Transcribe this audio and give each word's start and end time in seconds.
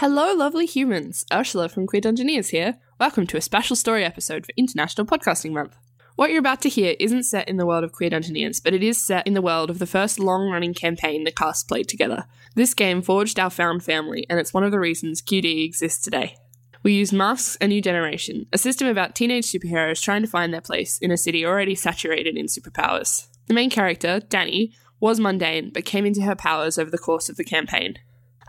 Hello, 0.00 0.32
lovely 0.32 0.64
humans. 0.64 1.24
Ursula 1.32 1.68
from 1.68 1.88
Queer 1.88 2.00
Dungeoneers 2.00 2.50
here. 2.50 2.78
Welcome 3.00 3.26
to 3.26 3.36
a 3.36 3.40
special 3.40 3.74
story 3.74 4.04
episode 4.04 4.46
for 4.46 4.52
International 4.56 5.04
Podcasting 5.04 5.50
Month. 5.50 5.76
What 6.14 6.30
you're 6.30 6.38
about 6.38 6.62
to 6.62 6.68
hear 6.68 6.94
isn't 7.00 7.24
set 7.24 7.48
in 7.48 7.56
the 7.56 7.66
world 7.66 7.82
of 7.82 7.90
Queer 7.90 8.10
Dungeoneers, 8.10 8.62
but 8.62 8.74
it 8.74 8.84
is 8.84 9.04
set 9.04 9.26
in 9.26 9.34
the 9.34 9.42
world 9.42 9.70
of 9.70 9.80
the 9.80 9.88
first 9.88 10.20
long 10.20 10.50
running 10.52 10.72
campaign 10.72 11.24
the 11.24 11.32
cast 11.32 11.66
played 11.66 11.88
together. 11.88 12.26
This 12.54 12.74
game 12.74 13.02
forged 13.02 13.40
our 13.40 13.50
found 13.50 13.82
family, 13.82 14.24
and 14.30 14.38
it's 14.38 14.54
one 14.54 14.62
of 14.62 14.70
the 14.70 14.78
reasons 14.78 15.20
QD 15.20 15.64
exists 15.64 16.04
today. 16.04 16.36
We 16.84 16.92
use 16.92 17.12
Masks, 17.12 17.58
a 17.60 17.66
New 17.66 17.82
Generation, 17.82 18.46
a 18.52 18.58
system 18.58 18.86
about 18.86 19.16
teenage 19.16 19.50
superheroes 19.50 20.00
trying 20.00 20.22
to 20.22 20.28
find 20.28 20.54
their 20.54 20.60
place 20.60 20.98
in 20.98 21.10
a 21.10 21.16
city 21.16 21.44
already 21.44 21.74
saturated 21.74 22.36
in 22.36 22.46
superpowers. 22.46 23.26
The 23.48 23.54
main 23.54 23.68
character, 23.68 24.20
Danny, 24.20 24.76
was 25.00 25.18
mundane, 25.18 25.72
but 25.74 25.84
came 25.84 26.06
into 26.06 26.22
her 26.22 26.36
powers 26.36 26.78
over 26.78 26.88
the 26.88 26.98
course 26.98 27.28
of 27.28 27.34
the 27.34 27.42
campaign. 27.42 27.96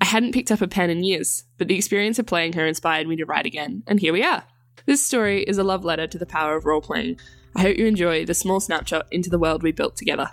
I 0.10 0.14
hadn't 0.14 0.32
picked 0.32 0.52
up 0.52 0.62
a 0.62 0.68
pen 0.68 0.90
in 0.90 1.04
years, 1.04 1.44
but 1.60 1.68
the 1.68 1.76
experience 1.78 2.18
of 2.18 2.26
playing 2.26 2.54
her 2.54 2.66
inspired 2.66 3.08
me 3.08 3.16
to 3.18 3.26
write 3.26 3.46
again, 3.46 3.84
and 3.86 4.00
here 4.00 4.12
we 4.12 4.24
are. 4.24 4.44
This 4.88 5.06
story 5.06 5.44
is 5.44 5.60
a 5.60 5.64
love 5.64 5.86
letter 5.86 6.08
to 6.08 6.18
the 6.18 6.26
power 6.26 6.56
of 6.56 6.66
role 6.66 6.82
playing. 6.82 7.20
I 7.56 7.62
hope 7.62 7.78
you 7.78 7.86
enjoy 7.86 8.26
the 8.26 8.34
small 8.34 8.60
snapshot 8.60 9.06
into 9.12 9.30
the 9.30 9.38
world 9.38 9.62
we 9.62 9.72
built 9.72 9.96
together. 9.96 10.28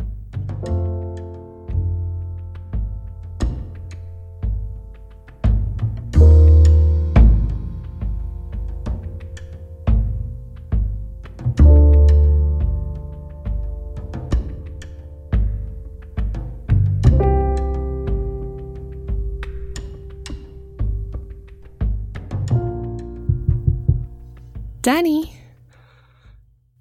Danny. 24.86 25.36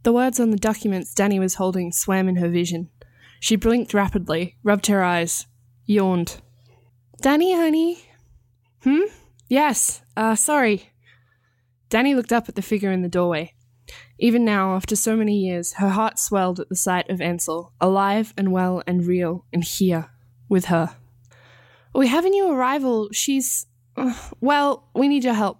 The 0.03 0.14
words 0.14 0.39
on 0.39 0.52
the 0.52 0.58
documents 0.58 1.11
Danny 1.11 1.39
was 1.39 1.56
holding 1.56 1.92
swam 1.92 2.30
in 2.30 2.36
her 2.36 2.48
vision. 2.48 2.92
She 3.39 3.56
blinked 3.56 3.95
rapidly, 3.95 4.58
rubbed 4.61 4.86
her 4.86 5.03
eyes, 5.03 5.48
yawned. 5.88 6.39
Danny, 7.23 7.56
honey. 7.56 7.98
Hmm? 8.83 9.06
Yes. 9.50 10.03
Uh, 10.16 10.36
sorry. 10.36 10.92
Danny 11.89 12.14
looked 12.14 12.31
up 12.31 12.48
at 12.48 12.53
the 12.53 12.61
figure 12.61 12.92
in 12.92 13.02
the 13.02 13.09
doorway. 13.09 13.56
Even 14.20 14.45
now, 14.45 14.76
after 14.76 14.95
so 14.95 15.16
many 15.16 15.39
years, 15.39 15.73
her 15.78 15.89
heart 15.89 16.20
swelled 16.20 16.59
at 16.59 16.70
the 16.70 16.76
sight 16.76 17.09
of 17.09 17.20
Ansel, 17.20 17.73
alive 17.81 18.36
and 18.38 18.52
well 18.52 18.83
and 18.86 19.08
real, 19.08 19.48
and 19.52 19.64
here, 19.64 20.11
with 20.48 20.66
her. 20.66 20.95
We 21.95 22.09
have 22.09 22.23
a 22.23 22.30
new 22.30 22.52
arrival. 22.52 23.09
She's. 23.11 23.66
Uh, 23.98 24.14
well, 24.42 24.89
we 24.94 25.08
need 25.08 25.23
your 25.23 25.33
help. 25.33 25.58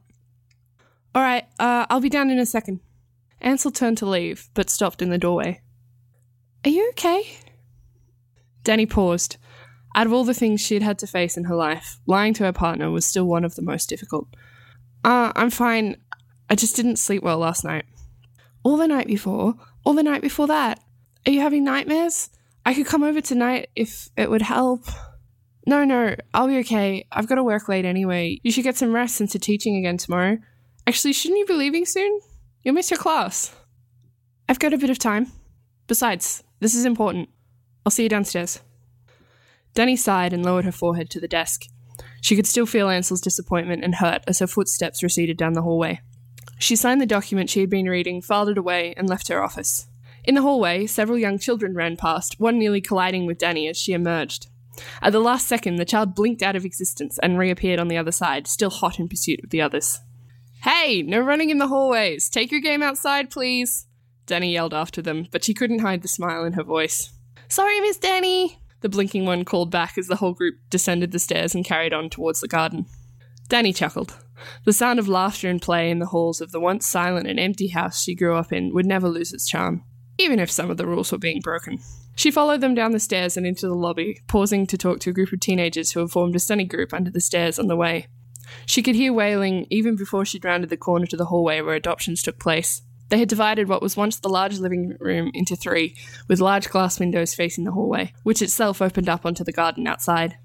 All 1.16 1.21
right, 1.21 1.45
uh, 1.59 1.85
I'll 1.89 2.02
be 2.02 2.09
down 2.09 2.30
in 2.30 2.39
a 2.39 2.45
second. 2.45 2.81
Ansel 3.39 3.71
turned 3.71 3.97
to 3.99 4.05
leave, 4.05 4.49
but 4.53 4.69
stopped 4.69 5.02
in 5.02 5.11
the 5.11 5.17
doorway. 5.17 5.61
Are 6.66 6.69
you 6.69 6.89
okay? 6.89 7.38
Danny 8.63 8.85
paused. 8.85 9.38
Out 9.95 10.07
of 10.07 10.11
all 10.11 10.25
the 10.25 10.33
things 10.33 10.59
she 10.59 10.73
had 10.73 10.83
had 10.83 10.99
to 10.99 11.07
face 11.07 11.38
in 11.38 11.45
her 11.45 11.55
life, 11.55 12.02
lying 12.05 12.33
to 12.33 12.44
her 12.44 12.52
partner 12.52 12.91
was 12.91 13.05
still 13.05 13.23
one 13.23 13.45
of 13.45 13.55
the 13.55 13.61
most 13.61 13.88
difficult. 13.88 14.27
Uh, 15.05 15.31
I'm 15.38 15.52
fine. 15.52 15.95
I 16.49 16.55
just 16.55 16.75
didn't 16.75 16.97
sleep 16.97 17.23
well 17.23 17.38
last 17.38 17.63
night. 17.63 17.85
All 18.63 18.75
the 18.75 18.88
night 18.88 19.07
before? 19.07 19.53
All 19.85 19.94
the 19.94 20.03
night 20.03 20.22
before 20.22 20.47
that? 20.47 20.81
Are 21.25 21.31
you 21.31 21.39
having 21.39 21.63
nightmares? 21.63 22.29
I 22.66 22.73
could 22.73 22.88
come 22.88 23.03
over 23.03 23.22
tonight 23.22 23.69
if 23.73 24.09
it 24.17 24.29
would 24.29 24.41
help. 24.41 24.83
No, 25.66 25.85
no, 25.85 26.13
I'll 26.33 26.47
be 26.50 26.57
okay. 26.57 27.07
I've 27.09 27.27
got 27.27 27.35
to 27.35 27.44
work 27.44 27.69
late 27.69 27.85
anyway. 27.85 28.41
You 28.44 28.52
should 28.52 28.66
get 28.66 28.75
some 28.75 28.94
rest 28.94 29.16
since 29.16 29.33
you're 29.33 29.39
teaching 29.39 29.77
again 29.77 29.97
tomorrow. 29.97 30.39
Actually, 30.88 31.14
shouldn't 31.14 31.39
you 31.39 31.45
be 31.45 31.53
leaving 31.53 31.86
soon? 31.86 32.19
You'll 32.61 32.75
miss 32.75 32.91
your 32.91 33.00
class. 33.00 33.55
I've 34.47 34.59
got 34.59 34.73
a 34.73 34.78
bit 34.78 34.90
of 34.91 35.00
time. 35.00 35.31
Besides, 35.88 36.44
this 36.59 36.75
is 36.75 36.85
important. 36.85 37.29
I'll 37.85 37.91
see 37.91 38.03
you 38.03 38.09
downstairs. 38.09 38.59
Danny 39.74 39.95
sighed 39.95 40.34
and 40.34 40.45
lowered 40.45 40.66
her 40.66 40.72
forehead 40.72 41.09
to 41.12 41.19
the 41.19 41.28
desk. 41.28 41.66
She 42.22 42.35
could 42.35 42.47
still 42.47 42.66
feel 42.66 42.90
Ansel's 42.90 43.22
disappointment 43.22 43.84
and 43.84 43.95
hurt 43.95 44.24
as 44.28 44.40
her 44.40 44.47
footsteps 44.47 45.03
receded 45.03 45.38
down 45.38 45.53
the 45.53 45.62
hallway. 45.62 46.01
She 46.59 46.75
signed 46.75 47.01
the 47.01 47.06
document 47.06 47.50
she 47.50 47.59
had 47.59 47.69
been 47.69 47.90
reading, 47.90 48.22
filed 48.22 48.50
it 48.50 48.57
away, 48.57 48.94
and 48.95 49.09
left 49.09 49.28
her 49.28 49.44
office. 49.44 49.88
In 50.24 50.35
the 50.35 50.41
hallway, 50.41 50.88
several 50.88 51.18
young 51.18 51.38
children 51.38 51.75
ran 51.75 51.97
past, 51.97 52.40
one 52.40 52.57
nearly 52.57 52.81
colliding 52.81 53.25
with 53.25 53.38
Danny 53.38 53.68
as 53.68 53.78
she 53.78 53.94
emerged. 53.94 54.47
At 55.01 55.13
the 55.13 55.19
last 55.19 55.47
second, 55.47 55.75
the 55.75 55.85
child 55.85 56.16
blinked 56.16 56.41
out 56.41 56.56
of 56.56 56.66
existence 56.66 57.19
and 57.22 57.38
reappeared 57.38 57.79
on 57.79 57.88
the 57.88 57.97
other 57.97 58.12
side, 58.12 58.47
still 58.47 58.69
hot 58.69 59.00
in 59.00 59.07
pursuit 59.07 59.44
of 59.44 59.50
the 59.50 59.62
others. 59.62 60.00
Hey, 60.63 61.01
no 61.01 61.19
running 61.19 61.49
in 61.49 61.57
the 61.57 61.67
hallways. 61.67 62.29
Take 62.29 62.51
your 62.51 62.61
game 62.61 62.81
outside, 62.81 63.29
please. 63.29 63.88
Danny 64.25 64.51
yelled 64.51 64.73
after 64.73 65.01
them, 65.01 65.27
but 65.31 65.43
she 65.43 65.53
couldn't 65.53 65.79
hide 65.79 66.01
the 66.01 66.07
smile 66.07 66.43
in 66.43 66.53
her 66.53 66.63
voice. 66.63 67.11
Sorry, 67.47 67.79
Miss 67.79 67.97
Danny, 67.97 68.59
the 68.81 68.89
blinking 68.89 69.25
one 69.25 69.45
called 69.45 69.69
back 69.69 69.97
as 69.97 70.07
the 70.07 70.15
whole 70.15 70.33
group 70.33 70.55
descended 70.69 71.11
the 71.11 71.19
stairs 71.19 71.53
and 71.53 71.63
carried 71.63 71.94
on 71.94 72.09
towards 72.09 72.41
the 72.41 72.47
garden. 72.47 72.85
Danny 73.47 73.73
chuckled. 73.73 74.17
The 74.65 74.73
sound 74.73 74.99
of 74.99 75.07
laughter 75.07 75.49
and 75.49 75.61
play 75.61 75.89
in 75.89 75.99
the 75.99 76.07
halls 76.07 76.41
of 76.41 76.51
the 76.51 76.59
once 76.59 76.85
silent 76.85 77.27
and 77.27 77.39
empty 77.39 77.67
house 77.67 78.01
she 78.01 78.15
grew 78.15 78.35
up 78.35 78.51
in 78.51 78.73
would 78.73 78.85
never 78.85 79.07
lose 79.07 79.31
its 79.31 79.47
charm, 79.47 79.83
even 80.17 80.39
if 80.39 80.51
some 80.51 80.71
of 80.71 80.77
the 80.77 80.88
rules 80.88 81.11
were 81.11 81.17
being 81.17 81.41
broken. 81.41 81.79
She 82.15 82.31
followed 82.31 82.61
them 82.61 82.73
down 82.73 82.91
the 82.91 82.99
stairs 82.99 83.38
and 83.38 83.45
into 83.45 83.67
the 83.67 83.75
lobby, 83.75 84.21
pausing 84.27 84.65
to 84.67 84.77
talk 84.77 84.99
to 85.01 85.09
a 85.09 85.13
group 85.13 85.31
of 85.31 85.39
teenagers 85.39 85.91
who 85.91 85.99
had 85.99 86.09
formed 86.09 86.35
a 86.35 86.39
study 86.39 86.63
group 86.63 86.94
under 86.94 87.11
the 87.11 87.21
stairs 87.21 87.59
on 87.59 87.67
the 87.67 87.75
way. 87.75 88.07
She 88.66 88.81
could 88.81 88.95
hear 88.95 89.13
wailing 89.13 89.67
even 89.69 89.95
before 89.95 90.25
she'd 90.25 90.45
rounded 90.45 90.69
the 90.69 90.77
corner 90.77 91.05
to 91.07 91.17
the 91.17 91.25
hallway 91.25 91.61
where 91.61 91.75
adoptions 91.75 92.21
took 92.21 92.39
place. 92.39 92.81
They 93.09 93.19
had 93.19 93.29
divided 93.29 93.67
what 93.67 93.81
was 93.81 93.95
once 93.95 94.19
the 94.19 94.29
large 94.29 94.57
living 94.57 94.95
room 94.99 95.29
into 95.33 95.55
three, 95.55 95.95
with 96.27 96.39
large 96.39 96.69
glass 96.69 96.99
windows 96.99 97.35
facing 97.35 97.63
the 97.63 97.71
hallway, 97.71 98.13
which 98.23 98.41
itself 98.41 98.81
opened 98.81 99.09
up 99.09 99.25
onto 99.25 99.44
the 99.44 99.51
garden 99.51 99.85
outside. 99.85 100.38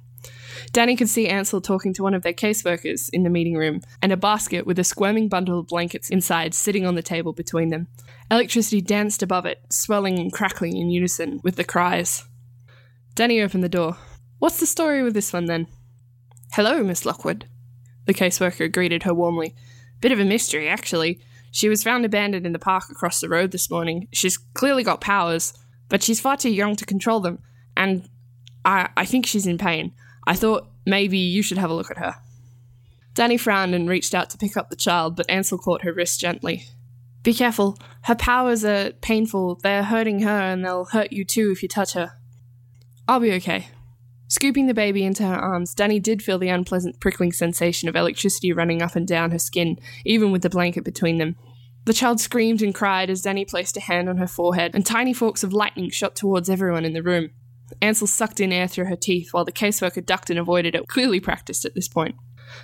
Danny 0.73 0.95
could 0.95 1.09
see 1.09 1.27
Ansel 1.27 1.63
talking 1.63 1.95
to 1.95 2.03
one 2.03 2.13
of 2.13 2.23
their 2.23 2.35
caseworkers 2.35 3.09
in 3.13 3.23
the 3.23 3.31
meeting 3.31 3.55
room, 3.55 3.81
and 4.03 4.13
a 4.13 4.17
basket 4.17 4.67
with 4.67 4.79
a 4.79 4.85
squirming 4.85 5.29
bundle 5.29 5.61
of 5.61 5.69
blankets 5.69 6.11
inside 6.11 6.53
sitting 6.53 6.87
on 6.87 6.95
the 6.95 7.03
table 7.03 7.33
between 7.33 7.71
them. 7.71 7.89
Electricity 8.31 8.83
danced 8.83 9.23
above 9.23 9.47
it, 9.47 9.65
swelling 9.71 10.19
and 10.19 10.33
crackling 10.33 10.77
in 10.77 10.91
unison 10.91 11.41
with 11.43 11.57
the 11.57 11.65
cries. 11.65 12.25
Danny 13.15 13.41
opened 13.41 13.65
the 13.65 13.69
door. 13.69 13.97
What's 14.39 14.61
the 14.61 14.67
story 14.67 15.03
with 15.03 15.15
this 15.15 15.33
one 15.33 15.47
then? 15.47 15.67
Hello, 16.53 16.83
Miss 16.83 17.07
Lockwood. 17.07 17.49
The 18.11 18.15
caseworker 18.15 18.73
greeted 18.73 19.05
her 19.05 19.15
warmly. 19.15 19.55
Bit 20.01 20.11
of 20.11 20.19
a 20.19 20.25
mystery, 20.25 20.69
actually. 20.69 21.21
She 21.53 21.69
was 21.69 21.85
found 21.85 22.05
abandoned 22.05 22.45
in 22.45 22.53
the 22.53 22.59
park 22.59 22.91
across 22.91 23.21
the 23.21 23.29
road 23.29 23.53
this 23.53 23.71
morning. 23.71 24.09
She's 24.13 24.37
clearly 24.37 24.83
got 24.83 25.01
powers, 25.01 25.55
but 25.89 26.03
she's 26.03 26.21
far 26.21 26.37
too 26.37 26.51
young 26.51 26.75
to 26.75 26.85
control 26.85 27.21
them, 27.21 27.39
and 27.77 28.09
I, 28.65 28.89
I 28.97 29.05
think 29.05 29.27
she's 29.27 29.47
in 29.47 29.59
pain. 29.59 29.93
I 30.27 30.35
thought 30.35 30.67
maybe 30.85 31.19
you 31.19 31.41
should 31.41 31.59
have 31.59 31.71
a 31.71 31.75
look 31.75 31.89
at 31.89 31.99
her. 31.99 32.17
Danny 33.15 33.37
frowned 33.37 33.77
and 33.77 33.89
reached 33.89 34.13
out 34.13 34.29
to 34.31 34.39
pick 34.39 34.57
up 34.57 34.71
the 34.71 34.75
child, 34.75 35.15
but 35.15 35.31
Ansel 35.31 35.59
caught 35.59 35.83
her 35.83 35.93
wrist 35.93 36.19
gently. 36.19 36.65
Be 37.23 37.33
careful. 37.33 37.79
Her 38.03 38.17
powers 38.17 38.65
are 38.65 38.91
painful. 38.91 39.61
They're 39.63 39.85
hurting 39.85 40.23
her, 40.23 40.41
and 40.41 40.65
they'll 40.65 40.87
hurt 40.87 41.13
you 41.13 41.25
too 41.25 41.53
if 41.53 41.63
you 41.63 41.69
touch 41.69 41.93
her. 41.93 42.15
I'll 43.07 43.21
be 43.21 43.35
okay. 43.35 43.69
Scooping 44.31 44.69
the 44.69 44.75
baby 44.75 45.03
into 45.03 45.27
her 45.27 45.35
arms, 45.35 45.75
Danny 45.75 45.99
did 45.99 46.23
feel 46.23 46.39
the 46.39 46.49
unpleasant 46.49 47.01
prickling 47.01 47.33
sensation 47.33 47.89
of 47.89 47.97
electricity 47.97 48.53
running 48.53 48.81
up 48.81 48.95
and 48.95 49.05
down 49.05 49.33
her 49.33 49.41
skin, 49.41 49.77
even 50.05 50.31
with 50.31 50.43
the 50.43 50.49
blanket 50.49 50.85
between 50.85 51.19
them. 51.19 51.35
The 51.85 51.93
child 51.93 52.21
screamed 52.21 52.63
and 52.63 52.73
cried 52.73 53.11
as 53.11 53.23
Danny 53.23 53.45
placed 53.45 53.77
a 53.77 53.81
hand 53.81 54.09
on 54.09 54.19
her 54.19 54.29
forehead, 54.29 54.71
and 54.73 54.87
tiny 54.87 55.13
forks 55.13 55.43
of 55.43 55.53
lightning 55.53 55.91
shot 55.91 56.15
towards 56.15 56.49
everyone 56.49 56.85
in 56.85 56.93
the 56.93 57.03
room. 57.03 57.31
Ansel 57.83 58.07
sucked 58.07 58.39
in 58.39 58.53
air 58.53 58.69
through 58.69 58.85
her 58.85 58.95
teeth 58.95 59.33
while 59.33 59.45
the 59.45 59.51
caseworker 59.51 60.05
ducked 60.07 60.31
and 60.31 60.39
avoided 60.39 60.77
it, 60.77 60.87
clearly 60.87 61.19
practiced 61.19 61.65
at 61.65 61.75
this 61.75 61.89
point. 61.89 62.15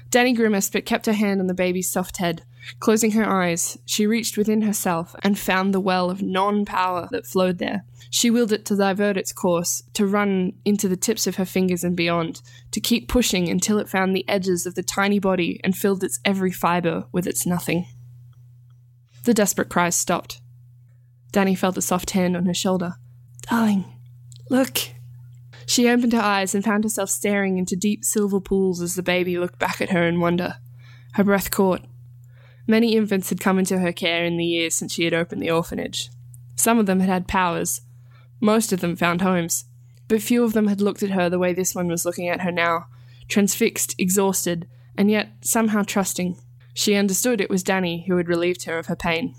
Danny 0.09 0.35
grimaced 0.35 0.73
but 0.73 0.87
kept 0.87 1.07
her 1.07 1.13
hand 1.13 1.41
on 1.41 1.49
the 1.49 1.55
baby's 1.55 1.91
soft 1.91 2.19
head. 2.19 2.45
Closing 2.79 3.11
her 3.13 3.29
eyes, 3.29 3.77
she 3.85 4.07
reached 4.07 4.37
within 4.37 4.63
herself 4.63 5.17
and 5.25 5.37
found 5.37 5.75
the 5.75 5.81
well 5.81 6.11
of 6.11 6.23
non 6.23 6.65
power 6.65 7.09
that 7.11 7.27
flowed 7.27 7.59
there. 7.59 7.85
She 8.11 8.31
willed 8.31 8.53
it 8.53 8.65
to 8.67 8.77
divert 8.77 9.17
its 9.17 9.33
course, 9.33 9.83
to 9.95 10.07
run 10.07 10.53
into 10.65 10.89
the 10.89 10.97
tips 10.97 11.27
of 11.27 11.37
her 11.37 11.45
fingers 11.45 11.85
and 11.85 11.97
beyond, 11.97 12.41
to 12.73 12.81
keep 12.81 13.09
pushing 13.09 13.49
until 13.49 13.79
it 13.79 13.89
found 13.89 14.15
the 14.15 14.29
edges 14.29 14.67
of 14.67 14.75
the 14.75 14.83
tiny 14.83 15.19
body 15.19 15.61
and 15.65 15.77
filled 15.77 16.05
its 16.05 16.21
every 16.25 16.53
fibre 16.53 17.05
with 17.13 17.27
its 17.27 17.47
nothing. 17.47 17.87
The 19.25 19.35
desperate 19.35 19.69
cries 19.69 19.97
stopped. 19.97 20.41
Danny 21.33 21.55
felt 21.55 21.77
a 21.77 21.83
soft 21.83 22.11
hand 22.11 22.37
on 22.37 22.47
her 22.47 22.55
shoulder. 22.55 22.95
Darling, 23.43 23.85
look. 24.51 24.79
She 25.67 25.89
opened 25.89 26.13
her 26.13 26.21
eyes 26.21 26.55
and 26.55 26.65
found 26.65 26.85
herself 26.85 27.11
staring 27.11 27.59
into 27.59 27.75
deep 27.75 28.05
silver 28.05 28.41
pools 28.41 28.81
as 28.81 28.95
the 28.95 29.03
baby 29.03 29.37
looked 29.37 29.59
back 29.59 29.81
at 29.81 29.91
her 29.91 30.07
in 30.07 30.21
wonder. 30.21 30.55
Her 31.15 31.25
breath 31.25 31.51
caught. 31.51 31.83
Many 32.69 32.97
infants 32.97 33.31
had 33.31 33.41
come 33.41 33.59
into 33.59 33.79
her 33.79 33.93
care 33.93 34.25
in 34.25 34.37
the 34.37 34.45
years 34.45 34.75
since 34.75 34.93
she 34.93 35.05
had 35.05 35.15
opened 35.15 35.43
the 35.43 35.51
orphanage. 35.51 36.11
Some 36.57 36.79
of 36.79 36.87
them 36.87 37.01
had 37.01 37.09
had 37.09 37.29
powers. 37.29 37.81
Most 38.41 38.73
of 38.73 38.81
them 38.81 38.97
found 38.97 39.23
homes. 39.23 39.65
But 40.09 40.23
few 40.23 40.45
of 40.45 40.53
them 40.53 40.69
had 40.69 40.81
looked 40.81 41.03
at 41.03 41.11
her 41.11 41.29
the 41.29 41.39
way 41.39 41.53
this 41.53 41.75
one 41.75 41.89
was 41.89 42.05
looking 42.05 42.29
at 42.29 42.43
her 42.43 42.53
now, 42.53 42.87
transfixed, 43.29 43.95
exhausted, 43.99 44.69
and 44.97 45.11
yet 45.11 45.29
somehow 45.41 45.83
trusting. 45.83 46.39
She 46.75 46.95
understood 46.95 47.41
it 47.41 47.51
was 47.51 47.63
Danny 47.63 48.05
who 48.07 48.17
had 48.17 48.29
relieved 48.29 48.65
her 48.65 48.79
of 48.79 48.87
her 48.87 48.97
pain. 48.97 49.35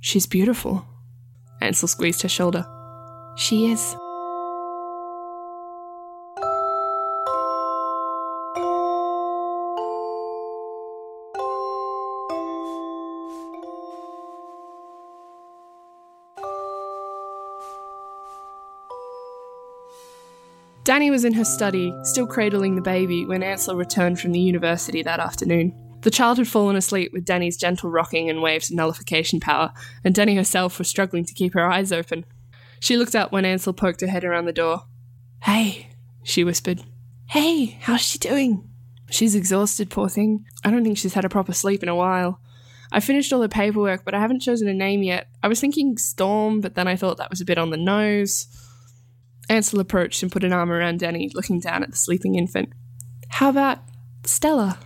She's 0.00 0.26
beautiful. 0.26 0.86
Ansel 1.60 1.88
squeezed 1.88 2.22
her 2.22 2.28
shoulder. 2.28 2.66
She 3.36 3.70
is. 3.70 3.96
Danny 20.92 21.10
was 21.10 21.24
in 21.24 21.32
her 21.32 21.44
study, 21.46 21.90
still 22.02 22.26
cradling 22.26 22.74
the 22.74 22.82
baby, 22.82 23.24
when 23.24 23.42
Ansel 23.42 23.76
returned 23.76 24.20
from 24.20 24.32
the 24.32 24.38
university 24.38 25.02
that 25.02 25.20
afternoon. 25.20 25.72
The 26.02 26.10
child 26.10 26.36
had 26.36 26.46
fallen 26.46 26.76
asleep 26.76 27.14
with 27.14 27.24
Danny's 27.24 27.56
gentle 27.56 27.90
rocking 27.90 28.28
and 28.28 28.42
waves 28.42 28.70
of 28.70 28.76
nullification 28.76 29.40
power, 29.40 29.72
and 30.04 30.14
Danny 30.14 30.36
herself 30.36 30.78
was 30.78 30.88
struggling 30.88 31.24
to 31.24 31.32
keep 31.32 31.54
her 31.54 31.64
eyes 31.64 31.92
open. 31.92 32.26
She 32.78 32.98
looked 32.98 33.16
up 33.16 33.32
when 33.32 33.46
Ansel 33.46 33.72
poked 33.72 34.02
her 34.02 34.06
head 34.06 34.22
around 34.22 34.44
the 34.44 34.52
door. 34.52 34.82
Hey, 35.44 35.88
she 36.24 36.44
whispered. 36.44 36.82
Hey, 37.30 37.78
how's 37.80 38.02
she 38.02 38.18
doing? 38.18 38.68
She's 39.08 39.34
exhausted, 39.34 39.88
poor 39.88 40.10
thing. 40.10 40.44
I 40.62 40.70
don't 40.70 40.84
think 40.84 40.98
she's 40.98 41.14
had 41.14 41.24
a 41.24 41.30
proper 41.30 41.54
sleep 41.54 41.82
in 41.82 41.88
a 41.88 41.96
while. 41.96 42.38
I 42.92 43.00
finished 43.00 43.32
all 43.32 43.40
the 43.40 43.48
paperwork, 43.48 44.04
but 44.04 44.12
I 44.12 44.20
haven't 44.20 44.40
chosen 44.40 44.68
a 44.68 44.74
name 44.74 45.02
yet. 45.02 45.28
I 45.42 45.48
was 45.48 45.58
thinking 45.58 45.96
Storm, 45.96 46.60
but 46.60 46.74
then 46.74 46.86
I 46.86 46.96
thought 46.96 47.16
that 47.16 47.30
was 47.30 47.40
a 47.40 47.46
bit 47.46 47.56
on 47.56 47.70
the 47.70 47.78
nose. 47.78 48.46
Ansel 49.52 49.80
approached 49.80 50.22
and 50.22 50.32
put 50.32 50.44
an 50.44 50.52
arm 50.52 50.72
around 50.72 51.00
Danny, 51.00 51.30
looking 51.34 51.60
down 51.60 51.82
at 51.82 51.90
the 51.90 51.96
sleeping 51.96 52.34
infant. 52.34 52.70
How 53.28 53.50
about 53.50 53.78
Stella? 54.24 54.78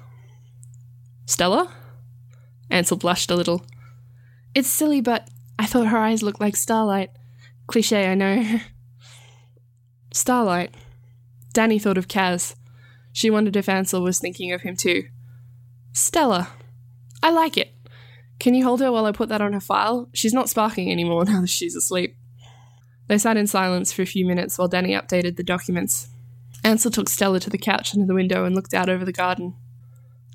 Stella? 1.25 1.73
Ansel 2.69 2.97
blushed 2.97 3.31
a 3.31 3.37
little. 3.37 3.65
It's 4.55 4.69
silly, 4.69 5.01
but 5.01 5.29
I 5.59 5.67
thought 5.67 5.87
her 5.87 5.99
eyes 5.99 6.23
looked 6.23 6.41
like 6.41 6.57
starlight. 6.57 7.11
Cliche, 7.69 8.11
I 8.11 8.15
know. 8.15 8.61
starlight. 10.13 10.75
Danny 11.53 11.79
thought 11.79 11.99
of 11.99 12.09
Kaz. 12.09 12.55
She 13.13 13.31
wondered 13.31 13.57
if 13.57 13.69
Ansel 13.69 14.03
was 14.03 14.19
thinking 14.19 14.53
of 14.53 14.63
him 14.63 14.77
too. 14.77 15.05
Stella. 15.93 16.49
I 17.23 17.31
like 17.31 17.57
it. 17.57 17.73
Can 18.39 18.55
you 18.55 18.65
hold 18.65 18.81
her 18.81 18.93
while 18.93 19.07
I 19.07 19.13
put 19.13 19.29
that 19.31 19.41
on 19.41 19.53
her 19.53 19.61
file? 19.61 20.11
She's 20.13 20.35
not 20.35 20.51
sparking 20.51 20.91
anymore 20.91 21.25
now 21.27 21.41
that 21.41 21.49
she's 21.49 21.77
asleep. 21.77 22.17
They 23.09 23.19
sat 23.19 23.37
in 23.37 23.47
silence 23.47 23.93
for 23.93 24.03
a 24.03 24.07
few 24.07 24.27
minutes 24.27 24.59
while 24.59 24.69
Danny 24.69 24.93
updated 24.93 25.37
the 25.37 25.43
documents. 25.43 26.09
Ansel 26.65 26.91
took 26.91 27.09
Stella 27.09 27.39
to 27.41 27.51
the 27.51 27.59
couch 27.59 27.95
under 27.95 28.07
the 28.07 28.15
window 28.15 28.45
and 28.45 28.55
looked 28.55 28.75
out 28.75 28.89
over 28.89 29.05
the 29.05 29.13
garden. 29.13 29.55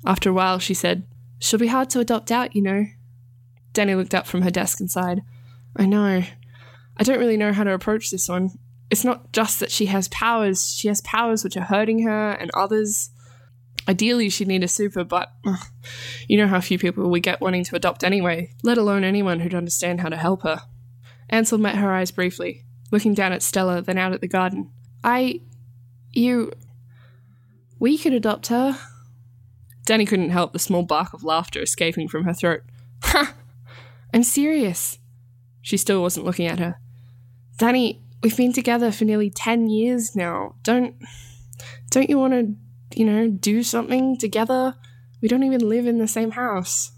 After 0.06 0.30
a 0.30 0.32
while, 0.32 0.58
she 0.58 0.74
said, 0.74 1.06
She'll 1.38 1.60
be 1.60 1.66
hard 1.66 1.90
to 1.90 2.00
adopt 2.00 2.30
out, 2.30 2.54
you 2.56 2.62
know. 2.62 2.86
Danny 3.72 3.94
looked 3.94 4.14
up 4.14 4.26
from 4.26 4.42
her 4.42 4.50
desk 4.50 4.80
and 4.80 4.90
sighed. 4.90 5.22
I 5.76 5.86
know. 5.86 6.22
I 6.96 7.02
don't 7.02 7.18
really 7.18 7.36
know 7.36 7.52
how 7.52 7.64
to 7.64 7.72
approach 7.72 8.10
this 8.10 8.28
one. 8.28 8.50
It's 8.90 9.04
not 9.04 9.32
just 9.32 9.60
that 9.60 9.70
she 9.70 9.86
has 9.86 10.08
powers, 10.08 10.70
she 10.70 10.88
has 10.88 11.00
powers 11.00 11.42
which 11.42 11.56
are 11.56 11.62
hurting 11.62 12.02
her 12.02 12.32
and 12.32 12.50
others. 12.54 13.10
Ideally, 13.88 14.28
she'd 14.28 14.48
need 14.48 14.62
a 14.62 14.68
super, 14.68 15.02
but 15.02 15.32
you 16.28 16.36
know 16.36 16.46
how 16.46 16.60
few 16.60 16.78
people 16.78 17.10
we 17.10 17.20
get 17.20 17.40
wanting 17.40 17.64
to 17.64 17.76
adopt 17.76 18.04
anyway, 18.04 18.52
let 18.62 18.78
alone 18.78 19.02
anyone 19.02 19.40
who'd 19.40 19.54
understand 19.54 20.00
how 20.00 20.08
to 20.08 20.16
help 20.16 20.42
her. 20.42 20.60
Ansel 21.32 21.56
met 21.56 21.76
her 21.76 21.90
eyes 21.90 22.10
briefly, 22.10 22.62
looking 22.90 23.14
down 23.14 23.32
at 23.32 23.42
Stella, 23.42 23.80
then 23.80 23.96
out 23.96 24.12
at 24.12 24.20
the 24.20 24.28
garden. 24.28 24.70
I. 25.02 25.40
You. 26.12 26.52
We 27.78 27.96
could 27.96 28.12
adopt 28.12 28.48
her. 28.48 28.78
Danny 29.86 30.04
couldn't 30.04 30.30
help 30.30 30.52
the 30.52 30.58
small 30.58 30.82
bark 30.82 31.14
of 31.14 31.24
laughter 31.24 31.62
escaping 31.62 32.06
from 32.06 32.24
her 32.24 32.34
throat. 32.34 32.60
Ha! 33.04 33.34
I'm 34.14 34.22
serious. 34.22 34.98
She 35.62 35.76
still 35.76 36.02
wasn't 36.02 36.26
looking 36.26 36.46
at 36.46 36.60
her. 36.60 36.78
Danny, 37.56 38.02
we've 38.22 38.36
been 38.36 38.52
together 38.52 38.92
for 38.92 39.04
nearly 39.04 39.30
10 39.30 39.70
years 39.70 40.14
now. 40.14 40.54
Don't. 40.62 40.94
Don't 41.90 42.10
you 42.10 42.18
want 42.18 42.32
to, 42.34 42.98
you 42.98 43.06
know, 43.06 43.28
do 43.28 43.62
something 43.62 44.18
together? 44.18 44.74
We 45.20 45.28
don't 45.28 45.44
even 45.44 45.68
live 45.68 45.86
in 45.86 45.98
the 45.98 46.08
same 46.08 46.32
house. 46.32 46.92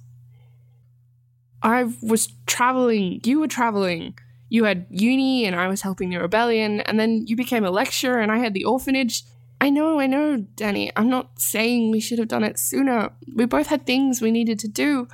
I 1.62 1.84
was 2.02 2.32
traveling, 2.46 3.20
you 3.24 3.40
were 3.40 3.48
traveling 3.48 4.14
you 4.54 4.62
had 4.62 4.86
uni 4.88 5.46
and 5.46 5.56
I 5.56 5.66
was 5.66 5.82
helping 5.82 6.10
the 6.10 6.20
rebellion, 6.20 6.80
and 6.82 6.98
then 6.98 7.26
you 7.26 7.34
became 7.34 7.64
a 7.64 7.72
lecturer 7.72 8.20
and 8.20 8.30
I 8.30 8.38
had 8.38 8.54
the 8.54 8.64
orphanage. 8.64 9.24
I 9.60 9.68
know, 9.68 9.98
I 9.98 10.06
know, 10.06 10.46
Danny. 10.54 10.92
I'm 10.94 11.10
not 11.10 11.40
saying 11.40 11.90
we 11.90 11.98
should 11.98 12.20
have 12.20 12.28
done 12.28 12.44
it 12.44 12.56
sooner. 12.56 13.10
We 13.34 13.46
both 13.46 13.66
had 13.66 13.84
things 13.84 14.22
we 14.22 14.30
needed 14.30 14.60
to 14.60 14.68
do. 14.68 15.08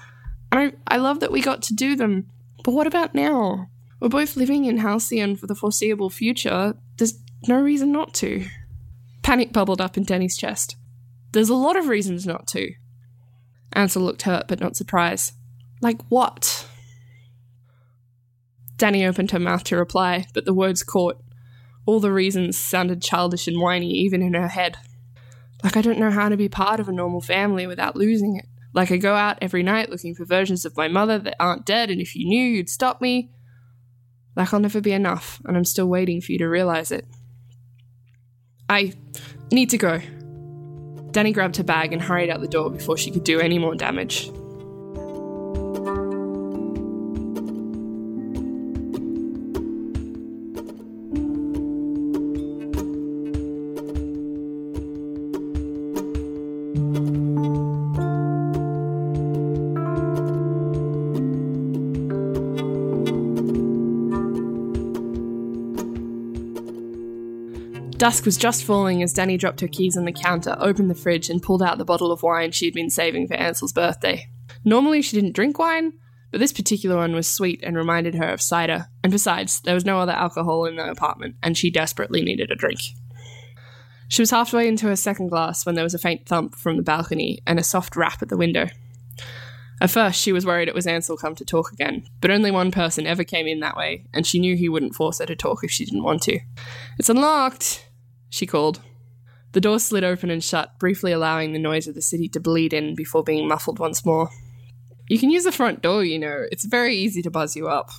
And 0.52 0.60
I, 0.60 0.94
I 0.94 0.98
love 0.98 1.20
that 1.20 1.32
we 1.32 1.40
got 1.40 1.62
to 1.62 1.74
do 1.74 1.96
them. 1.96 2.26
But 2.64 2.72
what 2.72 2.86
about 2.86 3.14
now? 3.14 3.70
We're 3.98 4.10
both 4.10 4.36
living 4.36 4.66
in 4.66 4.76
Halcyon 4.76 5.36
for 5.36 5.46
the 5.46 5.54
foreseeable 5.54 6.10
future. 6.10 6.74
There's 6.98 7.18
no 7.48 7.62
reason 7.62 7.92
not 7.92 8.12
to. 8.16 8.44
Panic 9.22 9.54
bubbled 9.54 9.80
up 9.80 9.96
in 9.96 10.04
Danny's 10.04 10.36
chest. 10.36 10.76
There's 11.32 11.48
a 11.48 11.54
lot 11.54 11.76
of 11.76 11.88
reasons 11.88 12.26
not 12.26 12.46
to. 12.48 12.74
Ansel 13.72 14.02
looked 14.02 14.22
hurt 14.22 14.48
but 14.48 14.60
not 14.60 14.76
surprised. 14.76 15.32
Like 15.80 16.02
what? 16.10 16.66
Danny 18.80 19.04
opened 19.04 19.30
her 19.32 19.38
mouth 19.38 19.62
to 19.64 19.76
reply, 19.76 20.24
but 20.32 20.46
the 20.46 20.54
words 20.54 20.82
caught. 20.82 21.22
All 21.84 22.00
the 22.00 22.10
reasons 22.10 22.56
sounded 22.56 23.02
childish 23.02 23.46
and 23.46 23.60
whiny, 23.60 23.90
even 23.90 24.22
in 24.22 24.32
her 24.32 24.48
head. 24.48 24.78
Like 25.62 25.76
I 25.76 25.82
don't 25.82 25.98
know 25.98 26.10
how 26.10 26.30
to 26.30 26.36
be 26.36 26.48
part 26.48 26.80
of 26.80 26.88
a 26.88 26.92
normal 26.92 27.20
family 27.20 27.66
without 27.66 27.94
losing 27.94 28.36
it. 28.36 28.46
Like 28.72 28.90
I 28.90 28.96
go 28.96 29.16
out 29.16 29.36
every 29.42 29.62
night 29.62 29.90
looking 29.90 30.14
for 30.14 30.24
versions 30.24 30.64
of 30.64 30.78
my 30.78 30.88
mother 30.88 31.18
that 31.18 31.36
aren't 31.38 31.66
dead, 31.66 31.90
and 31.90 32.00
if 32.00 32.16
you 32.16 32.26
knew, 32.26 32.48
you'd 32.48 32.70
stop 32.70 33.02
me. 33.02 33.30
Like 34.34 34.54
I'll 34.54 34.60
never 34.60 34.80
be 34.80 34.92
enough, 34.92 35.42
and 35.44 35.58
I'm 35.58 35.66
still 35.66 35.86
waiting 35.86 36.22
for 36.22 36.32
you 36.32 36.38
to 36.38 36.48
realize 36.48 36.90
it. 36.90 37.06
I 38.70 38.94
need 39.52 39.68
to 39.70 39.78
go. 39.78 40.00
Danny 41.10 41.32
grabbed 41.32 41.58
her 41.58 41.64
bag 41.64 41.92
and 41.92 42.00
hurried 42.00 42.30
out 42.30 42.40
the 42.40 42.48
door 42.48 42.70
before 42.70 42.96
she 42.96 43.10
could 43.10 43.24
do 43.24 43.40
any 43.40 43.58
more 43.58 43.74
damage. 43.74 44.30
Dusk 68.00 68.24
was 68.24 68.38
just 68.38 68.64
falling 68.64 69.02
as 69.02 69.12
Danny 69.12 69.36
dropped 69.36 69.60
her 69.60 69.68
keys 69.68 69.94
on 69.94 70.06
the 70.06 70.12
counter, 70.12 70.56
opened 70.58 70.88
the 70.88 70.94
fridge, 70.94 71.28
and 71.28 71.42
pulled 71.42 71.62
out 71.62 71.76
the 71.76 71.84
bottle 71.84 72.10
of 72.10 72.22
wine 72.22 72.50
she 72.50 72.64
had 72.64 72.72
been 72.72 72.88
saving 72.88 73.28
for 73.28 73.34
Ansel's 73.34 73.74
birthday. 73.74 74.26
Normally, 74.64 75.02
she 75.02 75.16
didn't 75.16 75.34
drink 75.34 75.58
wine, 75.58 75.92
but 76.30 76.40
this 76.40 76.50
particular 76.50 76.96
one 76.96 77.14
was 77.14 77.28
sweet 77.28 77.60
and 77.62 77.76
reminded 77.76 78.14
her 78.14 78.30
of 78.30 78.40
cider. 78.40 78.86
And 79.04 79.12
besides, 79.12 79.60
there 79.60 79.74
was 79.74 79.84
no 79.84 79.98
other 79.98 80.12
alcohol 80.12 80.64
in 80.64 80.76
the 80.76 80.90
apartment, 80.90 81.36
and 81.42 81.58
she 81.58 81.70
desperately 81.70 82.22
needed 82.22 82.50
a 82.50 82.54
drink. 82.54 82.80
She 84.08 84.22
was 84.22 84.30
halfway 84.30 84.66
into 84.66 84.86
her 84.86 84.96
second 84.96 85.28
glass 85.28 85.66
when 85.66 85.74
there 85.74 85.84
was 85.84 85.92
a 85.92 85.98
faint 85.98 86.24
thump 86.24 86.54
from 86.54 86.78
the 86.78 86.82
balcony 86.82 87.42
and 87.46 87.58
a 87.58 87.62
soft 87.62 87.96
rap 87.96 88.22
at 88.22 88.30
the 88.30 88.38
window. 88.38 88.68
At 89.82 89.90
first, 89.90 90.18
she 90.18 90.32
was 90.32 90.46
worried 90.46 90.68
it 90.68 90.74
was 90.74 90.86
Ansel 90.86 91.18
come 91.18 91.34
to 91.34 91.44
talk 91.44 91.70
again, 91.70 92.08
but 92.22 92.30
only 92.30 92.50
one 92.50 92.70
person 92.70 93.06
ever 93.06 93.24
came 93.24 93.46
in 93.46 93.60
that 93.60 93.76
way, 93.76 94.06
and 94.14 94.26
she 94.26 94.38
knew 94.38 94.56
he 94.56 94.70
wouldn't 94.70 94.94
force 94.94 95.18
her 95.18 95.26
to 95.26 95.36
talk 95.36 95.62
if 95.62 95.70
she 95.70 95.84
didn't 95.84 96.02
want 96.02 96.22
to. 96.22 96.40
It's 96.98 97.10
unlocked, 97.10 97.89
she 98.30 98.46
called. 98.46 98.80
The 99.52 99.60
door 99.60 99.78
slid 99.80 100.04
open 100.04 100.30
and 100.30 100.42
shut, 100.42 100.78
briefly 100.78 101.12
allowing 101.12 101.52
the 101.52 101.58
noise 101.58 101.88
of 101.88 101.94
the 101.94 102.02
city 102.02 102.28
to 102.28 102.40
bleed 102.40 102.72
in 102.72 102.94
before 102.94 103.24
being 103.24 103.48
muffled 103.48 103.78
once 103.78 104.06
more. 104.06 104.30
You 105.08 105.18
can 105.18 105.30
use 105.30 105.42
the 105.42 105.52
front 105.52 105.82
door, 105.82 106.04
you 106.04 106.18
know. 106.20 106.44
It's 106.52 106.64
very 106.64 106.96
easy 106.96 107.20
to 107.22 107.30
buzz 107.30 107.56
you 107.56 107.68
up. 107.68 107.90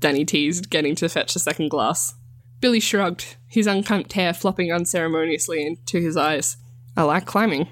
Danny 0.00 0.24
teased, 0.24 0.70
getting 0.70 0.94
to 0.96 1.08
fetch 1.10 1.36
a 1.36 1.38
second 1.38 1.68
glass. 1.68 2.14
Billy 2.60 2.80
shrugged, 2.80 3.36
his 3.46 3.66
unkempt 3.66 4.14
hair 4.14 4.32
flopping 4.32 4.72
unceremoniously 4.72 5.64
into 5.66 6.00
his 6.00 6.16
eyes. 6.16 6.56
I 6.96 7.02
like 7.02 7.26
climbing. 7.26 7.68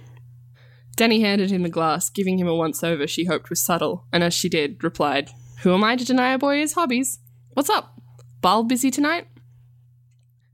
Danny 0.97 1.23
handed 1.23 1.51
him 1.51 1.63
the 1.63 1.71
glass, 1.71 2.11
giving 2.11 2.39
him 2.39 2.49
a 2.49 2.55
once 2.55 2.85
over 2.85 3.07
she 3.07 3.25
hoped 3.25 3.49
was 3.49 3.63
subtle, 3.63 4.05
and 4.13 4.23
as 4.23 4.35
she 4.35 4.51
did, 4.51 4.85
replied, 4.85 5.31
Who 5.63 5.73
am 5.73 5.83
I 5.83 5.97
to 5.97 6.05
deny 6.05 6.35
a 6.35 6.39
boy 6.39 6.59
his 6.59 6.75
hobbies? 6.75 7.19
What's 7.55 7.71
up? 7.71 7.99
Baal 8.43 8.65
busy 8.65 8.91
tonight? 8.91 9.27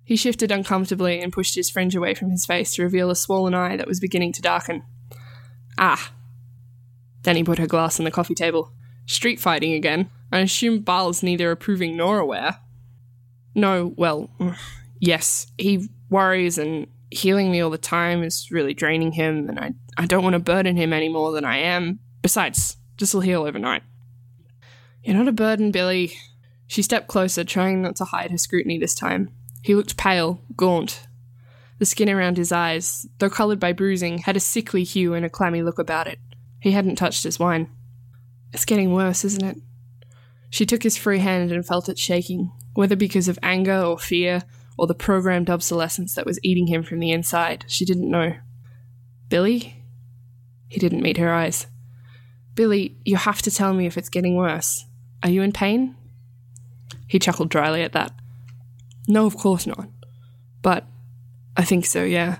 He 0.08 0.16
shifted 0.16 0.50
uncomfortably 0.50 1.20
and 1.20 1.30
pushed 1.30 1.54
his 1.54 1.68
fringe 1.68 1.94
away 1.94 2.14
from 2.14 2.30
his 2.30 2.46
face 2.46 2.74
to 2.74 2.82
reveal 2.82 3.10
a 3.10 3.14
swollen 3.14 3.52
eye 3.52 3.76
that 3.76 3.86
was 3.86 4.00
beginning 4.00 4.32
to 4.32 4.40
darken. 4.40 4.82
Ah. 5.76 6.14
Then 7.24 7.36
he 7.36 7.44
put 7.44 7.58
her 7.58 7.66
glass 7.66 8.00
on 8.00 8.04
the 8.04 8.10
coffee 8.10 8.34
table. 8.34 8.72
Street 9.04 9.38
fighting 9.38 9.74
again. 9.74 10.08
I 10.32 10.38
assume 10.38 10.80
Baal's 10.80 11.22
neither 11.22 11.50
approving 11.50 11.94
nor 11.94 12.18
aware. 12.20 12.56
No, 13.54 13.92
well, 13.98 14.30
yes, 14.98 15.46
he 15.58 15.90
worries 16.08 16.56
and 16.56 16.86
healing 17.10 17.52
me 17.52 17.60
all 17.60 17.68
the 17.68 17.76
time 17.76 18.22
is 18.22 18.50
really 18.50 18.72
draining 18.72 19.12
him, 19.12 19.46
and 19.46 19.60
I, 19.60 19.74
I 19.98 20.06
don't 20.06 20.24
want 20.24 20.32
to 20.32 20.38
burden 20.38 20.74
him 20.74 20.94
any 20.94 21.10
more 21.10 21.32
than 21.32 21.44
I 21.44 21.58
am. 21.58 21.98
Besides, 22.22 22.78
this 22.98 23.12
will 23.12 23.20
heal 23.20 23.42
overnight. 23.42 23.82
You're 25.02 25.16
not 25.16 25.28
a 25.28 25.32
burden, 25.32 25.70
Billy. 25.70 26.14
She 26.66 26.80
stepped 26.80 27.08
closer, 27.08 27.44
trying 27.44 27.82
not 27.82 27.96
to 27.96 28.06
hide 28.06 28.30
her 28.30 28.38
scrutiny 28.38 28.78
this 28.78 28.94
time. 28.94 29.34
He 29.62 29.74
looked 29.74 29.96
pale, 29.96 30.40
gaunt. 30.56 31.06
The 31.78 31.86
skin 31.86 32.10
around 32.10 32.36
his 32.36 32.52
eyes, 32.52 33.06
though 33.18 33.30
coloured 33.30 33.60
by 33.60 33.72
bruising, 33.72 34.18
had 34.18 34.36
a 34.36 34.40
sickly 34.40 34.84
hue 34.84 35.14
and 35.14 35.24
a 35.24 35.30
clammy 35.30 35.62
look 35.62 35.78
about 35.78 36.06
it. 36.06 36.18
He 36.60 36.72
hadn't 36.72 36.96
touched 36.96 37.22
his 37.22 37.38
wine. 37.38 37.70
It's 38.52 38.64
getting 38.64 38.92
worse, 38.92 39.24
isn't 39.24 39.44
it? 39.44 39.58
She 40.50 40.66
took 40.66 40.82
his 40.82 40.96
free 40.96 41.18
hand 41.18 41.52
and 41.52 41.66
felt 41.66 41.88
it 41.88 41.98
shaking, 41.98 42.50
whether 42.74 42.96
because 42.96 43.28
of 43.28 43.38
anger 43.42 43.80
or 43.80 43.98
fear, 43.98 44.42
or 44.78 44.86
the 44.86 44.94
programmed 44.94 45.50
obsolescence 45.50 46.14
that 46.14 46.26
was 46.26 46.38
eating 46.42 46.68
him 46.68 46.82
from 46.82 47.00
the 47.00 47.10
inside, 47.10 47.64
she 47.68 47.84
didn't 47.84 48.10
know. 48.10 48.34
Billy? 49.28 49.84
He 50.68 50.78
didn't 50.80 51.02
meet 51.02 51.16
her 51.18 51.32
eyes. 51.32 51.66
Billy, 52.54 52.96
you 53.04 53.16
have 53.16 53.42
to 53.42 53.50
tell 53.50 53.74
me 53.74 53.86
if 53.86 53.98
it's 53.98 54.08
getting 54.08 54.36
worse. 54.36 54.84
Are 55.22 55.28
you 55.28 55.42
in 55.42 55.52
pain? 55.52 55.96
He 57.06 57.18
chuckled 57.18 57.50
dryly 57.50 57.82
at 57.82 57.92
that. 57.92 58.12
No, 59.08 59.26
of 59.26 59.36
course 59.36 59.66
not. 59.66 59.88
But 60.62 60.84
I 61.56 61.64
think 61.64 61.86
so, 61.86 62.04
yeah. 62.04 62.38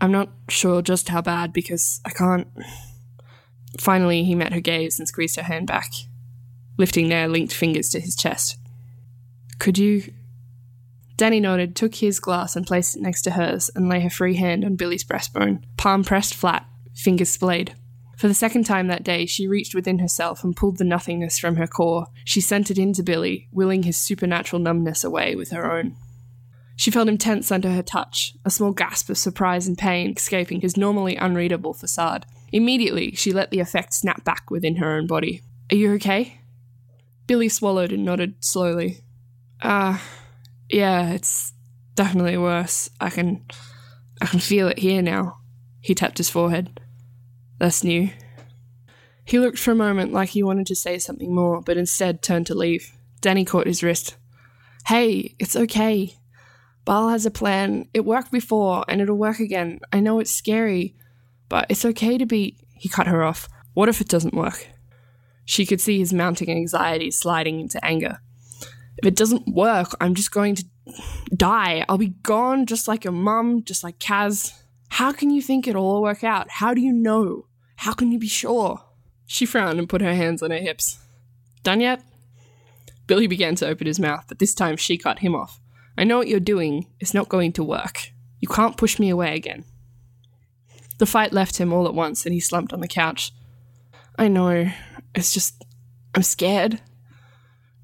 I'm 0.00 0.10
not 0.10 0.30
sure 0.48 0.82
just 0.82 1.08
how 1.08 1.22
bad 1.22 1.52
because 1.52 2.00
I 2.04 2.10
can't. 2.10 2.48
Finally, 3.78 4.24
he 4.24 4.34
met 4.34 4.52
her 4.52 4.60
gaze 4.60 4.98
and 4.98 5.06
squeezed 5.06 5.36
her 5.36 5.42
hand 5.42 5.66
back, 5.66 5.92
lifting 6.78 7.08
their 7.08 7.28
linked 7.28 7.52
fingers 7.52 7.88
to 7.90 8.00
his 8.00 8.16
chest. 8.16 8.58
Could 9.58 9.78
you 9.78 10.12
Danny 11.16 11.38
nodded, 11.38 11.76
took 11.76 11.94
his 11.96 12.18
glass 12.18 12.56
and 12.56 12.66
placed 12.66 12.96
it 12.96 13.02
next 13.02 13.22
to 13.22 13.32
hers, 13.32 13.70
and 13.74 13.88
lay 13.88 14.00
her 14.00 14.10
free 14.10 14.34
hand 14.34 14.64
on 14.64 14.74
Billy's 14.76 15.04
breastbone, 15.04 15.62
palm 15.76 16.02
pressed 16.02 16.34
flat, 16.34 16.66
fingers 16.94 17.30
splayed. 17.30 17.74
For 18.16 18.28
the 18.28 18.34
second 18.34 18.64
time 18.64 18.86
that 18.88 19.04
day, 19.04 19.26
she 19.26 19.48
reached 19.48 19.74
within 19.74 19.98
herself 19.98 20.44
and 20.44 20.56
pulled 20.56 20.78
the 20.78 20.84
nothingness 20.84 21.38
from 21.38 21.56
her 21.56 21.66
core. 21.66 22.06
She 22.24 22.40
sent 22.40 22.70
it 22.70 22.78
into 22.78 23.02
Billy, 23.02 23.48
willing 23.52 23.82
his 23.82 23.96
supernatural 23.96 24.60
numbness 24.60 25.04
away 25.04 25.34
with 25.34 25.50
her 25.50 25.70
own. 25.70 25.96
She 26.76 26.90
felt 26.90 27.08
him 27.08 27.18
tense 27.18 27.52
under 27.52 27.70
her 27.70 27.82
touch, 27.82 28.34
a 28.44 28.50
small 28.50 28.72
gasp 28.72 29.08
of 29.10 29.18
surprise 29.18 29.66
and 29.66 29.78
pain 29.78 30.14
escaping 30.16 30.60
his 30.60 30.76
normally 30.76 31.16
unreadable 31.16 31.74
facade. 31.74 32.26
Immediately, 32.52 33.12
she 33.12 33.32
let 33.32 33.50
the 33.50 33.60
effect 33.60 33.94
snap 33.94 34.24
back 34.24 34.50
within 34.50 34.76
her 34.76 34.96
own 34.96 35.06
body. 35.06 35.42
Are 35.70 35.76
you 35.76 35.92
okay? 35.94 36.40
Billy 37.26 37.48
swallowed 37.48 37.92
and 37.92 38.04
nodded 38.04 38.34
slowly. 38.40 38.98
Ah, 39.62 39.96
uh, 39.96 40.04
yeah, 40.68 41.12
it's 41.12 41.52
definitely 41.94 42.36
worse. 42.36 42.90
I 43.00 43.10
can 43.10 43.44
I 44.20 44.26
can 44.26 44.40
feel 44.40 44.68
it 44.68 44.78
here 44.78 45.02
now. 45.02 45.38
He 45.80 45.94
tapped 45.94 46.18
his 46.18 46.30
forehead. 46.30 46.80
That's 47.64 47.82
new. 47.82 48.10
He 49.24 49.38
looked 49.38 49.58
for 49.58 49.70
a 49.70 49.74
moment 49.74 50.12
like 50.12 50.28
he 50.28 50.42
wanted 50.42 50.66
to 50.66 50.74
say 50.74 50.98
something 50.98 51.34
more, 51.34 51.62
but 51.62 51.78
instead 51.78 52.20
turned 52.20 52.46
to 52.48 52.54
leave. 52.54 52.92
Danny 53.22 53.46
caught 53.46 53.66
his 53.66 53.82
wrist. 53.82 54.16
Hey, 54.86 55.34
it's 55.38 55.56
okay. 55.56 56.14
Baal 56.84 57.08
has 57.08 57.24
a 57.24 57.30
plan. 57.30 57.88
It 57.94 58.04
worked 58.04 58.30
before, 58.30 58.84
and 58.86 59.00
it'll 59.00 59.16
work 59.16 59.40
again. 59.40 59.80
I 59.94 60.00
know 60.00 60.18
it's 60.18 60.30
scary, 60.30 60.94
but 61.48 61.64
it's 61.70 61.86
okay 61.86 62.18
to 62.18 62.26
be. 62.26 62.58
He 62.74 62.90
cut 62.90 63.06
her 63.06 63.22
off. 63.22 63.48
What 63.72 63.88
if 63.88 64.02
it 64.02 64.08
doesn't 64.08 64.34
work? 64.34 64.68
She 65.46 65.64
could 65.64 65.80
see 65.80 65.98
his 65.98 66.12
mounting 66.12 66.50
anxiety 66.50 67.10
sliding 67.10 67.60
into 67.60 67.82
anger. 67.82 68.18
If 68.98 69.06
it 69.06 69.16
doesn't 69.16 69.48
work, 69.48 69.96
I'm 70.02 70.14
just 70.14 70.32
going 70.32 70.56
to 70.56 70.64
die. 71.34 71.86
I'll 71.88 71.96
be 71.96 72.08
gone 72.08 72.66
just 72.66 72.88
like 72.88 73.04
your 73.04 73.14
mum, 73.14 73.64
just 73.64 73.82
like 73.82 73.98
Kaz. 73.98 74.52
How 74.90 75.12
can 75.12 75.30
you 75.30 75.40
think 75.40 75.66
it'll 75.66 75.86
all 75.86 76.02
work 76.02 76.22
out? 76.22 76.50
How 76.50 76.74
do 76.74 76.82
you 76.82 76.92
know? 76.92 77.46
How 77.76 77.92
can 77.92 78.12
you 78.12 78.18
be 78.18 78.28
sure? 78.28 78.82
She 79.26 79.46
frowned 79.46 79.78
and 79.78 79.88
put 79.88 80.00
her 80.00 80.14
hands 80.14 80.42
on 80.42 80.50
her 80.50 80.58
hips. 80.58 80.98
Done 81.62 81.80
yet? 81.80 82.02
Billy 83.06 83.26
began 83.26 83.54
to 83.56 83.66
open 83.66 83.86
his 83.86 84.00
mouth, 84.00 84.24
but 84.28 84.38
this 84.38 84.54
time 84.54 84.76
she 84.76 84.96
cut 84.96 85.18
him 85.18 85.34
off. 85.34 85.60
I 85.96 86.04
know 86.04 86.18
what 86.18 86.28
you're 86.28 86.40
doing. 86.40 86.86
It's 87.00 87.14
not 87.14 87.28
going 87.28 87.52
to 87.52 87.64
work. 87.64 88.10
You 88.40 88.48
can't 88.48 88.76
push 88.76 88.98
me 88.98 89.10
away 89.10 89.34
again. 89.34 89.64
The 90.98 91.06
fight 91.06 91.32
left 91.32 91.58
him 91.58 91.72
all 91.72 91.86
at 91.86 91.94
once 91.94 92.24
and 92.24 92.32
he 92.32 92.40
slumped 92.40 92.72
on 92.72 92.80
the 92.80 92.88
couch. 92.88 93.32
I 94.18 94.28
know. 94.28 94.70
It's 95.14 95.32
just. 95.32 95.64
I'm 96.14 96.22
scared. 96.22 96.80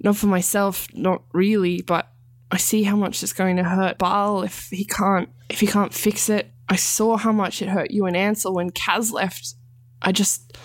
Not 0.02 0.16
for 0.16 0.26
myself, 0.26 0.86
not 0.94 1.22
really, 1.32 1.82
but 1.82 2.08
I 2.50 2.56
see 2.56 2.84
how 2.84 2.96
much 2.96 3.22
it's 3.22 3.32
going 3.32 3.56
to 3.56 3.64
hurt 3.64 3.98
Baal 3.98 4.42
if 4.42 4.68
he 4.70 4.84
can't 4.84 5.28
if 5.48 5.60
he 5.60 5.66
can't 5.66 5.92
fix 5.92 6.28
it. 6.28 6.50
I 6.68 6.76
saw 6.76 7.16
how 7.16 7.32
much 7.32 7.60
it 7.60 7.68
hurt 7.68 7.90
you 7.90 8.06
and 8.06 8.16
Ansel 8.16 8.54
when 8.54 8.70
Kaz 8.70 9.12
left. 9.12 9.54
I 10.02 10.12
just 10.12 10.56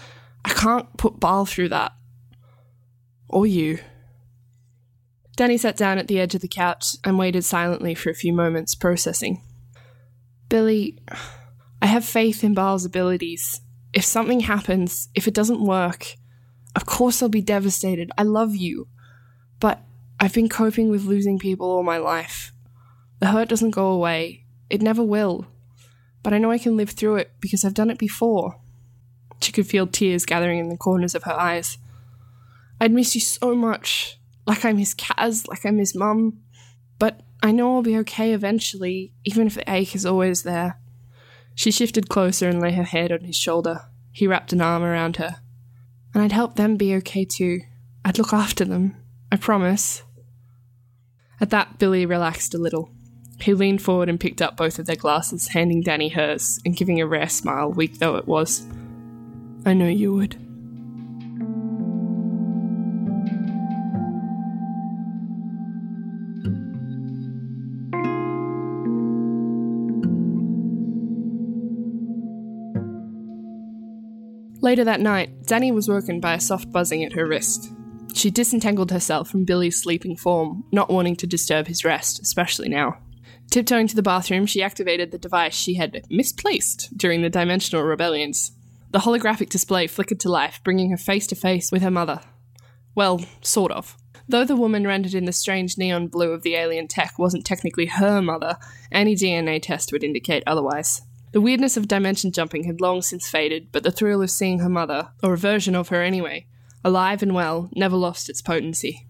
I 0.43 0.49
can't 0.49 0.95
put 0.97 1.19
Baal 1.19 1.45
through 1.45 1.69
that. 1.69 1.91
Or 3.27 3.47
you. 3.47 3.79
Danny 5.35 5.57
sat 5.57 5.75
down 5.75 5.97
at 5.97 6.07
the 6.07 6.19
edge 6.19 6.35
of 6.35 6.41
the 6.41 6.47
couch 6.47 6.95
and 7.03 7.17
waited 7.17 7.43
silently 7.43 7.95
for 7.95 8.09
a 8.09 8.15
few 8.15 8.31
moments, 8.31 8.75
processing. 8.75 9.41
Billy, 10.47 10.97
I 11.81 11.87
have 11.87 12.05
faith 12.05 12.43
in 12.43 12.53
Baal's 12.53 12.85
abilities. 12.85 13.59
If 13.91 14.05
something 14.05 14.41
happens, 14.41 15.09
if 15.15 15.27
it 15.27 15.33
doesn't 15.33 15.65
work, 15.65 16.15
of 16.75 16.85
course 16.85 17.21
I'll 17.21 17.29
be 17.29 17.41
devastated. 17.41 18.11
I 18.17 18.23
love 18.23 18.55
you. 18.55 18.87
But 19.59 19.81
I've 20.19 20.33
been 20.33 20.49
coping 20.49 20.89
with 20.89 21.05
losing 21.05 21.39
people 21.39 21.67
all 21.67 21.83
my 21.83 21.97
life. 21.97 22.53
The 23.19 23.27
hurt 23.27 23.49
doesn't 23.49 23.71
go 23.71 23.87
away. 23.87 24.45
It 24.69 24.81
never 24.81 25.03
will. 25.03 25.47
But 26.23 26.33
I 26.33 26.37
know 26.37 26.51
I 26.51 26.57
can 26.57 26.77
live 26.77 26.91
through 26.91 27.17
it 27.17 27.31
because 27.39 27.65
I've 27.65 27.73
done 27.73 27.89
it 27.89 27.97
before. 27.97 28.55
She 29.41 29.51
could 29.51 29.67
feel 29.67 29.87
tears 29.87 30.25
gathering 30.25 30.59
in 30.59 30.69
the 30.69 30.77
corners 30.77 31.15
of 31.15 31.23
her 31.23 31.33
eyes. 31.33 31.77
I'd 32.79 32.91
miss 32.91 33.15
you 33.15 33.21
so 33.21 33.55
much. 33.55 34.19
Like 34.45 34.65
I 34.65 34.73
miss 34.73 34.93
Kaz, 34.93 35.47
like 35.47 35.65
I 35.65 35.71
miss 35.71 35.95
Mum. 35.95 36.39
But 36.99 37.21
I 37.41 37.51
know 37.51 37.75
I'll 37.75 37.81
be 37.81 37.97
okay 37.99 38.33
eventually, 38.33 39.13
even 39.23 39.47
if 39.47 39.55
the 39.55 39.69
ache 39.71 39.95
is 39.95 40.05
always 40.05 40.43
there. 40.43 40.79
She 41.53 41.71
shifted 41.71 42.09
closer 42.09 42.49
and 42.49 42.61
lay 42.61 42.73
her 42.73 42.83
head 42.83 43.11
on 43.11 43.21
his 43.21 43.35
shoulder. 43.35 43.81
He 44.11 44.27
wrapped 44.27 44.53
an 44.53 44.61
arm 44.61 44.83
around 44.83 45.17
her. 45.17 45.37
And 46.13 46.23
I'd 46.23 46.31
help 46.31 46.55
them 46.55 46.77
be 46.77 46.95
okay 46.95 47.25
too. 47.25 47.61
I'd 48.03 48.17
look 48.17 48.33
after 48.33 48.65
them. 48.65 48.95
I 49.31 49.37
promise. 49.37 50.03
At 51.41 51.49
that, 51.49 51.79
Billy 51.79 52.05
relaxed 52.05 52.53
a 52.53 52.57
little. 52.57 52.89
He 53.41 53.53
leaned 53.53 53.81
forward 53.81 54.09
and 54.09 54.19
picked 54.19 54.41
up 54.41 54.55
both 54.55 54.79
of 54.79 54.85
their 54.85 54.95
glasses, 54.95 55.49
handing 55.49 55.81
Danny 55.81 56.09
hers 56.09 56.59
and 56.65 56.75
giving 56.75 57.01
a 57.01 57.07
rare 57.07 57.29
smile, 57.29 57.71
weak 57.71 57.99
though 57.99 58.15
it 58.15 58.27
was. 58.27 58.65
I 59.67 59.73
know 59.73 59.87
you 59.87 60.13
would. 60.13 60.37
Later 74.61 74.83
that 74.83 74.99
night, 74.99 75.45
Danny 75.45 75.71
was 75.71 75.87
woken 75.87 76.19
by 76.19 76.33
a 76.33 76.39
soft 76.39 76.71
buzzing 76.71 77.03
at 77.03 77.13
her 77.13 77.27
wrist. 77.27 77.71
She 78.13 78.31
disentangled 78.31 78.91
herself 78.91 79.29
from 79.29 79.45
Billy's 79.45 79.81
sleeping 79.81 80.15
form, 80.15 80.63
not 80.71 80.89
wanting 80.89 81.15
to 81.17 81.27
disturb 81.27 81.67
his 81.67 81.83
rest, 81.85 82.19
especially 82.19 82.69
now. 82.69 82.97
Tiptoeing 83.51 83.87
to 83.87 83.95
the 83.95 84.01
bathroom, 84.01 84.45
she 84.45 84.63
activated 84.63 85.11
the 85.11 85.17
device 85.17 85.53
she 85.53 85.75
had 85.75 86.03
misplaced 86.09 86.97
during 86.97 87.21
the 87.21 87.29
dimensional 87.29 87.83
rebellions. 87.83 88.54
The 88.95 89.01
holographic 89.01 89.49
display 89.49 89.87
flickered 89.87 90.21
to 90.21 90.31
life, 90.31 90.61
bringing 90.63 90.89
her 90.89 90.95
face 90.95 91.27
to 91.27 91.35
face 91.35 91.69
with 91.69 91.81
her 91.81 91.91
mother. 91.91 92.21
Well, 92.95 93.25
sort 93.41 93.73
of. 93.73 93.97
Though 94.29 94.45
the 94.45 94.55
woman 94.55 94.87
rendered 94.87 95.13
in 95.13 95.25
the 95.25 95.33
strange 95.33 95.77
neon 95.77 96.07
blue 96.07 96.31
of 96.31 96.43
the 96.43 96.55
alien 96.55 96.87
tech 96.87 97.19
wasn't 97.19 97.45
technically 97.45 97.87
her 97.87 98.21
mother, 98.21 98.55
any 98.93 99.13
DNA 99.13 99.61
test 99.61 99.91
would 99.91 100.01
indicate 100.01 100.43
otherwise. 100.47 101.01
The 101.33 101.41
weirdness 101.41 101.75
of 101.75 101.89
dimension 101.89 102.31
jumping 102.31 102.63
had 102.63 102.79
long 102.79 103.01
since 103.01 103.27
faded, 103.27 103.67
but 103.73 103.83
the 103.83 103.91
thrill 103.91 104.21
of 104.21 104.31
seeing 104.31 104.59
her 104.59 104.69
mother, 104.69 105.09
or 105.21 105.33
a 105.33 105.37
version 105.37 105.75
of 105.75 105.89
her 105.89 106.01
anyway, 106.01 106.45
alive 106.81 107.21
and 107.21 107.35
well, 107.35 107.69
never 107.75 107.97
lost 107.97 108.29
its 108.29 108.41
potency. 108.41 109.05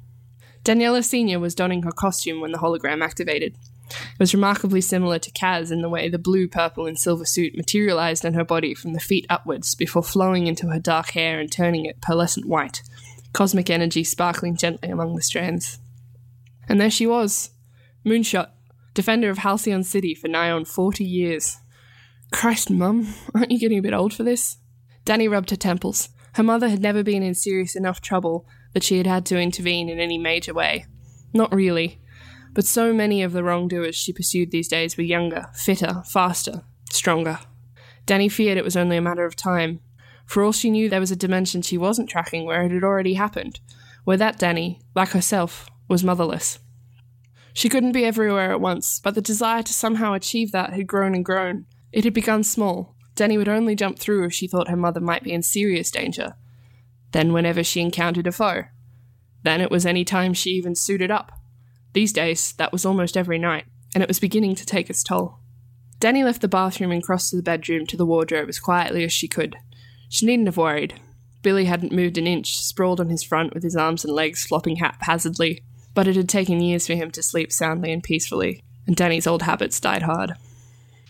Daniela 0.63 1.03
Sr. 1.03 1.39
was 1.39 1.53
donning 1.53 1.83
her 1.83 1.91
costume 1.91 2.41
when 2.41 2.51
the 2.51 2.57
hologram 2.57 3.03
activated. 3.03 3.55
It 3.89 4.19
was 4.19 4.33
remarkably 4.33 4.81
similar 4.81 5.19
to 5.19 5.31
Kaz 5.31 5.71
in 5.71 5.81
the 5.81 5.89
way 5.89 6.09
the 6.09 6.17
blue, 6.17 6.47
purple, 6.47 6.85
and 6.85 6.97
silver 6.97 7.25
suit 7.25 7.55
materialized 7.55 8.25
on 8.25 8.33
her 8.33 8.43
body 8.43 8.73
from 8.73 8.93
the 8.93 8.99
feet 8.99 9.25
upwards 9.29 9.75
before 9.75 10.03
flowing 10.03 10.47
into 10.47 10.69
her 10.69 10.79
dark 10.79 11.11
hair 11.11 11.39
and 11.39 11.51
turning 11.51 11.85
it 11.85 12.01
pearlescent 12.01 12.45
white, 12.45 12.81
cosmic 13.33 13.69
energy 13.69 14.03
sparkling 14.03 14.55
gently 14.57 14.89
among 14.89 15.15
the 15.15 15.21
strands. 15.21 15.79
And 16.67 16.81
there 16.81 16.89
she 16.89 17.05
was, 17.05 17.51
Moonshot, 18.05 18.49
defender 18.93 19.29
of 19.29 19.39
Halcyon 19.39 19.83
City 19.83 20.15
for 20.15 20.27
nigh 20.27 20.49
on 20.49 20.65
40 20.65 21.03
years. 21.03 21.57
Christ, 22.31 22.71
Mum, 22.71 23.13
aren't 23.33 23.51
you 23.51 23.59
getting 23.59 23.77
a 23.77 23.83
bit 23.83 23.93
old 23.93 24.13
for 24.13 24.23
this? 24.23 24.57
Danny 25.03 25.27
rubbed 25.27 25.51
her 25.51 25.55
temples. 25.55 26.09
Her 26.33 26.43
mother 26.43 26.69
had 26.69 26.81
never 26.81 27.03
been 27.03 27.23
in 27.23 27.35
serious 27.35 27.75
enough 27.75 28.01
trouble 28.01 28.47
that 28.73 28.83
she 28.83 28.97
had 28.97 29.07
had 29.07 29.25
to 29.27 29.39
intervene 29.39 29.87
in 29.87 29.99
any 29.99 30.17
major 30.17 30.53
way. 30.53 30.85
Not 31.33 31.53
really. 31.53 32.01
But 32.55 32.65
so 32.65 32.93
many 32.93 33.21
of 33.21 33.33
the 33.33 33.43
wrongdoers 33.43 33.95
she 33.95 34.13
pursued 34.13 34.49
these 34.49 34.69
days 34.69 34.95
were 34.95 35.03
younger, 35.03 35.47
fitter, 35.53 36.01
faster, 36.07 36.63
stronger. 36.89 37.39
Danny 38.05 38.29
feared 38.29 38.57
it 38.57 38.63
was 38.63 38.77
only 38.77 38.95
a 38.95 39.01
matter 39.01 39.25
of 39.25 39.35
time. 39.35 39.81
For 40.25 40.41
all 40.41 40.53
she 40.53 40.71
knew, 40.71 40.89
there 40.89 41.01
was 41.01 41.11
a 41.11 41.17
dimension 41.17 41.61
she 41.61 41.77
wasn't 41.77 42.09
tracking 42.09 42.45
where 42.45 42.63
it 42.63 42.71
had 42.71 42.83
already 42.83 43.15
happened, 43.15 43.59
where 44.05 44.15
that 44.17 44.39
Danny, 44.39 44.79
like 44.95 45.09
herself, 45.09 45.69
was 45.89 46.03
motherless. 46.03 46.59
She 47.53 47.67
couldn't 47.67 47.91
be 47.91 48.05
everywhere 48.05 48.51
at 48.51 48.61
once, 48.61 49.01
but 49.03 49.15
the 49.15 49.21
desire 49.21 49.61
to 49.61 49.73
somehow 49.73 50.13
achieve 50.13 50.53
that 50.53 50.73
had 50.73 50.87
grown 50.87 51.13
and 51.13 51.25
grown. 51.25 51.65
It 51.91 52.05
had 52.05 52.13
begun 52.13 52.43
small. 52.43 52.95
Danny 53.15 53.37
would 53.37 53.49
only 53.49 53.75
jump 53.75 53.99
through 53.99 54.25
if 54.25 54.33
she 54.33 54.47
thought 54.47 54.69
her 54.69 54.77
mother 54.77 55.01
might 55.01 55.23
be 55.23 55.33
in 55.33 55.43
serious 55.43 55.91
danger. 55.91 56.35
Then, 57.11 57.33
whenever 57.33 57.63
she 57.65 57.81
encountered 57.81 58.27
a 58.27 58.31
foe. 58.31 58.63
Then 59.43 59.59
it 59.59 59.71
was 59.71 59.85
any 59.85 60.05
time 60.05 60.33
she 60.33 60.51
even 60.51 60.75
suited 60.75 61.11
up. 61.11 61.31
These 61.95 62.11
days, 62.11 62.51
that 62.57 62.73
was 62.73 62.85
almost 62.85 63.15
every 63.15 63.39
night, 63.39 63.63
and 63.93 64.03
it 64.03 64.09
was 64.09 64.19
beginning 64.19 64.55
to 64.55 64.65
take 64.65 64.89
its 64.89 65.01
toll. 65.01 65.39
Danny 66.01 66.25
left 66.25 66.41
the 66.41 66.49
bathroom 66.49 66.91
and 66.91 67.01
crossed 67.01 67.29
to 67.29 67.37
the 67.37 67.41
bedroom 67.41 67.87
to 67.87 67.95
the 67.95 68.05
wardrobe 68.05 68.49
as 68.49 68.59
quietly 68.59 69.05
as 69.05 69.13
she 69.13 69.29
could. 69.29 69.55
She 70.09 70.25
needn't 70.25 70.49
have 70.49 70.57
worried. 70.57 70.99
Billy 71.41 71.65
hadn't 71.65 71.93
moved 71.93 72.17
an 72.17 72.27
inch, 72.27 72.57
sprawled 72.57 72.99
on 72.99 73.07
his 73.07 73.23
front 73.23 73.53
with 73.53 73.63
his 73.63 73.77
arms 73.77 74.03
and 74.03 74.13
legs 74.13 74.45
flopping 74.45 74.75
haphazardly, 74.75 75.63
but 75.93 76.05
it 76.05 76.17
had 76.17 76.27
taken 76.27 76.59
years 76.59 76.85
for 76.85 76.95
him 76.95 77.11
to 77.11 77.23
sleep 77.23 77.49
soundly 77.49 77.93
and 77.93 78.03
peacefully, 78.03 78.61
and 78.85 78.97
Danny's 78.97 79.25
old 79.25 79.43
habits 79.43 79.79
died 79.79 80.01
hard. 80.01 80.33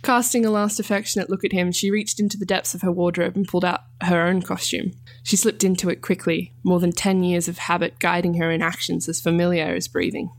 Casting 0.03 0.45
a 0.45 0.51
last 0.51 0.79
affectionate 0.79 1.31
look 1.31 1.43
at 1.43 1.51
him, 1.51 1.71
she 1.71 1.89
reached 1.89 2.19
into 2.19 2.37
the 2.37 2.45
depths 2.45 2.75
of 2.75 2.83
her 2.83 2.91
wardrobe 2.91 3.35
and 3.35 3.47
pulled 3.47 3.65
out 3.65 3.81
her 4.01 4.21
own 4.21 4.43
costume. 4.43 4.91
She 5.23 5.35
slipped 5.35 5.63
into 5.63 5.89
it 5.89 6.03
quickly, 6.03 6.53
more 6.63 6.79
than 6.79 6.91
ten 6.91 7.23
years 7.23 7.47
of 7.47 7.57
habit 7.57 7.97
guiding 7.97 8.35
her 8.35 8.51
in 8.51 8.61
actions 8.61 9.09
as 9.09 9.19
familiar 9.19 9.73
as 9.73 9.87
breathing. 9.87 10.29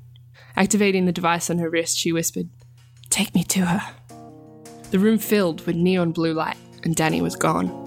Activating 0.58 1.04
the 1.04 1.12
device 1.12 1.50
on 1.50 1.58
her 1.58 1.68
wrist, 1.68 1.98
she 1.98 2.12
whispered, 2.12 2.48
Take 3.10 3.34
me 3.34 3.44
to 3.44 3.66
her. 3.66 3.94
The 4.90 4.98
room 4.98 5.18
filled 5.18 5.66
with 5.66 5.76
neon 5.76 6.12
blue 6.12 6.32
light, 6.32 6.56
and 6.82 6.96
Danny 6.96 7.20
was 7.20 7.36
gone. 7.36 7.84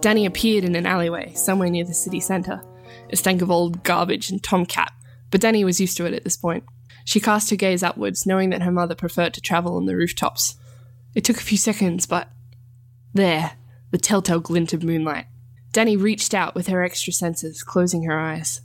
Danny 0.00 0.26
appeared 0.26 0.64
in 0.64 0.74
an 0.74 0.84
alleyway 0.84 1.32
somewhere 1.34 1.70
near 1.70 1.84
the 1.84 1.94
city 1.94 2.20
centre. 2.20 2.60
It 3.14 3.18
stank 3.18 3.42
of 3.42 3.50
old 3.52 3.84
garbage 3.84 4.28
and 4.28 4.42
tomcat, 4.42 4.92
but 5.30 5.40
Danny 5.40 5.62
was 5.62 5.80
used 5.80 5.96
to 5.98 6.04
it 6.04 6.14
at 6.14 6.24
this 6.24 6.36
point. 6.36 6.64
She 7.04 7.20
cast 7.20 7.48
her 7.50 7.54
gaze 7.54 7.84
upwards, 7.84 8.26
knowing 8.26 8.50
that 8.50 8.62
her 8.62 8.72
mother 8.72 8.96
preferred 8.96 9.34
to 9.34 9.40
travel 9.40 9.76
on 9.76 9.86
the 9.86 9.94
rooftops. 9.94 10.56
It 11.14 11.22
took 11.22 11.36
a 11.36 11.44
few 11.44 11.56
seconds, 11.56 12.06
but. 12.06 12.28
There, 13.12 13.52
the 13.92 13.98
telltale 13.98 14.40
glint 14.40 14.72
of 14.72 14.82
moonlight. 14.82 15.26
Danny 15.70 15.96
reached 15.96 16.34
out 16.34 16.56
with 16.56 16.66
her 16.66 16.82
extra 16.82 17.12
senses, 17.12 17.62
closing 17.62 18.02
her 18.02 18.18
eyes. 18.18 18.62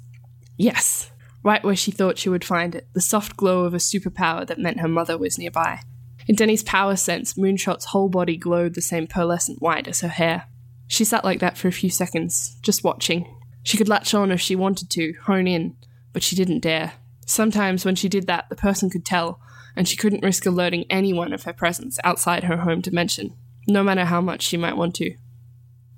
Yes, 0.57 1.11
right 1.43 1.63
where 1.63 1.75
she 1.75 1.91
thought 1.91 2.17
she 2.17 2.29
would 2.29 2.43
find 2.43 2.73
it, 2.73 2.87
the 2.93 3.01
soft 3.01 3.37
glow 3.37 3.65
of 3.65 3.75
a 3.75 3.77
superpower 3.77 4.47
that 4.47 4.57
meant 4.57 4.79
her 4.79 4.87
mother 4.87 5.15
was 5.15 5.37
nearby. 5.37 5.81
In 6.27 6.33
Denny's 6.33 6.63
power 6.63 6.95
sense, 6.95 7.37
Moonshot's 7.37 7.85
whole 7.85 8.09
body 8.09 8.35
glowed 8.35 8.73
the 8.73 8.81
same 8.81 9.05
pearlescent 9.05 9.61
white 9.61 9.87
as 9.87 10.01
her 10.01 10.07
hair. 10.07 10.45
She 10.87 11.05
sat 11.05 11.23
like 11.23 11.39
that 11.39 11.55
for 11.55 11.67
a 11.67 11.71
few 11.71 11.91
seconds, 11.91 12.57
just 12.63 12.83
watching. 12.83 13.35
She 13.63 13.77
could 13.77 13.89
latch 13.89 14.13
on 14.13 14.31
if 14.31 14.41
she 14.41 14.55
wanted 14.55 14.89
to, 14.91 15.13
hone 15.23 15.47
in, 15.47 15.75
but 16.13 16.23
she 16.23 16.35
didn't 16.35 16.59
dare. 16.59 16.93
Sometimes 17.25 17.85
when 17.85 17.95
she 17.95 18.09
did 18.09 18.27
that, 18.27 18.49
the 18.49 18.55
person 18.55 18.89
could 18.89 19.05
tell, 19.05 19.39
and 19.75 19.87
she 19.87 19.97
couldn't 19.97 20.23
risk 20.23 20.45
alerting 20.45 20.85
anyone 20.89 21.33
of 21.33 21.43
her 21.43 21.53
presence 21.53 21.99
outside 22.03 22.45
her 22.45 22.57
home 22.57 22.81
dimension, 22.81 23.35
no 23.67 23.83
matter 23.83 24.05
how 24.05 24.21
much 24.21 24.41
she 24.41 24.57
might 24.57 24.77
want 24.77 24.95
to. 24.95 25.15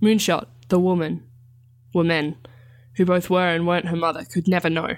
Moonshot, 0.02 0.48
the 0.70 0.80
woman, 0.80 1.24
were 1.94 2.04
men, 2.04 2.36
who 2.96 3.06
both 3.06 3.30
were 3.30 3.48
and 3.48 3.66
weren't 3.66 3.88
her 3.88 3.96
mother, 3.96 4.26
could 4.26 4.48
never 4.48 4.70
know. 4.70 4.98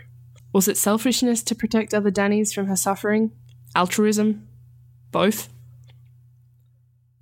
Was 0.53 0.67
it 0.67 0.77
selfishness 0.77 1.43
to 1.43 1.55
protect 1.55 1.93
other 1.93 2.11
Dannys 2.11 2.53
from 2.53 2.67
her 2.67 2.75
suffering? 2.75 3.31
Altruism? 3.75 4.47
Both? 5.11 5.49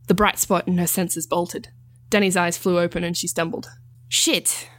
The 0.08 0.14
bright 0.14 0.40
spot 0.40 0.68
in 0.68 0.78
her 0.78 0.88
senses 0.88 1.28
bolted. 1.28 1.70
Danny's 2.10 2.36
eyes 2.36 2.58
flew 2.58 2.80
open 2.80 3.04
and 3.04 3.16
she 3.16 3.28
stumbled. 3.28 3.70
Shit! 4.10 4.70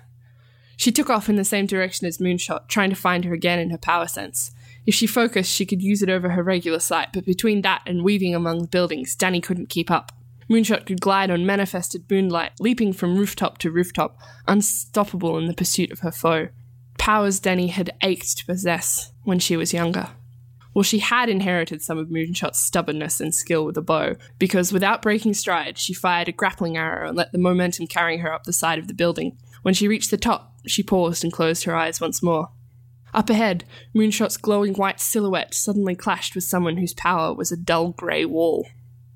She 0.83 0.91
took 0.91 1.09
off 1.09 1.29
in 1.29 1.37
the 1.37 1.45
same 1.45 1.67
direction 1.67 2.09
as 2.09 2.19
Moonshot, 2.19 2.67
trying 2.67 2.91
to 2.91 2.97
find 2.97 3.25
her 3.25 3.33
again 3.33 3.61
in 3.61 3.71
her 3.71 3.79
power 3.79 4.09
sense. 4.09 4.51
If 4.85 4.97
she 4.97 5.07
focused, 5.07 5.55
she 5.55 5.65
could 5.65 5.81
use 5.81 6.03
it 6.03 6.11
over 6.11 6.31
her 6.31 6.43
regular 6.43 6.81
sight, 6.81 7.11
but 7.13 7.25
between 7.25 7.63
that 7.63 7.83
and 7.87 8.03
weaving 8.03 8.35
among 8.35 8.63
the 8.63 8.67
buildings, 8.67 9.15
Danny 9.15 9.41
couldn't 9.41 9.69
keep 9.69 9.93
up. 9.93 10.11
Moonshot 10.51 10.85
could 10.85 11.01
glide 11.01 11.31
on 11.31 11.47
manifested 11.47 12.11
moonlight, 12.11 12.55
leaping 12.59 12.93
from 12.93 13.17
rooftop 13.17 13.59
to 13.59 13.71
rooftop, 13.71 14.19
unstoppable 14.49 15.39
in 15.39 15.47
the 15.47 15.55
pursuit 15.55 15.93
of 15.93 16.01
her 16.01 16.11
foe. 16.11 16.49
Powers 16.99 17.39
Danny 17.39 17.69
had 17.69 17.95
ached 18.03 18.39
to 18.39 18.47
possess 18.47 19.13
when 19.23 19.39
she 19.39 19.57
was 19.57 19.73
younger. 19.73 20.09
Well, 20.75 20.83
she 20.83 20.99
had 20.99 21.29
inherited 21.29 21.81
some 21.81 21.99
of 21.99 22.09
Moonshot's 22.09 22.59
stubbornness 22.59 23.21
and 23.21 23.33
skill 23.33 23.65
with 23.65 23.77
a 23.77 23.83
bow, 23.83 24.17
because 24.41 24.73
without 24.73 25.01
breaking 25.01 25.35
stride, 25.35 25.79
she 25.79 25.95
fired 25.95 26.27
a 26.27 26.33
grappling 26.33 26.77
arrow 26.77 27.07
and 27.07 27.17
let 27.17 27.31
the 27.31 27.39
momentum 27.39 27.87
carry 27.87 28.17
her 28.17 28.33
up 28.33 28.43
the 28.43 28.53
side 28.53 28.81
of 28.81 28.89
the 28.89 28.95
building. 28.95 29.39
When 29.63 29.75
she 29.75 29.87
reached 29.87 30.11
the 30.11 30.17
top, 30.17 30.52
she 30.67 30.83
paused 30.83 31.25
and 31.25 31.33
closed 31.33 31.65
her 31.65 31.75
eyes 31.75 32.01
once 32.01 32.23
more. 32.23 32.51
Up 33.15 33.29
ahead, 33.29 33.65
Moonshot's 33.95 34.37
glowing 34.37 34.75
white 34.75 35.01
silhouette 35.01 35.53
suddenly 35.53 35.95
clashed 35.95 36.35
with 36.35 36.45
someone 36.45 36.79
whose 36.79 36.95
power 36.95 37.35
was 37.35 37.53
a 37.53 37.57
dull 37.57 37.91
grey 37.91 38.25
wall. 38.25 38.67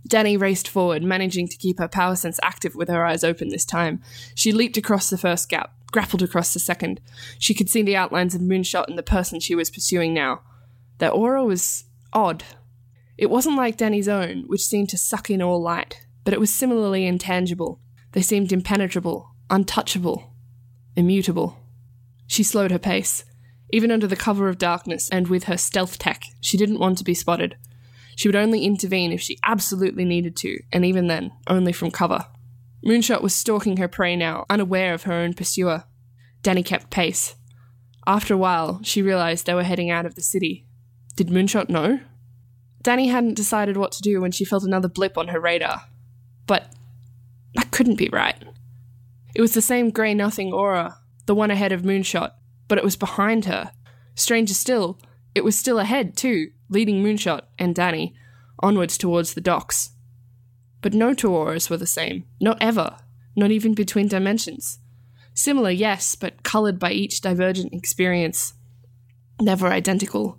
Danny 0.07 0.37
raced 0.37 0.69
forward, 0.69 1.03
managing 1.03 1.49
to 1.49 1.57
keep 1.57 1.79
her 1.79 1.89
power 1.89 2.15
sense 2.15 2.39
active 2.43 2.75
with 2.75 2.89
her 2.89 3.05
eyes 3.05 3.25
open 3.25 3.49
this 3.49 3.65
time. 3.65 4.01
She 4.35 4.53
leaped 4.53 4.77
across 4.77 5.11
the 5.11 5.19
first 5.19 5.49
gap, 5.49 5.75
grappled 5.91 6.23
across 6.23 6.53
the 6.53 6.61
second. 6.61 7.01
She 7.39 7.55
could 7.55 7.71
see 7.71 7.83
the 7.83 7.97
outlines 7.97 8.35
of 8.35 8.43
Moonshot 8.43 8.87
and 8.89 8.99
the 8.99 9.03
person 9.03 9.41
she 9.41 9.55
was 9.55 9.71
pursuing 9.71 10.15
now. 10.15 10.43
Their 10.99 11.11
aura 11.11 11.45
was 11.45 11.85
odd. 12.13 12.45
It 13.19 13.31
wasn't 13.31 13.57
like 13.57 13.79
Danny's 13.79 14.09
own, 14.09 14.45
which 14.47 14.65
seemed 14.65 14.91
to 14.91 14.99
suck 14.99 15.31
in 15.31 15.43
all 15.43 15.61
light, 15.61 16.07
but 16.23 16.35
it 16.35 16.41
was 16.41 16.53
similarly 16.53 17.07
intangible. 17.07 17.81
They 18.13 18.23
seemed 18.23 18.53
impenetrable, 18.53 19.31
untouchable, 19.51 20.36
immutable. 20.97 21.59
She 22.27 22.43
slowed 22.43 22.71
her 22.71 22.79
pace. 22.79 23.25
Even 23.71 23.91
under 23.91 24.07
the 24.07 24.17
cover 24.17 24.49
of 24.49 24.59
darkness 24.59 25.09
and 25.11 25.29
with 25.29 25.45
her 25.45 25.57
stealth 25.57 25.99
tech, 25.99 26.23
she 26.41 26.57
didn't 26.57 26.79
want 26.79 26.99
to 26.99 27.05
be 27.05 27.15
spotted. 27.15 27.57
She 28.17 28.29
would 28.29 28.37
only 28.37 28.65
intervene 28.65 29.13
if 29.13 29.21
she 29.21 29.39
absolutely 29.45 30.05
needed 30.05 30.37
to, 30.37 30.59
and 30.73 30.85
even 30.85 31.09
then, 31.09 31.33
only 31.49 31.73
from 31.73 31.91
cover. 31.91 32.27
Moonshot 32.85 33.23
was 33.23 33.35
stalking 33.35 33.77
her 33.77 33.89
prey 33.89 34.17
now, 34.17 34.47
unaware 34.49 34.95
of 34.95 35.03
her 35.03 35.13
own 35.13 35.35
pursuer. 35.35 35.85
Danny 36.43 36.63
kept 36.63 36.91
pace. 36.91 37.35
After 38.07 38.35
a 38.35 38.39
while, 38.39 38.81
she 38.83 39.03
realized 39.03 39.47
they 39.47 39.55
were 39.55 39.65
heading 39.65 39.91
out 39.91 40.07
of 40.07 40.15
the 40.15 40.23
city, 40.23 40.67
did 41.17 41.29
Moonshot 41.29 41.71
know? 41.71 42.01
Danny 42.83 43.09
hadn't 43.09 43.35
decided 43.35 43.77
what 43.77 43.91
to 43.93 44.03
do 44.03 44.21
when 44.21 44.31
she 44.31 44.45
felt 44.45 44.63
another 44.63 44.87
blip 44.87 45.19
on 45.19 45.29
her 45.29 45.41
radar. 45.41 45.83
But 46.47 46.73
that 47.55 47.71
couldn't 47.71 47.97
be 47.97 48.11
right. 48.11 48.37
It 49.37 49.43
was 49.43 49.53
the 49.53 49.61
same 49.61 49.91
grey 49.91 50.15
nothing 50.15 50.51
aura, 50.51 50.97
the 51.27 51.35
one 51.35 51.51
ahead 51.51 51.71
of 51.71 51.83
Moonshot, 51.83 52.31
but 52.69 52.79
it 52.79 52.85
was 52.85 52.97
behind 52.97 53.45
her. 53.45 53.71
Stranger 54.15 54.55
still, 54.55 54.99
it 55.35 55.45
was 55.45 55.59
still 55.59 55.79
ahead, 55.79 56.17
too, 56.17 56.53
leading 56.71 57.05
Moonshot 57.05 57.43
and 57.59 57.75
Danny 57.75 58.15
onwards 58.61 58.97
towards 58.97 59.35
the 59.35 59.43
docks. 59.43 59.91
But 60.81 60.95
no 60.95 61.13
two 61.13 61.35
auras 61.35 61.69
were 61.69 61.77
the 61.77 61.87
same, 61.87 62.25
not 62.41 62.57
ever, 62.63 62.97
not 63.37 63.51
even 63.51 63.75
between 63.75 64.09
dimensions. 64.09 64.79
Similar, 65.35 65.69
yes, 65.69 66.15
but 66.15 66.43
coloured 66.43 66.79
by 66.79 66.93
each 66.93 67.21
divergent 67.21 67.75
experience. 67.75 68.55
Never 69.39 69.67
identical. 69.67 70.39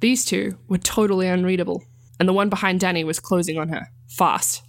These 0.00 0.24
two 0.24 0.56
were 0.68 0.78
totally 0.78 1.28
unreadable, 1.28 1.84
and 2.18 2.26
the 2.26 2.32
one 2.32 2.48
behind 2.48 2.80
Danny 2.80 3.04
was 3.04 3.20
closing 3.20 3.58
on 3.58 3.68
her, 3.68 3.88
fast. 4.08 4.62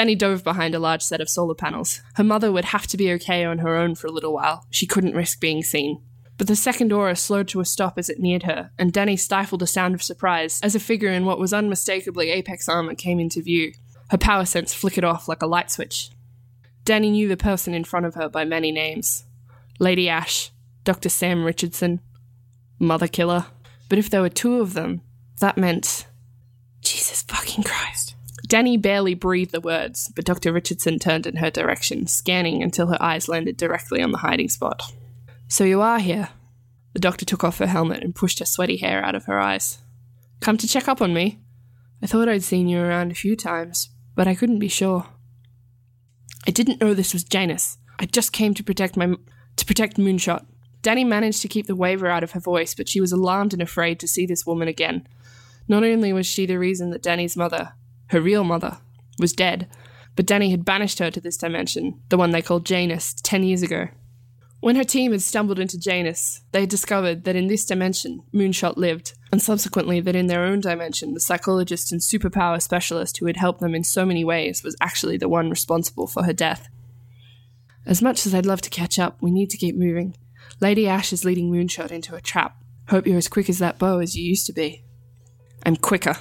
Danny 0.00 0.14
dove 0.14 0.42
behind 0.42 0.74
a 0.74 0.78
large 0.78 1.02
set 1.02 1.20
of 1.20 1.28
solar 1.28 1.54
panels. 1.54 2.00
Her 2.14 2.24
mother 2.24 2.50
would 2.50 2.64
have 2.64 2.86
to 2.86 2.96
be 2.96 3.12
okay 3.12 3.44
on 3.44 3.58
her 3.58 3.76
own 3.76 3.94
for 3.94 4.06
a 4.06 4.10
little 4.10 4.32
while. 4.32 4.64
She 4.70 4.86
couldn't 4.86 5.14
risk 5.14 5.40
being 5.40 5.62
seen. 5.62 6.02
But 6.38 6.46
the 6.46 6.56
second 6.56 6.90
aura 6.90 7.14
slowed 7.16 7.48
to 7.48 7.60
a 7.60 7.66
stop 7.66 7.98
as 7.98 8.08
it 8.08 8.18
neared 8.18 8.44
her, 8.44 8.70
and 8.78 8.94
Danny 8.94 9.18
stifled 9.18 9.62
a 9.62 9.66
sound 9.66 9.94
of 9.94 10.02
surprise 10.02 10.58
as 10.62 10.74
a 10.74 10.80
figure 10.80 11.10
in 11.10 11.26
what 11.26 11.38
was 11.38 11.52
unmistakably 11.52 12.30
Apex 12.30 12.66
armor 12.66 12.94
came 12.94 13.20
into 13.20 13.42
view. 13.42 13.74
Her 14.08 14.16
power 14.16 14.46
sense 14.46 14.72
flickered 14.72 15.04
off 15.04 15.28
like 15.28 15.42
a 15.42 15.46
light 15.46 15.70
switch. 15.70 16.08
Danny 16.86 17.10
knew 17.10 17.28
the 17.28 17.36
person 17.36 17.74
in 17.74 17.84
front 17.84 18.06
of 18.06 18.14
her 18.14 18.30
by 18.30 18.46
many 18.46 18.72
names 18.72 19.26
Lady 19.78 20.08
Ash, 20.08 20.50
Dr. 20.82 21.10
Sam 21.10 21.44
Richardson, 21.44 22.00
Mother 22.78 23.06
Killer. 23.06 23.44
But 23.90 23.98
if 23.98 24.08
there 24.08 24.22
were 24.22 24.30
two 24.30 24.62
of 24.62 24.72
them, 24.72 25.02
that 25.40 25.58
meant. 25.58 26.06
Jesus 26.80 27.20
fucking 27.20 27.64
Christ. 27.64 28.14
Danny 28.50 28.76
barely 28.76 29.14
breathed 29.14 29.52
the 29.52 29.60
words, 29.60 30.12
but 30.16 30.24
Dr. 30.24 30.52
Richardson 30.52 30.98
turned 30.98 31.24
in 31.24 31.36
her 31.36 31.52
direction, 31.52 32.08
scanning 32.08 32.64
until 32.64 32.88
her 32.88 33.00
eyes 33.00 33.28
landed 33.28 33.56
directly 33.56 34.02
on 34.02 34.10
the 34.10 34.18
hiding 34.18 34.48
spot. 34.48 34.92
So 35.46 35.62
you 35.62 35.80
are 35.80 36.00
here. 36.00 36.30
The 36.92 36.98
doctor 36.98 37.24
took 37.24 37.44
off 37.44 37.58
her 37.58 37.68
helmet 37.68 38.02
and 38.02 38.12
pushed 38.12 38.40
her 38.40 38.44
sweaty 38.44 38.78
hair 38.78 39.04
out 39.04 39.14
of 39.14 39.26
her 39.26 39.38
eyes. 39.38 39.78
Come 40.40 40.56
to 40.56 40.66
check 40.66 40.88
up 40.88 41.00
on 41.00 41.14
me? 41.14 41.38
I 42.02 42.08
thought 42.08 42.28
I'd 42.28 42.42
seen 42.42 42.66
you 42.66 42.80
around 42.80 43.12
a 43.12 43.14
few 43.14 43.36
times, 43.36 43.88
but 44.16 44.26
I 44.26 44.34
couldn't 44.34 44.58
be 44.58 44.66
sure. 44.66 45.06
I 46.44 46.50
didn't 46.50 46.80
know 46.80 46.92
this 46.92 47.12
was 47.12 47.22
Janus. 47.22 47.78
I 48.00 48.06
just 48.06 48.32
came 48.32 48.54
to 48.54 48.64
protect 48.64 48.96
my 48.96 49.14
to 49.54 49.64
protect 49.64 49.96
Moonshot. 49.96 50.44
Danny 50.82 51.04
managed 51.04 51.40
to 51.42 51.48
keep 51.48 51.68
the 51.68 51.76
waver 51.76 52.08
out 52.08 52.24
of 52.24 52.32
her 52.32 52.40
voice, 52.40 52.74
but 52.74 52.88
she 52.88 53.00
was 53.00 53.12
alarmed 53.12 53.52
and 53.52 53.62
afraid 53.62 54.00
to 54.00 54.08
see 54.08 54.26
this 54.26 54.44
woman 54.44 54.66
again. 54.66 55.06
Not 55.68 55.84
only 55.84 56.12
was 56.12 56.26
she 56.26 56.46
the 56.46 56.58
reason 56.58 56.90
that 56.90 57.02
Danny's 57.02 57.36
mother, 57.36 57.74
her 58.10 58.20
real 58.20 58.44
mother, 58.44 58.78
was 59.18 59.32
dead, 59.32 59.68
but 60.16 60.26
Danny 60.26 60.50
had 60.50 60.64
banished 60.64 60.98
her 60.98 61.10
to 61.10 61.20
this 61.20 61.36
dimension, 61.36 62.00
the 62.08 62.16
one 62.16 62.30
they 62.30 62.42
called 62.42 62.66
Janus, 62.66 63.14
ten 63.22 63.42
years 63.42 63.62
ago. 63.62 63.88
When 64.60 64.76
her 64.76 64.84
team 64.84 65.12
had 65.12 65.22
stumbled 65.22 65.58
into 65.58 65.78
Janus, 65.78 66.42
they 66.52 66.60
had 66.60 66.68
discovered 66.68 67.24
that 67.24 67.36
in 67.36 67.46
this 67.46 67.64
dimension, 67.64 68.22
Moonshot 68.34 68.76
lived, 68.76 69.14
and 69.32 69.40
subsequently 69.40 70.00
that 70.00 70.16
in 70.16 70.26
their 70.26 70.44
own 70.44 70.60
dimension, 70.60 71.14
the 71.14 71.20
psychologist 71.20 71.92
and 71.92 72.00
superpower 72.00 72.60
specialist 72.60 73.18
who 73.18 73.26
had 73.26 73.38
helped 73.38 73.60
them 73.60 73.74
in 73.74 73.84
so 73.84 74.04
many 74.04 74.22
ways 74.22 74.62
was 74.62 74.76
actually 74.80 75.16
the 75.16 75.30
one 75.30 75.48
responsible 75.48 76.06
for 76.06 76.24
her 76.24 76.34
death. 76.34 76.68
As 77.86 78.02
much 78.02 78.26
as 78.26 78.34
I'd 78.34 78.44
love 78.44 78.60
to 78.62 78.70
catch 78.70 78.98
up, 78.98 79.16
we 79.22 79.30
need 79.30 79.48
to 79.50 79.56
keep 79.56 79.76
moving. 79.76 80.14
Lady 80.60 80.86
Ash 80.86 81.12
is 81.12 81.24
leading 81.24 81.50
Moonshot 81.50 81.90
into 81.90 82.14
a 82.14 82.20
trap. 82.20 82.62
Hope 82.88 83.06
you're 83.06 83.16
as 83.16 83.28
quick 83.28 83.48
as 83.48 83.60
that 83.60 83.78
bow 83.78 84.00
as 84.00 84.14
you 84.14 84.24
used 84.24 84.46
to 84.46 84.52
be. 84.52 84.84
I'm 85.64 85.76
quicker. 85.76 86.16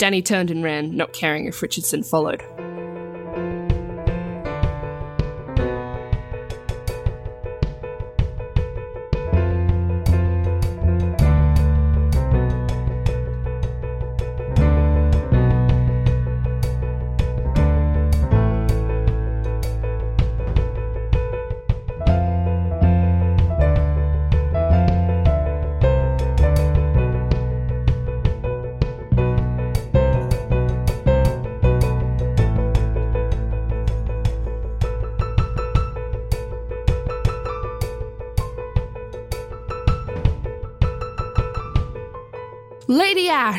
Danny 0.00 0.22
turned 0.22 0.50
and 0.50 0.64
ran, 0.64 0.96
not 0.96 1.12
caring 1.12 1.44
if 1.44 1.60
Richardson 1.60 2.02
followed. 2.02 2.42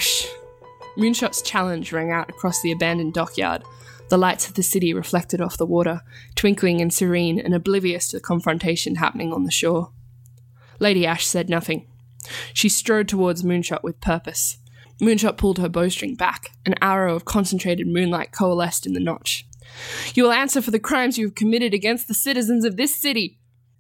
Lady 0.02 0.08
Ash! 0.08 0.28
Moonshot's 0.98 1.42
challenge 1.44 1.94
rang 1.94 2.12
out 2.12 2.30
across 2.30 2.62
the 2.62 2.72
abandoned 2.72 3.14
dockyard, 3.14 3.64
the 4.10 4.18
lights 4.18 4.48
of 4.48 4.56
the 4.56 4.64
city 4.64 4.96
reflected 4.96 5.40
off 5.40 5.58
the 5.58 5.66
water, 5.66 6.02
twinkling 6.36 6.82
and 6.82 6.92
serene 6.92 7.40
and 7.40 7.54
oblivious 7.54 8.08
to 8.08 8.18
the 8.18 8.22
confrontation 8.22 8.96
happening 8.96 9.32
on 9.32 9.44
the 9.44 9.52
shore. 9.52 9.92
Lady 10.80 11.06
Ash 11.06 11.26
said 11.26 11.50
nothing. 11.50 11.88
She 12.54 12.68
strode 12.68 13.08
towards 13.08 13.44
Moonshot 13.44 13.84
with 13.84 14.02
purpose. 14.02 14.58
Moonshot 15.00 15.38
pulled 15.38 15.60
her 15.60 15.70
bowstring 15.70 16.16
back. 16.16 16.50
An 16.66 16.76
arrow 16.82 17.16
of 17.16 17.26
concentrated 17.26 17.88
moonlight 17.88 18.32
coalesced 18.32 18.88
in 18.88 18.94
the 18.94 19.00
notch. 19.00 19.46
You 20.16 20.24
will 20.24 20.32
answer 20.32 20.62
for 20.64 20.72
the 20.72 20.80
crimes 20.80 21.18
you 21.20 21.28
have 21.28 21.36
committed 21.36 21.76
against 21.76 22.08
the 22.08 22.16
citizens 22.16 22.66
of 22.66 22.76
this 22.76 23.00
city. 23.00 23.40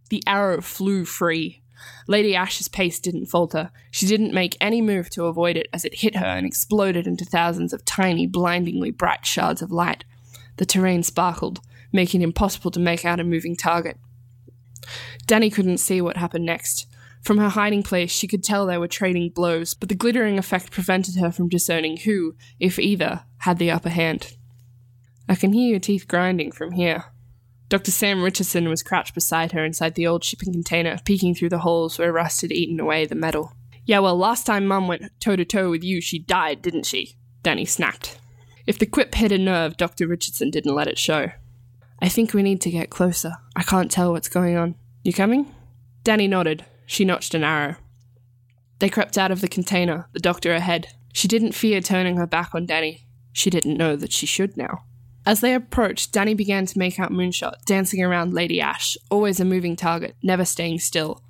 The 0.09 0.23
arrow 0.27 0.61
flew 0.61 1.03
free, 1.03 1.60
Lady 2.07 2.35
Ash's 2.35 2.67
pace 2.67 2.99
didn't 2.99 3.27
falter. 3.27 3.71
She 3.89 4.05
didn't 4.05 4.33
make 4.33 4.57
any 4.59 4.81
move 4.81 5.09
to 5.11 5.25
avoid 5.25 5.57
it 5.57 5.67
as 5.73 5.85
it 5.85 5.99
hit 5.99 6.15
her 6.15 6.25
and 6.25 6.45
exploded 6.45 7.07
into 7.07 7.25
thousands 7.25 7.73
of 7.73 7.85
tiny, 7.85 8.27
blindingly 8.27 8.91
bright 8.91 9.25
shards 9.25 9.61
of 9.61 9.71
light. 9.71 10.03
The 10.57 10.65
terrain 10.65 11.03
sparkled, 11.03 11.61
making 11.91 12.21
it 12.21 12.25
impossible 12.25 12.71
to 12.71 12.79
make 12.79 13.05
out 13.05 13.19
a 13.19 13.23
moving 13.23 13.55
target. 13.55 13.97
Danny 15.27 15.49
couldn't 15.49 15.77
see 15.77 16.01
what 16.01 16.17
happened 16.17 16.45
next. 16.45 16.87
From 17.21 17.37
her 17.37 17.49
hiding 17.49 17.83
place, 17.83 18.11
she 18.11 18.27
could 18.27 18.43
tell 18.43 18.65
they 18.65 18.77
were 18.77 18.87
trading 18.87 19.29
blows, 19.29 19.73
but 19.73 19.89
the 19.89 19.95
glittering 19.95 20.39
effect 20.39 20.71
prevented 20.71 21.15
her 21.17 21.31
from 21.31 21.49
discerning 21.49 21.97
who, 21.97 22.35
if 22.59 22.79
either, 22.79 23.25
had 23.39 23.59
the 23.59 23.69
upper 23.69 23.89
hand. 23.89 24.35
I 25.29 25.35
can 25.35 25.53
hear 25.53 25.69
your 25.69 25.79
teeth 25.79 26.07
grinding 26.07 26.51
from 26.51 26.71
here, 26.71 27.05
Dr. 27.71 27.91
Sam 27.91 28.21
Richardson 28.21 28.67
was 28.67 28.83
crouched 28.83 29.13
beside 29.13 29.53
her 29.53 29.63
inside 29.63 29.95
the 29.95 30.05
old 30.05 30.25
shipping 30.25 30.51
container, 30.51 30.99
peeking 31.05 31.33
through 31.33 31.47
the 31.47 31.59
holes 31.59 31.97
where 31.97 32.11
rust 32.11 32.41
had 32.41 32.51
eaten 32.51 32.81
away 32.81 33.05
the 33.05 33.15
metal. 33.15 33.53
Yeah, 33.85 33.99
well, 33.99 34.17
last 34.17 34.45
time 34.45 34.67
Mum 34.67 34.89
went 34.89 35.03
toe 35.21 35.37
to 35.37 35.45
toe 35.45 35.69
with 35.69 35.81
you, 35.81 36.01
she 36.01 36.19
died, 36.19 36.61
didn't 36.61 36.85
she? 36.85 37.15
Danny 37.43 37.63
snapped. 37.63 38.19
If 38.67 38.77
the 38.77 38.85
quip 38.85 39.15
hit 39.15 39.31
a 39.31 39.37
nerve, 39.37 39.77
Dr. 39.77 40.05
Richardson 40.05 40.51
didn't 40.51 40.75
let 40.75 40.89
it 40.89 40.97
show. 40.97 41.31
I 42.01 42.09
think 42.09 42.33
we 42.33 42.43
need 42.43 42.59
to 42.59 42.71
get 42.71 42.89
closer. 42.89 43.37
I 43.55 43.63
can't 43.63 43.89
tell 43.89 44.11
what's 44.11 44.27
going 44.27 44.57
on. 44.57 44.75
You 45.03 45.13
coming? 45.13 45.55
Danny 46.03 46.27
nodded. 46.27 46.65
She 46.85 47.05
notched 47.05 47.33
an 47.33 47.45
arrow. 47.45 47.77
They 48.79 48.89
crept 48.89 49.17
out 49.17 49.31
of 49.31 49.39
the 49.39 49.47
container, 49.47 50.09
the 50.11 50.19
doctor 50.19 50.51
ahead. 50.51 50.89
She 51.13 51.29
didn't 51.29 51.53
fear 51.53 51.79
turning 51.79 52.17
her 52.17 52.27
back 52.27 52.53
on 52.53 52.65
Danny. 52.65 53.07
She 53.31 53.49
didn't 53.49 53.77
know 53.77 53.95
that 53.95 54.11
she 54.11 54.25
should 54.25 54.57
now. 54.57 54.83
As 55.25 55.41
they 55.41 55.53
approached, 55.53 56.11
Danny 56.11 56.33
began 56.33 56.65
to 56.65 56.79
make 56.79 56.99
out 56.99 57.11
Moonshot, 57.11 57.63
dancing 57.65 58.03
around 58.03 58.33
Lady 58.33 58.59
Ash, 58.59 58.97
always 59.09 59.39
a 59.39 59.45
moving 59.45 59.75
target, 59.75 60.15
never 60.23 60.45
staying 60.45 60.79
still, 60.79 61.21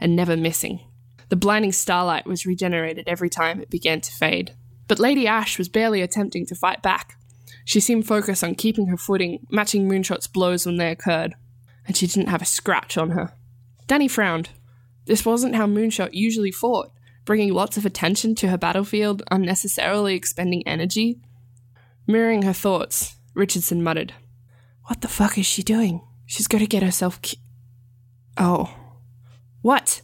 and 0.00 0.16
never 0.16 0.36
missing. 0.36 0.80
The 1.28 1.36
blinding 1.36 1.72
starlight 1.72 2.26
was 2.26 2.46
regenerated 2.46 3.08
every 3.08 3.30
time 3.30 3.60
it 3.60 3.70
began 3.70 4.00
to 4.00 4.12
fade. 4.12 4.54
But 4.88 4.98
Lady 4.98 5.26
Ash 5.26 5.58
was 5.58 5.68
barely 5.68 6.02
attempting 6.02 6.46
to 6.46 6.54
fight 6.54 6.82
back. 6.82 7.18
She 7.64 7.80
seemed 7.80 8.06
focused 8.06 8.44
on 8.44 8.54
keeping 8.54 8.88
her 8.88 8.96
footing, 8.96 9.46
matching 9.50 9.88
Moonshot's 9.88 10.26
blows 10.26 10.66
when 10.66 10.76
they 10.76 10.90
occurred, 10.90 11.34
and 11.86 11.96
she 11.96 12.06
didn't 12.06 12.28
have 12.28 12.42
a 12.42 12.46
scratch 12.46 12.96
on 12.96 13.10
her. 13.10 13.32
Danny 13.86 14.08
frowned. 14.08 14.50
This 15.06 15.24
wasn't 15.24 15.54
how 15.54 15.66
Moonshot 15.66 16.10
usually 16.12 16.50
fought, 16.50 16.90
bringing 17.24 17.52
lots 17.52 17.76
of 17.76 17.86
attention 17.86 18.34
to 18.36 18.48
her 18.48 18.58
battlefield, 18.58 19.22
unnecessarily 19.30 20.14
expending 20.14 20.66
energy. 20.66 21.20
Mirroring 22.06 22.42
her 22.42 22.52
thoughts, 22.52 23.15
Richardson 23.36 23.82
muttered. 23.82 24.14
What 24.84 25.02
the 25.02 25.08
fuck 25.08 25.36
is 25.36 25.46
she 25.46 25.62
doing? 25.62 26.00
She's 26.24 26.48
going 26.48 26.64
to 26.64 26.68
get 26.68 26.82
herself 26.82 27.20
ki- 27.22 27.38
Oh. 28.38 28.74
What? 29.62 30.00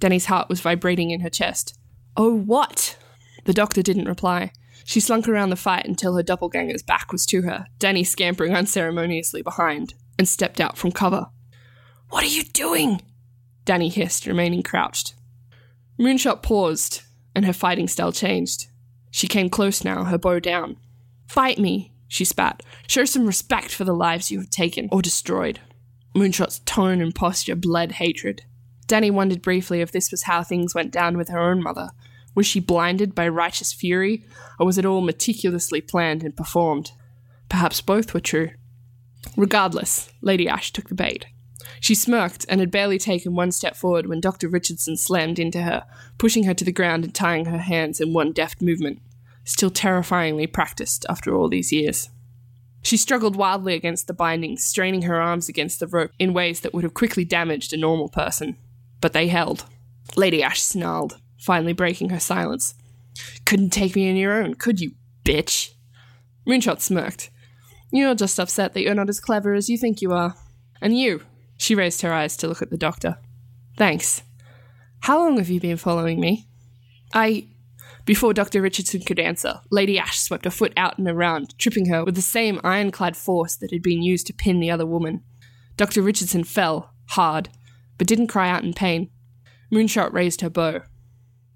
Danny's 0.00 0.26
heart 0.26 0.48
was 0.48 0.60
vibrating 0.60 1.10
in 1.10 1.20
her 1.20 1.30
chest. 1.30 1.78
Oh, 2.16 2.34
what? 2.36 2.96
The 3.44 3.54
doctor 3.54 3.82
didn't 3.82 4.06
reply. 4.08 4.52
She 4.84 5.00
slunk 5.00 5.28
around 5.28 5.50
the 5.50 5.56
fight 5.56 5.86
until 5.86 6.14
her 6.16 6.22
doppelganger's 6.22 6.82
back 6.82 7.10
was 7.10 7.24
to 7.26 7.42
her, 7.42 7.66
Danny 7.78 8.04
scampering 8.04 8.54
unceremoniously 8.54 9.40
behind, 9.40 9.94
and 10.18 10.28
stepped 10.28 10.60
out 10.60 10.76
from 10.76 10.92
cover. 10.92 11.28
What 12.10 12.22
are 12.22 12.28
you 12.28 12.44
doing? 12.44 13.00
Danny 13.64 13.88
hissed, 13.88 14.26
remaining 14.26 14.62
crouched. 14.62 15.14
Moonshot 15.98 16.42
paused, 16.42 17.00
and 17.34 17.46
her 17.46 17.52
fighting 17.54 17.88
style 17.88 18.12
changed. 18.12 18.66
She 19.10 19.26
came 19.26 19.48
close 19.48 19.84
now, 19.84 20.04
her 20.04 20.18
bow 20.18 20.38
down. 20.38 20.76
Fight 21.28 21.58
me, 21.58 21.93
she 22.14 22.24
spat. 22.24 22.62
Show 22.86 23.06
some 23.06 23.26
respect 23.26 23.74
for 23.74 23.82
the 23.82 23.92
lives 23.92 24.30
you 24.30 24.38
have 24.38 24.48
taken 24.48 24.88
or 24.92 25.02
destroyed. 25.02 25.58
Moonshot's 26.14 26.60
tone 26.60 27.00
and 27.00 27.12
posture 27.12 27.56
bled 27.56 27.92
hatred. 27.92 28.44
Danny 28.86 29.10
wondered 29.10 29.42
briefly 29.42 29.80
if 29.80 29.90
this 29.90 30.12
was 30.12 30.22
how 30.22 30.44
things 30.44 30.76
went 30.76 30.92
down 30.92 31.16
with 31.16 31.28
her 31.28 31.40
own 31.40 31.60
mother. 31.60 31.90
Was 32.36 32.46
she 32.46 32.60
blinded 32.60 33.16
by 33.16 33.26
righteous 33.26 33.72
fury, 33.72 34.24
or 34.60 34.66
was 34.66 34.78
it 34.78 34.84
all 34.84 35.00
meticulously 35.00 35.80
planned 35.80 36.22
and 36.22 36.36
performed? 36.36 36.92
Perhaps 37.48 37.80
both 37.80 38.14
were 38.14 38.20
true. 38.20 38.50
Regardless, 39.36 40.12
Lady 40.20 40.48
Ash 40.48 40.72
took 40.72 40.88
the 40.88 40.94
bait. 40.94 41.26
She 41.80 41.96
smirked 41.96 42.46
and 42.48 42.60
had 42.60 42.70
barely 42.70 42.98
taken 42.98 43.34
one 43.34 43.50
step 43.50 43.74
forward 43.74 44.06
when 44.06 44.20
Dr. 44.20 44.48
Richardson 44.48 44.96
slammed 44.96 45.40
into 45.40 45.62
her, 45.62 45.84
pushing 46.18 46.44
her 46.44 46.54
to 46.54 46.64
the 46.64 46.70
ground 46.70 47.02
and 47.04 47.12
tying 47.12 47.46
her 47.46 47.58
hands 47.58 48.00
in 48.00 48.12
one 48.12 48.30
deft 48.30 48.62
movement 48.62 49.02
still 49.44 49.70
terrifyingly 49.70 50.46
practiced 50.46 51.04
after 51.08 51.34
all 51.34 51.48
these 51.48 51.72
years. 51.72 52.10
She 52.82 52.96
struggled 52.96 53.36
wildly 53.36 53.74
against 53.74 54.06
the 54.06 54.12
bindings, 54.12 54.64
straining 54.64 55.02
her 55.02 55.20
arms 55.20 55.48
against 55.48 55.80
the 55.80 55.86
rope 55.86 56.10
in 56.18 56.34
ways 56.34 56.60
that 56.60 56.74
would 56.74 56.84
have 56.84 56.94
quickly 56.94 57.24
damaged 57.24 57.72
a 57.72 57.78
normal 57.78 58.08
person. 58.08 58.56
But 59.00 59.12
they 59.14 59.28
held. 59.28 59.64
Lady 60.16 60.42
Ash 60.42 60.62
snarled, 60.62 61.18
finally 61.38 61.72
breaking 61.72 62.10
her 62.10 62.20
silence. 62.20 62.74
Couldn't 63.46 63.70
take 63.70 63.96
me 63.96 64.10
on 64.10 64.16
your 64.16 64.32
own, 64.34 64.54
could 64.54 64.80
you, 64.80 64.92
bitch? 65.24 65.72
Moonshot 66.46 66.80
smirked. 66.80 67.30
You're 67.90 68.14
just 68.14 68.40
upset 68.40 68.74
that 68.74 68.82
you're 68.82 68.94
not 68.94 69.08
as 69.08 69.20
clever 69.20 69.54
as 69.54 69.68
you 69.68 69.78
think 69.78 70.02
you 70.02 70.12
are. 70.12 70.34
And 70.82 70.98
you? 70.98 71.22
She 71.56 71.74
raised 71.74 72.02
her 72.02 72.12
eyes 72.12 72.36
to 72.38 72.48
look 72.48 72.60
at 72.60 72.70
the 72.70 72.76
doctor. 72.76 73.18
Thanks. 73.76 74.22
How 75.00 75.18
long 75.18 75.38
have 75.38 75.48
you 75.48 75.60
been 75.60 75.76
following 75.76 76.20
me? 76.20 76.46
I. 77.12 77.46
Before 78.04 78.34
Dr. 78.34 78.60
Richardson 78.60 79.00
could 79.00 79.18
answer, 79.18 79.60
Lady 79.70 79.98
Ash 79.98 80.18
swept 80.18 80.44
a 80.44 80.50
foot 80.50 80.74
out 80.76 80.98
and 80.98 81.08
around, 81.08 81.58
tripping 81.58 81.86
her 81.86 82.04
with 82.04 82.16
the 82.16 82.22
same 82.22 82.60
ironclad 82.62 83.16
force 83.16 83.56
that 83.56 83.70
had 83.70 83.82
been 83.82 84.02
used 84.02 84.26
to 84.26 84.34
pin 84.34 84.60
the 84.60 84.70
other 84.70 84.84
woman. 84.84 85.22
Dr. 85.76 86.02
Richardson 86.02 86.44
fell, 86.44 86.92
hard, 87.10 87.48
but 87.96 88.06
didn't 88.06 88.26
cry 88.26 88.50
out 88.50 88.62
in 88.62 88.74
pain. 88.74 89.10
Moonshot 89.72 90.12
raised 90.12 90.42
her 90.42 90.50
bow. 90.50 90.82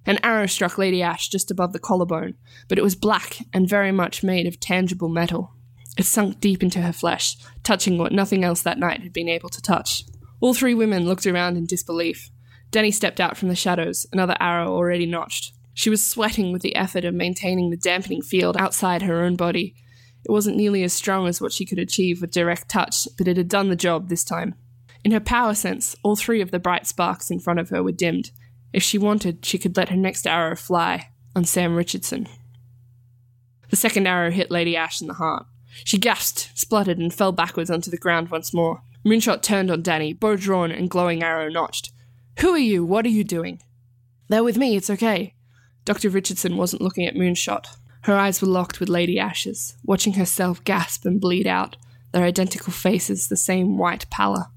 An 0.06 0.18
arrow 0.22 0.46
struck 0.46 0.78
Lady 0.78 1.02
Ash 1.02 1.28
just 1.28 1.50
above 1.50 1.74
the 1.74 1.78
collarbone, 1.78 2.34
but 2.66 2.78
it 2.78 2.84
was 2.84 2.96
black 2.96 3.38
and 3.52 3.68
very 3.68 3.92
much 3.92 4.22
made 4.22 4.46
of 4.46 4.58
tangible 4.58 5.10
metal. 5.10 5.52
It 5.98 6.04
sunk 6.04 6.40
deep 6.40 6.62
into 6.62 6.80
her 6.80 6.92
flesh, 6.92 7.36
touching 7.62 7.98
what 7.98 8.12
nothing 8.12 8.42
else 8.42 8.62
that 8.62 8.78
night 8.78 9.02
had 9.02 9.12
been 9.12 9.28
able 9.28 9.50
to 9.50 9.60
touch. 9.60 10.04
All 10.40 10.54
three 10.54 10.74
women 10.74 11.04
looked 11.04 11.26
around 11.26 11.58
in 11.58 11.66
disbelief. 11.66 12.30
Denny 12.70 12.90
stepped 12.90 13.20
out 13.20 13.36
from 13.36 13.48
the 13.48 13.54
shadows, 13.54 14.06
another 14.12 14.36
arrow 14.40 14.72
already 14.72 15.04
notched. 15.04 15.52
She 15.78 15.90
was 15.90 16.04
sweating 16.04 16.50
with 16.50 16.62
the 16.62 16.74
effort 16.74 17.04
of 17.04 17.14
maintaining 17.14 17.70
the 17.70 17.76
dampening 17.76 18.20
field 18.20 18.56
outside 18.56 19.02
her 19.02 19.22
own 19.22 19.36
body. 19.36 19.76
It 20.28 20.32
wasn't 20.32 20.56
nearly 20.56 20.82
as 20.82 20.92
strong 20.92 21.28
as 21.28 21.40
what 21.40 21.52
she 21.52 21.64
could 21.64 21.78
achieve 21.78 22.20
with 22.20 22.32
direct 22.32 22.68
touch, 22.68 23.06
but 23.16 23.28
it 23.28 23.36
had 23.36 23.46
done 23.46 23.68
the 23.68 23.76
job 23.76 24.08
this 24.08 24.24
time. 24.24 24.56
In 25.04 25.12
her 25.12 25.20
power 25.20 25.54
sense, 25.54 25.94
all 26.02 26.16
three 26.16 26.40
of 26.40 26.50
the 26.50 26.58
bright 26.58 26.88
sparks 26.88 27.30
in 27.30 27.38
front 27.38 27.60
of 27.60 27.68
her 27.68 27.80
were 27.80 27.92
dimmed. 27.92 28.32
If 28.72 28.82
she 28.82 28.98
wanted, 28.98 29.46
she 29.46 29.56
could 29.56 29.76
let 29.76 29.90
her 29.90 29.96
next 29.96 30.26
arrow 30.26 30.56
fly 30.56 31.10
on 31.36 31.44
Sam 31.44 31.76
Richardson. 31.76 32.26
The 33.70 33.76
second 33.76 34.08
arrow 34.08 34.32
hit 34.32 34.50
Lady 34.50 34.76
Ash 34.76 35.00
in 35.00 35.06
the 35.06 35.14
heart. 35.14 35.46
She 35.84 35.96
gasped, 35.96 36.50
spluttered, 36.56 36.98
and 36.98 37.14
fell 37.14 37.30
backwards 37.30 37.70
onto 37.70 37.88
the 37.88 37.96
ground 37.96 38.32
once 38.32 38.52
more. 38.52 38.82
Moonshot 39.06 39.42
turned 39.42 39.70
on 39.70 39.82
Danny, 39.82 40.12
bow 40.12 40.34
drawn 40.34 40.72
and 40.72 40.90
glowing 40.90 41.22
arrow 41.22 41.48
notched. 41.48 41.92
Who 42.40 42.50
are 42.50 42.58
you? 42.58 42.84
What 42.84 43.06
are 43.06 43.10
you 43.10 43.22
doing? 43.22 43.62
They're 44.26 44.42
with 44.42 44.58
me, 44.58 44.74
it's 44.74 44.90
okay. 44.90 45.36
Dr. 45.88 46.10
Richardson 46.10 46.58
wasn't 46.58 46.82
looking 46.82 47.06
at 47.06 47.14
Moonshot. 47.14 47.78
Her 48.02 48.14
eyes 48.14 48.42
were 48.42 48.46
locked 48.46 48.78
with 48.78 48.90
Lady 48.90 49.18
Ash's, 49.18 49.74
watching 49.82 50.12
herself 50.12 50.62
gasp 50.62 51.06
and 51.06 51.18
bleed 51.18 51.46
out, 51.46 51.78
their 52.12 52.24
identical 52.24 52.74
faces 52.74 53.28
the 53.28 53.38
same 53.38 53.78
white 53.78 54.04
pallor. 54.10 54.48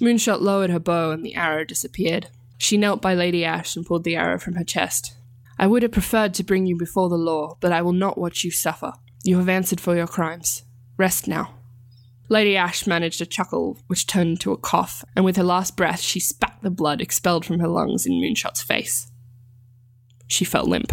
Moonshot 0.00 0.40
lowered 0.40 0.70
her 0.70 0.80
bow 0.80 1.12
and 1.12 1.24
the 1.24 1.36
arrow 1.36 1.64
disappeared. 1.64 2.30
She 2.58 2.76
knelt 2.76 3.00
by 3.00 3.14
Lady 3.14 3.44
Ash 3.44 3.76
and 3.76 3.86
pulled 3.86 4.02
the 4.02 4.16
arrow 4.16 4.40
from 4.40 4.56
her 4.56 4.64
chest. 4.64 5.14
I 5.56 5.68
would 5.68 5.84
have 5.84 5.92
preferred 5.92 6.34
to 6.34 6.42
bring 6.42 6.66
you 6.66 6.76
before 6.76 7.08
the 7.08 7.14
law, 7.14 7.56
but 7.60 7.70
I 7.70 7.82
will 7.82 7.92
not 7.92 8.18
watch 8.18 8.42
you 8.42 8.50
suffer. 8.50 8.94
You 9.22 9.38
have 9.38 9.48
answered 9.48 9.80
for 9.80 9.94
your 9.94 10.08
crimes. 10.08 10.64
Rest 10.96 11.28
now. 11.28 11.54
Lady 12.28 12.56
Ash 12.56 12.88
managed 12.88 13.20
a 13.20 13.26
chuckle, 13.26 13.78
which 13.86 14.08
turned 14.08 14.30
into 14.30 14.50
a 14.50 14.56
cough, 14.56 15.04
and 15.14 15.24
with 15.24 15.36
her 15.36 15.44
last 15.44 15.76
breath, 15.76 16.00
she 16.00 16.18
spat 16.18 16.58
the 16.60 16.70
blood 16.70 17.00
expelled 17.00 17.44
from 17.44 17.60
her 17.60 17.68
lungs 17.68 18.04
in 18.04 18.14
Moonshot's 18.14 18.62
face. 18.62 19.09
She 20.30 20.44
fell 20.44 20.64
limp. 20.64 20.92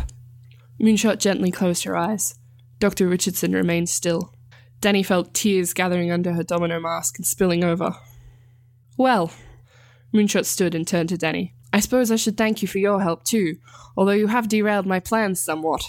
Moonshot 0.82 1.20
gently 1.20 1.52
closed 1.52 1.84
her 1.84 1.96
eyes. 1.96 2.36
Dr. 2.80 3.08
Richardson 3.08 3.54
remained 3.54 3.88
still. 3.88 4.34
Danny 4.82 5.04
felt 5.04 5.34
tears 5.36 5.74
gathering 5.74 6.12
under 6.12 6.34
her 6.34 6.44
domino 6.44 6.80
mask 6.80 7.18
and 7.18 7.26
spilling 7.26 7.64
over. 7.64 7.96
Well, 8.98 9.32
Moonshot 10.12 10.46
stood 10.46 10.74
and 10.74 10.88
turned 10.88 11.10
to 11.10 11.18
Danny. 11.18 11.54
I 11.72 11.82
suppose 11.82 12.12
I 12.12 12.16
should 12.16 12.36
thank 12.36 12.64
you 12.64 12.68
for 12.68 12.80
your 12.80 13.02
help 13.02 13.24
too, 13.24 13.58
although 13.96 14.12
you 14.12 14.28
have 14.28 14.48
derailed 14.48 14.88
my 14.88 15.00
plans 15.00 15.40
somewhat. 15.40 15.84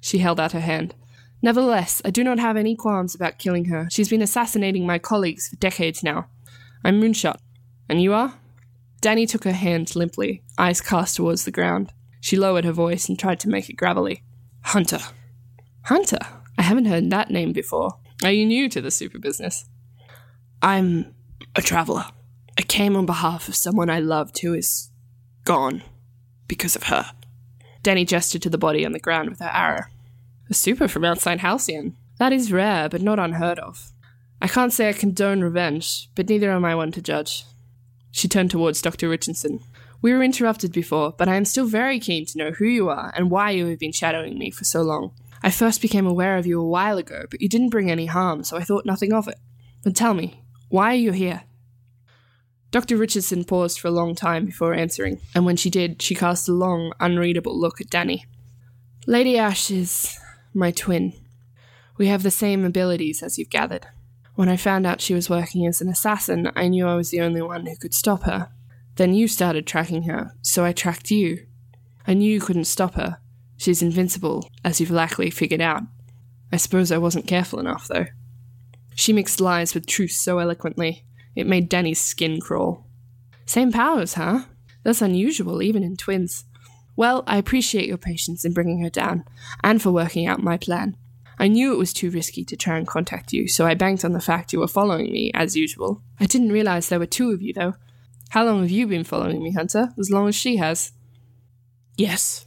She 0.00 0.18
held 0.18 0.38
out 0.38 0.52
her 0.52 0.60
hand. 0.60 0.94
Nevertheless, 1.42 2.00
I 2.04 2.10
do 2.10 2.22
not 2.22 2.38
have 2.38 2.56
any 2.56 2.76
qualms 2.76 3.16
about 3.16 3.38
killing 3.38 3.66
her. 3.66 3.88
She's 3.90 4.08
been 4.08 4.22
assassinating 4.22 4.86
my 4.86 5.00
colleagues 5.00 5.48
for 5.48 5.56
decades 5.56 6.04
now. 6.04 6.28
I'm 6.84 7.00
Moonshot. 7.00 7.38
And 7.88 8.00
you 8.00 8.14
are? 8.14 8.34
Danny 9.00 9.26
took 9.26 9.42
her 9.44 9.52
hand 9.52 9.94
limply, 9.96 10.44
eyes 10.56 10.80
cast 10.80 11.16
towards 11.16 11.44
the 11.44 11.50
ground. 11.50 11.92
She 12.26 12.36
lowered 12.36 12.64
her 12.64 12.72
voice 12.72 13.08
and 13.08 13.16
tried 13.16 13.38
to 13.38 13.48
make 13.48 13.70
it 13.70 13.76
gravelly. 13.76 14.24
Hunter. 14.62 14.98
Hunter? 15.82 16.18
I 16.58 16.62
haven't 16.62 16.86
heard 16.86 17.08
that 17.08 17.30
name 17.30 17.52
before. 17.52 18.00
Are 18.24 18.32
you 18.32 18.44
new 18.44 18.68
to 18.70 18.80
the 18.80 18.90
super 18.90 19.20
business? 19.20 19.64
I'm 20.60 21.14
a 21.54 21.62
traveler. 21.62 22.06
I 22.58 22.62
came 22.62 22.96
on 22.96 23.06
behalf 23.06 23.46
of 23.46 23.54
someone 23.54 23.88
I 23.88 24.00
loved 24.00 24.40
who 24.40 24.54
is 24.54 24.90
gone 25.44 25.84
because 26.48 26.74
of 26.74 26.82
her. 26.90 27.12
Danny 27.84 28.04
gestured 28.04 28.42
to 28.42 28.50
the 28.50 28.58
body 28.58 28.84
on 28.84 28.90
the 28.90 28.98
ground 28.98 29.30
with 29.30 29.38
her 29.38 29.52
arrow. 29.52 29.84
A 30.50 30.54
super 30.54 30.88
from 30.88 31.04
outside 31.04 31.38
Halcyon. 31.38 31.94
That 32.18 32.32
is 32.32 32.50
rare, 32.50 32.88
but 32.88 33.02
not 33.02 33.20
unheard 33.20 33.60
of. 33.60 33.92
I 34.42 34.48
can't 34.48 34.72
say 34.72 34.88
I 34.88 34.94
condone 34.94 35.42
revenge, 35.42 36.08
but 36.16 36.28
neither 36.28 36.50
am 36.50 36.64
I 36.64 36.74
one 36.74 36.90
to 36.90 37.00
judge. 37.00 37.44
She 38.10 38.26
turned 38.26 38.50
towards 38.50 38.82
Dr. 38.82 39.08
Richardson. 39.08 39.60
We 40.06 40.12
were 40.12 40.22
interrupted 40.22 40.70
before, 40.70 41.14
but 41.18 41.26
I 41.26 41.34
am 41.34 41.44
still 41.44 41.66
very 41.66 41.98
keen 41.98 42.26
to 42.26 42.38
know 42.38 42.52
who 42.52 42.64
you 42.64 42.88
are 42.88 43.12
and 43.16 43.28
why 43.28 43.50
you 43.50 43.66
have 43.66 43.80
been 43.80 43.90
shadowing 43.90 44.38
me 44.38 44.52
for 44.52 44.64
so 44.64 44.82
long. 44.82 45.10
I 45.42 45.50
first 45.50 45.82
became 45.82 46.06
aware 46.06 46.38
of 46.38 46.46
you 46.46 46.60
a 46.60 46.64
while 46.64 46.96
ago, 46.96 47.24
but 47.28 47.40
you 47.40 47.48
didn't 47.48 47.70
bring 47.70 47.90
any 47.90 48.06
harm, 48.06 48.44
so 48.44 48.56
I 48.56 48.62
thought 48.62 48.86
nothing 48.86 49.12
of 49.12 49.26
it. 49.26 49.36
But 49.82 49.96
tell 49.96 50.14
me, 50.14 50.44
why 50.68 50.92
are 50.92 50.94
you 50.94 51.10
here? 51.10 51.42
Dr. 52.70 52.96
Richardson 52.96 53.42
paused 53.42 53.80
for 53.80 53.88
a 53.88 53.90
long 53.90 54.14
time 54.14 54.46
before 54.46 54.74
answering, 54.74 55.20
and 55.34 55.44
when 55.44 55.56
she 55.56 55.70
did, 55.70 56.00
she 56.00 56.14
cast 56.14 56.48
a 56.48 56.52
long, 56.52 56.92
unreadable 57.00 57.58
look 57.60 57.80
at 57.80 57.90
Danny. 57.90 58.26
Lady 59.08 59.36
Ash 59.36 59.72
is 59.72 60.16
my 60.54 60.70
twin. 60.70 61.14
We 61.98 62.06
have 62.06 62.22
the 62.22 62.30
same 62.30 62.64
abilities, 62.64 63.24
as 63.24 63.38
you've 63.38 63.50
gathered. 63.50 63.88
When 64.36 64.48
I 64.48 64.56
found 64.56 64.86
out 64.86 65.00
she 65.00 65.14
was 65.14 65.28
working 65.28 65.66
as 65.66 65.80
an 65.80 65.88
assassin, 65.88 66.52
I 66.54 66.68
knew 66.68 66.86
I 66.86 66.94
was 66.94 67.10
the 67.10 67.22
only 67.22 67.42
one 67.42 67.66
who 67.66 67.74
could 67.74 67.92
stop 67.92 68.22
her. 68.22 68.52
Then 68.96 69.14
you 69.14 69.28
started 69.28 69.66
tracking 69.66 70.04
her, 70.04 70.32
so 70.42 70.64
I 70.64 70.72
tracked 70.72 71.10
you. 71.10 71.46
I 72.06 72.14
knew 72.14 72.32
you 72.32 72.40
couldn't 72.40 72.64
stop 72.64 72.94
her. 72.94 73.18
She's 73.56 73.82
invincible, 73.82 74.50
as 74.64 74.80
you've 74.80 74.90
likely 74.90 75.30
figured 75.30 75.60
out. 75.60 75.82
I 76.52 76.56
suppose 76.56 76.92
I 76.92 76.98
wasn't 76.98 77.26
careful 77.26 77.58
enough, 77.58 77.88
though. 77.88 78.06
She 78.94 79.12
mixed 79.12 79.40
lies 79.40 79.74
with 79.74 79.86
truth 79.86 80.12
so 80.12 80.38
eloquently, 80.38 81.04
it 81.34 81.46
made 81.46 81.68
Danny's 81.68 82.00
skin 82.00 82.40
crawl. 82.40 82.86
Same 83.44 83.70
powers, 83.70 84.14
huh? 84.14 84.44
That's 84.82 85.02
unusual, 85.02 85.62
even 85.62 85.82
in 85.82 85.96
twins. 85.96 86.44
Well, 86.96 87.22
I 87.26 87.36
appreciate 87.36 87.86
your 87.86 87.98
patience 87.98 88.44
in 88.44 88.54
bringing 88.54 88.82
her 88.82 88.88
down, 88.88 89.24
and 89.62 89.82
for 89.82 89.90
working 89.90 90.26
out 90.26 90.42
my 90.42 90.56
plan. 90.56 90.96
I 91.38 91.48
knew 91.48 91.72
it 91.74 91.78
was 91.78 91.92
too 91.92 92.10
risky 92.10 92.44
to 92.46 92.56
try 92.56 92.78
and 92.78 92.86
contact 92.86 93.34
you, 93.34 93.46
so 93.48 93.66
I 93.66 93.74
banked 93.74 94.04
on 94.04 94.12
the 94.12 94.20
fact 94.20 94.54
you 94.54 94.60
were 94.60 94.68
following 94.68 95.12
me, 95.12 95.30
as 95.34 95.54
usual. 95.54 96.02
I 96.18 96.24
didn't 96.24 96.52
realize 96.52 96.88
there 96.88 96.98
were 96.98 97.04
two 97.04 97.32
of 97.32 97.42
you, 97.42 97.52
though. 97.52 97.74
How 98.30 98.44
long 98.44 98.60
have 98.60 98.70
you 98.70 98.86
been 98.86 99.04
following 99.04 99.42
me, 99.42 99.52
Hunter? 99.52 99.92
As 99.98 100.10
long 100.10 100.28
as 100.28 100.34
she 100.34 100.56
has. 100.56 100.92
Yes. 101.96 102.46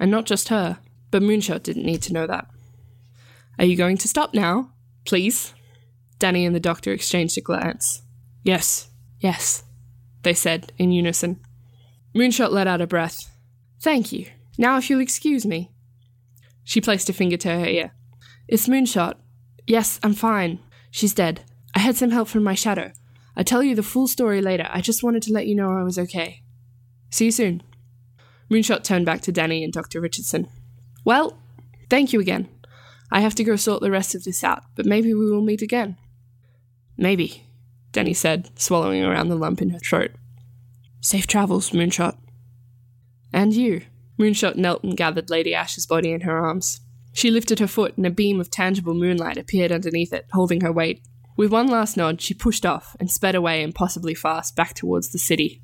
And 0.00 0.10
not 0.10 0.26
just 0.26 0.48
her, 0.48 0.78
but 1.10 1.22
Moonshot 1.22 1.62
didn't 1.62 1.86
need 1.86 2.02
to 2.02 2.12
know 2.12 2.26
that. 2.26 2.46
Are 3.58 3.64
you 3.64 3.76
going 3.76 3.96
to 3.98 4.08
stop 4.08 4.34
now? 4.34 4.70
Please? 5.04 5.54
Danny 6.18 6.44
and 6.44 6.54
the 6.54 6.60
doctor 6.60 6.92
exchanged 6.92 7.38
a 7.38 7.40
glance. 7.40 8.02
Yes, 8.42 8.88
yes, 9.20 9.64
they 10.22 10.34
said 10.34 10.72
in 10.78 10.90
unison. 10.90 11.40
Moonshot 12.14 12.50
let 12.50 12.66
out 12.66 12.80
a 12.80 12.86
breath. 12.86 13.30
Thank 13.80 14.12
you. 14.12 14.26
Now, 14.58 14.76
if 14.78 14.88
you'll 14.88 15.00
excuse 15.00 15.44
me. 15.44 15.70
She 16.64 16.80
placed 16.80 17.10
a 17.10 17.12
finger 17.12 17.36
to 17.38 17.48
her 17.48 17.66
ear. 17.66 17.92
It's 18.48 18.68
Moonshot. 18.68 19.14
Yes, 19.66 20.00
I'm 20.02 20.14
fine. 20.14 20.60
She's 20.90 21.14
dead. 21.14 21.42
I 21.74 21.80
had 21.80 21.96
some 21.96 22.10
help 22.10 22.28
from 22.28 22.42
my 22.42 22.54
shadow. 22.54 22.92
I'll 23.36 23.44
tell 23.44 23.62
you 23.62 23.74
the 23.74 23.82
full 23.82 24.06
story 24.06 24.40
later. 24.40 24.68
I 24.70 24.80
just 24.80 25.02
wanted 25.02 25.22
to 25.24 25.32
let 25.32 25.46
you 25.46 25.54
know 25.54 25.76
I 25.76 25.82
was 25.82 25.98
okay. 25.98 26.42
See 27.10 27.26
you 27.26 27.30
soon. 27.30 27.62
Moonshot 28.50 28.84
turned 28.84 29.06
back 29.06 29.20
to 29.22 29.32
Danny 29.32 29.64
and 29.64 29.72
Dr. 29.72 30.00
Richardson. 30.00 30.48
Well, 31.04 31.38
thank 31.90 32.12
you 32.12 32.20
again. 32.20 32.48
I 33.10 33.20
have 33.20 33.34
to 33.36 33.44
go 33.44 33.56
sort 33.56 33.80
the 33.80 33.90
rest 33.90 34.14
of 34.14 34.24
this 34.24 34.44
out, 34.44 34.64
but 34.74 34.86
maybe 34.86 35.14
we 35.14 35.30
will 35.30 35.42
meet 35.42 35.62
again. 35.62 35.96
Maybe, 36.96 37.46
Danny 37.92 38.14
said, 38.14 38.50
swallowing 38.58 39.04
around 39.04 39.28
the 39.28 39.36
lump 39.36 39.60
in 39.60 39.70
her 39.70 39.78
throat. 39.78 40.12
Safe 41.00 41.26
travels, 41.26 41.70
Moonshot. 41.70 42.16
And 43.32 43.52
you. 43.52 43.82
Moonshot 44.18 44.56
knelt 44.56 44.84
and 44.84 44.96
gathered 44.96 45.28
Lady 45.28 45.54
Ash's 45.54 45.86
body 45.86 46.12
in 46.12 46.22
her 46.22 46.36
arms. 46.36 46.80
She 47.12 47.30
lifted 47.30 47.58
her 47.58 47.66
foot, 47.66 47.96
and 47.96 48.06
a 48.06 48.10
beam 48.10 48.40
of 48.40 48.50
tangible 48.50 48.94
moonlight 48.94 49.36
appeared 49.36 49.72
underneath 49.72 50.12
it, 50.12 50.26
holding 50.32 50.60
her 50.60 50.72
weight. 50.72 51.02
With 51.36 51.50
one 51.50 51.66
last 51.66 51.96
nod, 51.96 52.20
she 52.20 52.34
pushed 52.34 52.64
off 52.64 52.94
and 53.00 53.10
sped 53.10 53.34
away 53.34 53.62
impossibly 53.62 54.14
fast 54.14 54.54
back 54.54 54.74
towards 54.74 55.10
the 55.10 55.18
city. 55.18 55.62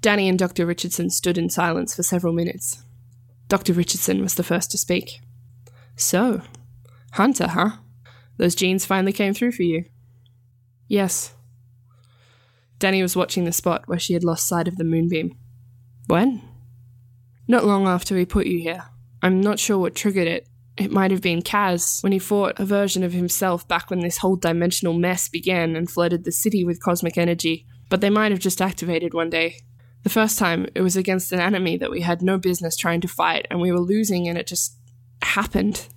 Danny 0.00 0.28
and 0.28 0.38
Dr. 0.38 0.64
Richardson 0.64 1.10
stood 1.10 1.36
in 1.36 1.50
silence 1.50 1.94
for 1.94 2.02
several 2.02 2.32
minutes. 2.32 2.82
Dr. 3.48 3.72
Richardson 3.72 4.22
was 4.22 4.34
the 4.34 4.42
first 4.42 4.70
to 4.70 4.78
speak. 4.78 5.20
So, 5.96 6.42
Hunter, 7.12 7.48
huh? 7.48 7.70
Those 8.38 8.54
genes 8.54 8.84
finally 8.84 9.12
came 9.12 9.34
through 9.34 9.52
for 9.52 9.62
you. 9.62 9.84
Yes. 10.88 11.34
Danny 12.78 13.02
was 13.02 13.16
watching 13.16 13.44
the 13.44 13.52
spot 13.52 13.82
where 13.86 13.98
she 13.98 14.14
had 14.14 14.24
lost 14.24 14.46
sight 14.46 14.68
of 14.68 14.76
the 14.76 14.84
moonbeam. 14.84 15.36
When? 16.06 16.42
Not 17.48 17.64
long 17.64 17.86
after 17.86 18.14
we 18.14 18.24
put 18.24 18.46
you 18.46 18.58
here. 18.58 18.84
I'm 19.22 19.40
not 19.40 19.58
sure 19.58 19.78
what 19.78 19.94
triggered 19.94 20.28
it. 20.28 20.48
It 20.76 20.90
might 20.90 21.10
have 21.10 21.22
been 21.22 21.40
Kaz 21.40 22.02
when 22.02 22.12
he 22.12 22.18
fought 22.18 22.60
a 22.60 22.64
version 22.66 23.02
of 23.02 23.12
himself 23.12 23.66
back 23.66 23.88
when 23.88 24.00
this 24.00 24.18
whole 24.18 24.36
dimensional 24.36 24.92
mess 24.92 25.28
began 25.28 25.74
and 25.74 25.90
flooded 25.90 26.24
the 26.24 26.32
city 26.32 26.64
with 26.64 26.82
cosmic 26.82 27.16
energy, 27.16 27.66
but 27.88 28.00
they 28.00 28.10
might 28.10 28.30
have 28.30 28.40
just 28.40 28.60
activated 28.60 29.14
one 29.14 29.30
day. 29.30 29.56
The 30.02 30.10
first 30.10 30.38
time, 30.38 30.66
it 30.74 30.82
was 30.82 30.96
against 30.96 31.32
an 31.32 31.40
enemy 31.40 31.76
that 31.78 31.90
we 31.90 32.02
had 32.02 32.22
no 32.22 32.38
business 32.38 32.76
trying 32.76 33.00
to 33.00 33.08
fight, 33.08 33.46
and 33.50 33.60
we 33.60 33.72
were 33.72 33.80
losing, 33.80 34.28
and 34.28 34.36
it 34.36 34.46
just 34.46 34.76
happened. 35.22 35.88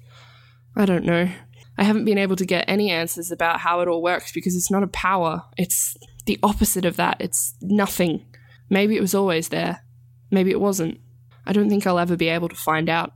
I 0.75 0.85
don't 0.85 1.05
know. 1.05 1.29
I 1.77 1.83
haven't 1.83 2.05
been 2.05 2.17
able 2.17 2.35
to 2.37 2.45
get 2.45 2.65
any 2.67 2.89
answers 2.89 3.31
about 3.31 3.59
how 3.59 3.81
it 3.81 3.87
all 3.87 4.01
works 4.01 4.31
because 4.31 4.55
it's 4.55 4.71
not 4.71 4.83
a 4.83 4.87
power. 4.87 5.43
It's 5.57 5.95
the 6.25 6.39
opposite 6.41 6.85
of 6.85 6.95
that. 6.95 7.17
It's 7.19 7.53
nothing. 7.61 8.25
Maybe 8.69 8.95
it 8.95 9.01
was 9.01 9.15
always 9.15 9.49
there. 9.49 9.83
Maybe 10.31 10.51
it 10.51 10.59
wasn't. 10.59 10.99
I 11.45 11.53
don't 11.53 11.69
think 11.69 11.85
I'll 11.85 11.99
ever 11.99 12.15
be 12.15 12.29
able 12.29 12.49
to 12.49 12.55
find 12.55 12.89
out. 12.89 13.13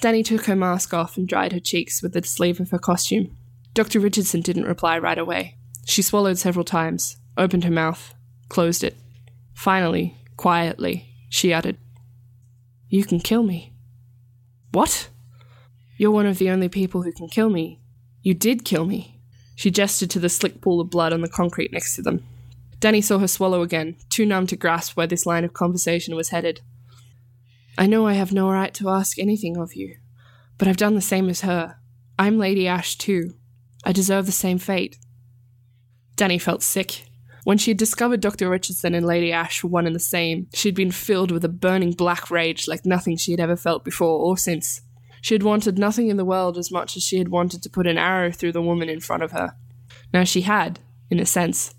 Danny 0.00 0.22
took 0.22 0.46
her 0.46 0.56
mask 0.56 0.94
off 0.94 1.16
and 1.16 1.28
dried 1.28 1.52
her 1.52 1.60
cheeks 1.60 2.02
with 2.02 2.14
the 2.14 2.22
sleeve 2.22 2.58
of 2.58 2.70
her 2.70 2.78
costume. 2.78 3.36
Dr. 3.74 4.00
Richardson 4.00 4.40
didn't 4.40 4.64
reply 4.64 4.98
right 4.98 5.18
away. 5.18 5.56
She 5.84 6.02
swallowed 6.02 6.38
several 6.38 6.64
times, 6.64 7.18
opened 7.36 7.64
her 7.64 7.70
mouth, 7.70 8.14
closed 8.48 8.82
it. 8.82 8.96
Finally, 9.54 10.16
quietly, 10.36 11.06
she 11.28 11.52
uttered, 11.52 11.76
You 12.88 13.04
can 13.04 13.20
kill 13.20 13.42
me. 13.42 13.74
What? 14.72 15.08
You're 15.98 16.10
one 16.10 16.26
of 16.26 16.38
the 16.38 16.50
only 16.50 16.68
people 16.68 17.02
who 17.02 17.12
can 17.12 17.28
kill 17.28 17.50
me. 17.50 17.80
You 18.22 18.32
did 18.32 18.64
kill 18.64 18.86
me. 18.86 19.20
She 19.54 19.70
gestured 19.70 20.10
to 20.10 20.18
the 20.18 20.30
slick 20.30 20.62
pool 20.62 20.80
of 20.80 20.88
blood 20.88 21.12
on 21.12 21.20
the 21.20 21.28
concrete 21.28 21.72
next 21.72 21.94
to 21.96 22.02
them. 22.02 22.24
Danny 22.78 23.02
saw 23.02 23.18
her 23.18 23.28
swallow 23.28 23.60
again, 23.60 23.96
too 24.08 24.24
numb 24.24 24.46
to 24.46 24.56
grasp 24.56 24.96
where 24.96 25.06
this 25.06 25.26
line 25.26 25.44
of 25.44 25.52
conversation 25.52 26.16
was 26.16 26.30
headed. 26.30 26.62
I 27.80 27.86
know 27.86 28.06
I 28.06 28.12
have 28.12 28.30
no 28.30 28.50
right 28.50 28.74
to 28.74 28.90
ask 28.90 29.18
anything 29.18 29.56
of 29.56 29.74
you, 29.74 29.96
but 30.58 30.68
I've 30.68 30.76
done 30.76 30.96
the 30.96 31.00
same 31.00 31.30
as 31.30 31.40
her. 31.40 31.78
I'm 32.18 32.36
Lady 32.36 32.68
Ash, 32.68 32.94
too. 32.94 33.32
I 33.82 33.92
deserve 33.92 34.26
the 34.26 34.32
same 34.32 34.58
fate. 34.58 34.98
Danny 36.14 36.36
felt 36.36 36.62
sick. 36.62 37.06
When 37.44 37.56
she 37.56 37.70
had 37.70 37.78
discovered 37.78 38.20
Dr. 38.20 38.50
Richardson 38.50 38.94
and 38.94 39.06
Lady 39.06 39.32
Ash 39.32 39.62
were 39.62 39.70
one 39.70 39.86
and 39.86 39.96
the 39.96 39.98
same, 39.98 40.46
she 40.52 40.68
had 40.68 40.74
been 40.74 40.90
filled 40.90 41.30
with 41.30 41.42
a 41.42 41.48
burning 41.48 41.92
black 41.92 42.30
rage 42.30 42.68
like 42.68 42.84
nothing 42.84 43.16
she 43.16 43.30
had 43.30 43.40
ever 43.40 43.56
felt 43.56 43.82
before 43.82 44.20
or 44.20 44.36
since. 44.36 44.82
She 45.22 45.34
had 45.34 45.42
wanted 45.42 45.78
nothing 45.78 46.10
in 46.10 46.18
the 46.18 46.24
world 46.26 46.58
as 46.58 46.70
much 46.70 46.98
as 46.98 47.02
she 47.02 47.16
had 47.16 47.28
wanted 47.28 47.62
to 47.62 47.70
put 47.70 47.86
an 47.86 47.96
arrow 47.96 48.30
through 48.30 48.52
the 48.52 48.60
woman 48.60 48.90
in 48.90 49.00
front 49.00 49.22
of 49.22 49.32
her. 49.32 49.56
Now 50.12 50.24
she 50.24 50.42
had, 50.42 50.80
in 51.08 51.18
a 51.18 51.24
sense, 51.24 51.74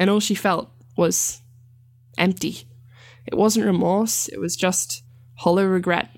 and 0.00 0.10
all 0.10 0.18
she 0.18 0.34
felt 0.34 0.72
was 0.96 1.40
empty. 2.18 2.66
It 3.26 3.36
wasn't 3.36 3.66
remorse, 3.66 4.26
it 4.26 4.40
was 4.40 4.56
just 4.56 5.04
hollow 5.36 5.64
regret. 5.64 6.10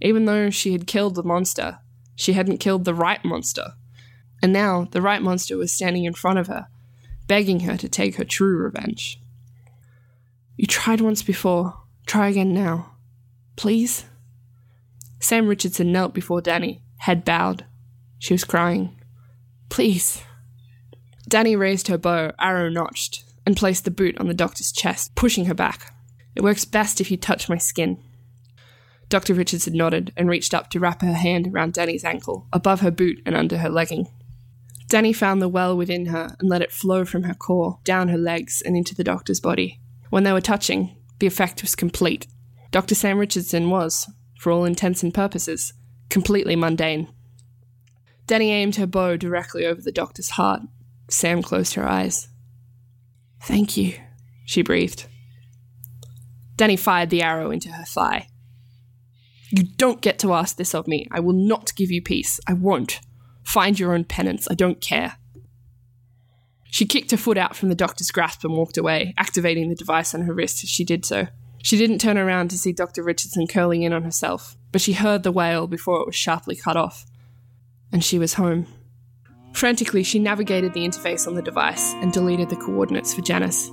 Even 0.00 0.24
though 0.24 0.50
she 0.50 0.72
had 0.72 0.86
killed 0.86 1.14
the 1.14 1.22
monster, 1.22 1.78
she 2.14 2.32
hadn't 2.32 2.58
killed 2.58 2.84
the 2.84 2.94
right 2.94 3.24
monster. 3.24 3.72
And 4.42 4.52
now 4.52 4.88
the 4.90 5.02
right 5.02 5.22
monster 5.22 5.56
was 5.56 5.72
standing 5.72 6.04
in 6.04 6.14
front 6.14 6.38
of 6.38 6.46
her, 6.46 6.68
begging 7.26 7.60
her 7.60 7.76
to 7.76 7.88
take 7.88 8.16
her 8.16 8.24
true 8.24 8.56
revenge. 8.56 9.20
You 10.56 10.66
tried 10.66 11.00
once 11.00 11.22
before, 11.22 11.74
try 12.06 12.28
again 12.28 12.52
now. 12.52 12.92
Please? 13.56 14.04
Sam 15.18 15.46
Richardson 15.46 15.92
knelt 15.92 16.14
before 16.14 16.40
Danny, 16.40 16.82
head 16.98 17.24
bowed. 17.24 17.64
She 18.18 18.34
was 18.34 18.44
crying. 18.44 18.98
Please. 19.68 20.22
Danny 21.28 21.56
raised 21.56 21.88
her 21.88 21.98
bow, 21.98 22.32
arrow 22.38 22.68
notched, 22.68 23.24
and 23.46 23.56
placed 23.56 23.84
the 23.84 23.90
boot 23.90 24.18
on 24.18 24.26
the 24.26 24.34
doctor's 24.34 24.72
chest, 24.72 25.14
pushing 25.14 25.44
her 25.44 25.54
back. 25.54 25.94
It 26.34 26.42
works 26.42 26.64
best 26.64 27.00
if 27.00 27.10
you 27.10 27.16
touch 27.16 27.48
my 27.48 27.58
skin. 27.58 27.98
Dr. 29.10 29.34
Richardson 29.34 29.76
nodded 29.76 30.12
and 30.16 30.30
reached 30.30 30.54
up 30.54 30.70
to 30.70 30.80
wrap 30.80 31.02
her 31.02 31.12
hand 31.12 31.48
around 31.48 31.74
Danny's 31.74 32.04
ankle, 32.04 32.46
above 32.52 32.80
her 32.80 32.92
boot 32.92 33.20
and 33.26 33.36
under 33.36 33.58
her 33.58 33.68
legging. 33.68 34.06
Danny 34.88 35.12
found 35.12 35.42
the 35.42 35.48
well 35.48 35.76
within 35.76 36.06
her 36.06 36.36
and 36.38 36.48
let 36.48 36.62
it 36.62 36.72
flow 36.72 37.04
from 37.04 37.24
her 37.24 37.34
core, 37.34 37.80
down 37.84 38.08
her 38.08 38.16
legs, 38.16 38.62
and 38.64 38.76
into 38.76 38.94
the 38.94 39.04
doctor's 39.04 39.40
body. 39.40 39.80
When 40.10 40.22
they 40.22 40.32
were 40.32 40.40
touching, 40.40 40.96
the 41.18 41.26
effect 41.26 41.60
was 41.62 41.74
complete. 41.74 42.28
Dr. 42.70 42.94
Sam 42.94 43.18
Richardson 43.18 43.68
was, 43.68 44.08
for 44.38 44.52
all 44.52 44.64
intents 44.64 45.02
and 45.02 45.12
purposes, 45.12 45.72
completely 46.08 46.54
mundane. 46.54 47.12
Danny 48.26 48.52
aimed 48.52 48.76
her 48.76 48.86
bow 48.86 49.16
directly 49.16 49.66
over 49.66 49.80
the 49.80 49.92
doctor's 49.92 50.30
heart. 50.30 50.62
Sam 51.08 51.42
closed 51.42 51.74
her 51.74 51.88
eyes. 51.88 52.28
Thank 53.42 53.76
you, 53.76 53.94
she 54.44 54.62
breathed. 54.62 55.06
Danny 56.54 56.76
fired 56.76 57.10
the 57.10 57.22
arrow 57.22 57.50
into 57.50 57.70
her 57.70 57.84
thigh. 57.84 58.28
You 59.50 59.64
don't 59.76 60.00
get 60.00 60.18
to 60.20 60.32
ask 60.32 60.56
this 60.56 60.74
of 60.74 60.86
me. 60.86 61.06
I 61.10 61.20
will 61.20 61.34
not 61.34 61.74
give 61.74 61.90
you 61.90 62.00
peace. 62.00 62.38
I 62.46 62.52
won't. 62.52 63.00
Find 63.42 63.78
your 63.78 63.94
own 63.94 64.04
penance. 64.04 64.46
I 64.50 64.54
don't 64.54 64.80
care. 64.80 65.16
She 66.70 66.86
kicked 66.86 67.10
her 67.10 67.16
foot 67.16 67.36
out 67.36 67.56
from 67.56 67.68
the 67.68 67.74
doctor's 67.74 68.12
grasp 68.12 68.44
and 68.44 68.54
walked 68.54 68.78
away, 68.78 69.12
activating 69.18 69.68
the 69.68 69.74
device 69.74 70.14
on 70.14 70.22
her 70.22 70.32
wrist 70.32 70.62
as 70.62 70.70
she 70.70 70.84
did 70.84 71.04
so. 71.04 71.26
She 71.62 71.76
didn't 71.76 71.98
turn 71.98 72.16
around 72.16 72.48
to 72.50 72.58
see 72.58 72.72
Dr. 72.72 73.02
Richardson 73.02 73.46
curling 73.48 73.82
in 73.82 73.92
on 73.92 74.04
herself, 74.04 74.56
but 74.70 74.80
she 74.80 74.92
heard 74.92 75.24
the 75.24 75.32
wail 75.32 75.66
before 75.66 76.00
it 76.00 76.06
was 76.06 76.14
sharply 76.14 76.54
cut 76.54 76.76
off. 76.76 77.04
And 77.92 78.04
she 78.04 78.20
was 78.20 78.34
home. 78.34 78.66
Frantically, 79.52 80.04
she 80.04 80.20
navigated 80.20 80.72
the 80.72 80.86
interface 80.86 81.26
on 81.26 81.34
the 81.34 81.42
device 81.42 81.92
and 81.94 82.12
deleted 82.12 82.50
the 82.50 82.56
coordinates 82.56 83.12
for 83.12 83.20
Janus. 83.20 83.68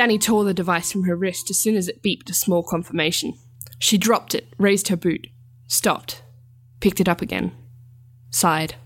Danny 0.00 0.18
tore 0.18 0.44
the 0.44 0.54
device 0.54 0.90
from 0.90 1.02
her 1.02 1.14
wrist 1.14 1.50
as 1.50 1.58
soon 1.58 1.76
as 1.76 1.86
it 1.86 2.02
beeped 2.02 2.30
a 2.30 2.32
small 2.32 2.62
confirmation. 2.62 3.34
She 3.78 3.98
dropped 3.98 4.34
it, 4.34 4.54
raised 4.56 4.88
her 4.88 4.96
boot, 4.96 5.26
stopped, 5.66 6.22
picked 6.80 7.02
it 7.02 7.08
up 7.08 7.20
again, 7.20 7.52
sighed. 8.30 8.76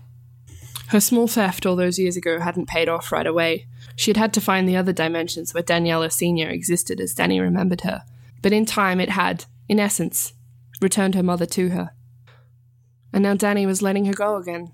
Her 0.87 0.99
small 0.99 1.29
theft 1.29 1.65
all 1.65 1.77
those 1.77 1.97
years 1.97 2.17
ago 2.17 2.41
hadn't 2.41 2.67
paid 2.67 2.89
off 2.89 3.13
right 3.13 3.25
away. 3.25 3.65
She 3.95 4.09
had 4.09 4.17
had 4.17 4.33
to 4.33 4.41
find 4.41 4.67
the 4.67 4.75
other 4.75 4.91
dimensions 4.91 5.53
where 5.53 5.63
Daniela 5.63 6.11
Sr. 6.11 6.49
existed 6.49 6.99
as 6.99 7.13
Danny 7.13 7.39
remembered 7.39 7.81
her. 7.81 8.03
But 8.41 8.51
in 8.51 8.65
time, 8.65 8.99
it 8.99 9.11
had, 9.11 9.45
in 9.69 9.79
essence, 9.79 10.33
returned 10.81 11.15
her 11.15 11.23
mother 11.23 11.45
to 11.45 11.69
her. 11.69 11.91
And 13.13 13.23
now 13.23 13.35
Danny 13.35 13.65
was 13.65 13.81
letting 13.81 14.03
her 14.03 14.13
go 14.13 14.35
again. 14.35 14.73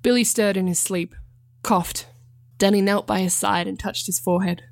Billy 0.00 0.24
stirred 0.24 0.56
in 0.56 0.66
his 0.66 0.78
sleep, 0.78 1.14
coughed. 1.62 2.06
Danny 2.56 2.80
knelt 2.80 3.06
by 3.06 3.18
his 3.18 3.34
side 3.34 3.66
and 3.66 3.78
touched 3.78 4.06
his 4.06 4.18
forehead. 4.18 4.62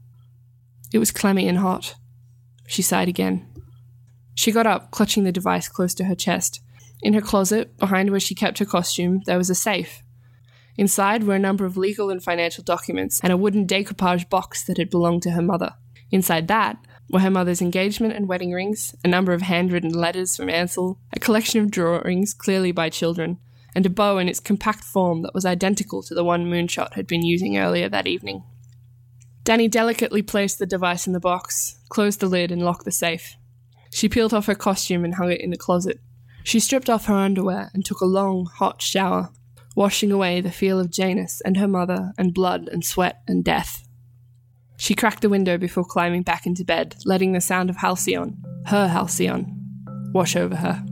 It 0.92 0.98
was 0.98 1.10
clammy 1.10 1.48
and 1.48 1.58
hot. 1.58 1.94
She 2.66 2.82
sighed 2.82 3.08
again. 3.08 3.46
She 4.34 4.52
got 4.52 4.66
up, 4.66 4.90
clutching 4.90 5.24
the 5.24 5.32
device 5.32 5.68
close 5.68 5.94
to 5.94 6.04
her 6.04 6.14
chest. 6.14 6.60
In 7.02 7.14
her 7.14 7.20
closet, 7.20 7.76
behind 7.78 8.10
where 8.10 8.20
she 8.20 8.34
kept 8.34 8.58
her 8.58 8.64
costume, 8.64 9.22
there 9.26 9.38
was 9.38 9.50
a 9.50 9.54
safe. 9.54 10.02
Inside 10.76 11.24
were 11.24 11.34
a 11.34 11.38
number 11.38 11.64
of 11.64 11.76
legal 11.76 12.10
and 12.10 12.22
financial 12.22 12.64
documents 12.64 13.20
and 13.22 13.32
a 13.32 13.36
wooden 13.36 13.66
decoupage 13.66 14.28
box 14.30 14.64
that 14.64 14.78
had 14.78 14.90
belonged 14.90 15.22
to 15.22 15.32
her 15.32 15.42
mother. 15.42 15.74
Inside 16.10 16.48
that 16.48 16.78
were 17.10 17.20
her 17.20 17.30
mother's 17.30 17.60
engagement 17.60 18.14
and 18.14 18.28
wedding 18.28 18.52
rings, 18.52 18.94
a 19.04 19.08
number 19.08 19.32
of 19.32 19.42
handwritten 19.42 19.92
letters 19.92 20.36
from 20.36 20.48
Ansel, 20.48 20.98
a 21.12 21.20
collection 21.20 21.60
of 21.60 21.70
drawings 21.70 22.32
clearly 22.32 22.72
by 22.72 22.88
children, 22.88 23.38
and 23.74 23.84
a 23.84 23.90
bow 23.90 24.18
in 24.18 24.28
its 24.28 24.40
compact 24.40 24.84
form 24.84 25.22
that 25.22 25.34
was 25.34 25.44
identical 25.44 26.02
to 26.02 26.14
the 26.14 26.24
one 26.24 26.46
Moonshot 26.46 26.94
had 26.94 27.06
been 27.06 27.22
using 27.22 27.58
earlier 27.58 27.88
that 27.88 28.06
evening. 28.06 28.44
Danny 29.44 29.66
delicately 29.68 30.22
placed 30.22 30.58
the 30.58 30.66
device 30.66 31.06
in 31.06 31.12
the 31.12 31.20
box, 31.20 31.78
closed 31.88 32.20
the 32.20 32.26
lid, 32.26 32.52
and 32.52 32.62
locked 32.62 32.84
the 32.84 32.92
safe. 32.92 33.36
She 33.90 34.08
peeled 34.08 34.32
off 34.32 34.46
her 34.46 34.54
costume 34.54 35.04
and 35.04 35.14
hung 35.14 35.32
it 35.32 35.40
in 35.40 35.50
the 35.50 35.56
closet. 35.56 36.00
She 36.44 36.60
stripped 36.60 36.88
off 36.88 37.06
her 37.06 37.14
underwear 37.14 37.70
and 37.74 37.84
took 37.84 38.00
a 38.00 38.06
long, 38.06 38.46
hot 38.46 38.80
shower, 38.80 39.30
washing 39.74 40.12
away 40.12 40.40
the 40.40 40.50
feel 40.50 40.78
of 40.78 40.90
Janus 40.90 41.40
and 41.44 41.56
her 41.56 41.68
mother, 41.68 42.12
and 42.16 42.34
blood 42.34 42.68
and 42.68 42.84
sweat 42.84 43.22
and 43.26 43.44
death. 43.44 43.86
She 44.76 44.94
cracked 44.94 45.22
the 45.22 45.28
window 45.28 45.58
before 45.58 45.84
climbing 45.84 46.22
back 46.22 46.46
into 46.46 46.64
bed, 46.64 46.96
letting 47.04 47.32
the 47.32 47.40
sound 47.40 47.70
of 47.70 47.76
Halcyon, 47.76 48.42
her 48.66 48.88
Halcyon, 48.88 50.10
wash 50.12 50.36
over 50.36 50.56
her. 50.56 50.84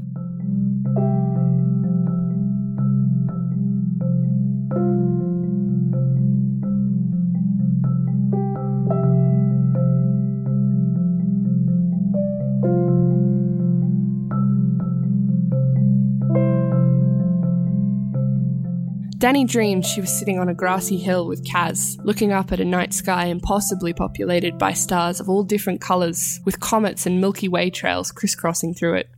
Danny 19.21 19.45
dreamed 19.45 19.85
she 19.85 20.01
was 20.01 20.11
sitting 20.11 20.39
on 20.39 20.49
a 20.49 20.55
grassy 20.55 20.97
hill 20.97 21.27
with 21.27 21.45
Kaz, 21.45 22.03
looking 22.07 22.33
up 22.33 22.53
at 22.53 22.61
a 22.61 22.65
night 22.65 22.95
sky 22.95 23.27
impossibly 23.27 23.93
populated 23.93 24.57
by 24.57 24.73
stars 24.73 25.21
of 25.21 25.29
all 25.29 25.43
different 25.43 25.79
colours, 25.79 26.41
with 26.47 26.59
comets 26.59 27.05
and 27.05 27.21
Milky 27.21 27.47
Way 27.47 27.69
trails 27.69 28.13
crisscrossing 28.13 28.73
through 28.73 28.95
it. 28.95 29.11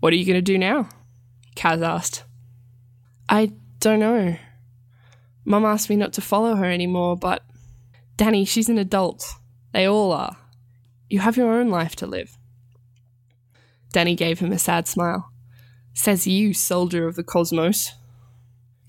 What 0.00 0.12
are 0.12 0.16
you 0.16 0.26
going 0.26 0.34
to 0.34 0.42
do 0.42 0.58
now? 0.58 0.88
Kaz 1.54 1.86
asked. 1.86 2.24
I 3.28 3.52
don't 3.78 4.00
know. 4.00 4.36
Mum 5.44 5.64
asked 5.64 5.88
me 5.88 5.94
not 5.94 6.14
to 6.14 6.20
follow 6.20 6.56
her 6.56 6.68
anymore, 6.68 7.16
but 7.16 7.44
Danny, 8.16 8.44
she's 8.44 8.68
an 8.68 8.78
adult. 8.78 9.24
They 9.72 9.86
all 9.86 10.10
are. 10.10 10.36
You 11.08 11.20
have 11.20 11.36
your 11.36 11.52
own 11.52 11.70
life 11.70 11.94
to 11.96 12.08
live. 12.08 12.36
Danny 13.92 14.16
gave 14.16 14.40
him 14.40 14.50
a 14.50 14.58
sad 14.58 14.88
smile. 14.88 15.30
Says 15.92 16.26
you, 16.26 16.54
soldier 16.54 17.06
of 17.06 17.14
the 17.14 17.22
cosmos. 17.22 17.92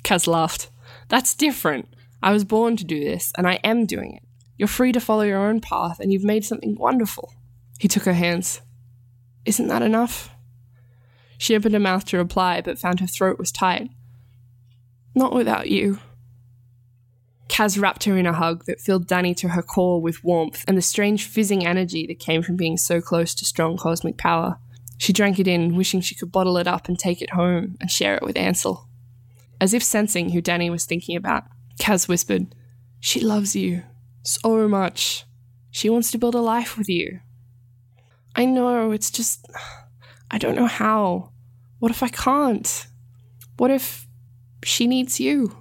Kaz 0.05 0.27
laughed. 0.27 0.69
That's 1.09 1.33
different. 1.33 1.89
I 2.21 2.31
was 2.31 2.45
born 2.45 2.77
to 2.77 2.85
do 2.85 3.03
this, 3.03 3.33
and 3.37 3.47
I 3.47 3.55
am 3.63 3.85
doing 3.85 4.13
it. 4.13 4.23
You're 4.57 4.67
free 4.67 4.91
to 4.91 5.01
follow 5.01 5.23
your 5.23 5.45
own 5.45 5.59
path, 5.59 5.99
and 5.99 6.13
you've 6.13 6.23
made 6.23 6.45
something 6.45 6.77
wonderful. 6.77 7.33
He 7.79 7.87
took 7.87 8.03
her 8.03 8.13
hands. 8.13 8.61
Isn't 9.45 9.67
that 9.67 9.81
enough? 9.81 10.29
She 11.37 11.55
opened 11.55 11.73
her 11.73 11.79
mouth 11.79 12.05
to 12.05 12.17
reply, 12.17 12.61
but 12.61 12.79
found 12.79 12.99
her 12.99 13.07
throat 13.07 13.37
was 13.37 13.51
tight. 13.51 13.89
Not 15.13 15.33
without 15.33 15.69
you. 15.69 15.99
Kaz 17.49 17.79
wrapped 17.79 18.05
her 18.05 18.17
in 18.17 18.25
a 18.25 18.33
hug 18.33 18.65
that 18.65 18.79
filled 18.79 19.07
Danny 19.07 19.33
to 19.35 19.49
her 19.49 19.61
core 19.61 20.01
with 20.01 20.23
warmth 20.23 20.63
and 20.67 20.77
the 20.77 20.81
strange 20.81 21.25
fizzing 21.25 21.65
energy 21.65 22.05
that 22.07 22.19
came 22.19 22.41
from 22.41 22.55
being 22.55 22.77
so 22.77 23.01
close 23.01 23.33
to 23.35 23.45
strong 23.45 23.77
cosmic 23.77 24.17
power. 24.17 24.59
She 24.97 25.13
drank 25.13 25.39
it 25.39 25.47
in, 25.47 25.75
wishing 25.75 26.01
she 26.01 26.15
could 26.15 26.31
bottle 26.31 26.57
it 26.57 26.67
up 26.67 26.87
and 26.87 26.97
take 26.97 27.21
it 27.21 27.31
home 27.31 27.75
and 27.81 27.91
share 27.91 28.15
it 28.15 28.23
with 28.23 28.37
Ansel. 28.37 28.84
As 29.65 29.73
if 29.73 29.81
sensing 29.81 30.29
who 30.29 30.41
Danny 30.41 30.69
was 30.69 30.85
thinking 30.85 31.17
about, 31.17 31.45
Kaz 31.79 32.07
whispered, 32.07 32.53
She 32.99 33.19
loves 33.19 33.55
you 33.55 33.81
so 34.21 34.67
much. 34.67 35.25
She 35.71 35.89
wants 35.89 36.11
to 36.11 36.19
build 36.19 36.35
a 36.35 36.39
life 36.39 36.77
with 36.77 36.87
you. 36.87 37.21
I 38.35 38.45
know, 38.45 38.91
it's 38.91 39.09
just. 39.09 39.43
I 40.29 40.37
don't 40.37 40.55
know 40.55 40.67
how. 40.67 41.31
What 41.79 41.89
if 41.89 42.03
I 42.03 42.09
can't? 42.09 42.85
What 43.57 43.71
if 43.71 44.05
she 44.63 44.85
needs 44.85 45.19
you? 45.19 45.57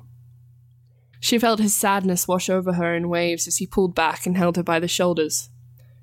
She 1.19 1.39
felt 1.39 1.59
his 1.59 1.75
sadness 1.75 2.29
wash 2.29 2.51
over 2.51 2.75
her 2.75 2.95
in 2.95 3.09
waves 3.09 3.49
as 3.49 3.57
he 3.57 3.67
pulled 3.67 3.95
back 3.95 4.27
and 4.27 4.37
held 4.37 4.57
her 4.57 4.63
by 4.63 4.81
the 4.81 4.87
shoulders. 4.87 5.49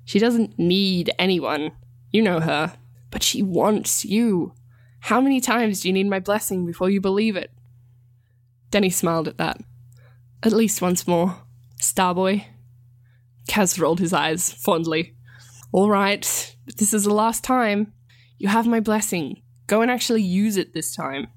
She 0.04 0.18
doesn't 0.18 0.58
need 0.58 1.12
anyone. 1.20 1.70
You 2.10 2.22
know 2.22 2.40
her. 2.40 2.76
But 3.12 3.22
she 3.22 3.42
wants 3.44 4.04
you. 4.04 4.54
How 5.02 5.20
many 5.20 5.40
times 5.40 5.82
do 5.82 5.88
you 5.88 5.94
need 5.94 6.10
my 6.10 6.18
blessing 6.18 6.66
before 6.66 6.90
you 6.90 7.00
believe 7.00 7.36
it? 7.36 7.52
Denny 8.72 8.90
smiled 8.90 9.28
at 9.28 9.36
that. 9.36 9.60
At 10.42 10.52
least 10.52 10.80
once 10.80 11.06
more. 11.06 11.36
Starboy. 11.80 12.44
Kaz 13.48 13.78
rolled 13.78 14.00
his 14.00 14.14
eyes 14.14 14.50
fondly. 14.50 15.14
All 15.72 15.90
right, 15.90 16.56
but 16.64 16.78
this 16.78 16.94
is 16.94 17.04
the 17.04 17.14
last 17.14 17.44
time. 17.44 17.92
You 18.38 18.48
have 18.48 18.66
my 18.66 18.80
blessing. 18.80 19.42
Go 19.66 19.82
and 19.82 19.90
actually 19.90 20.22
use 20.22 20.56
it 20.56 20.72
this 20.72 20.96
time. 20.96 21.28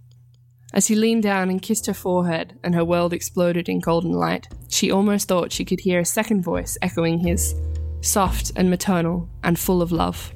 As 0.74 0.88
he 0.88 0.96
leaned 0.96 1.24
down 1.24 1.50
and 1.50 1.62
kissed 1.62 1.88
her 1.88 1.94
forehead 1.94 2.58
and 2.64 2.74
her 2.74 2.86
world 2.86 3.12
exploded 3.12 3.68
in 3.68 3.82
golden 3.82 4.14
light, 4.14 4.48
she 4.70 4.90
almost 4.90 5.28
thought 5.28 5.52
she 5.52 5.66
could 5.66 5.82
hear 5.82 6.00
a 6.00 6.06
second 6.06 6.42
voice 6.42 6.78
echoing 6.82 7.20
his, 7.20 7.54
soft 8.02 8.54
and 8.56 8.70
maternal 8.70 9.30
and 9.44 9.60
full 9.60 9.82
of 9.82 9.92
love. 9.92 10.34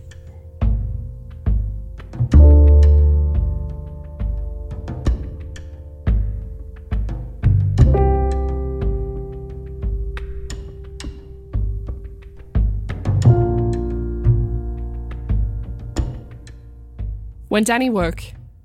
When 17.49 17.63
Danny 17.63 17.89
woke, 17.89 18.21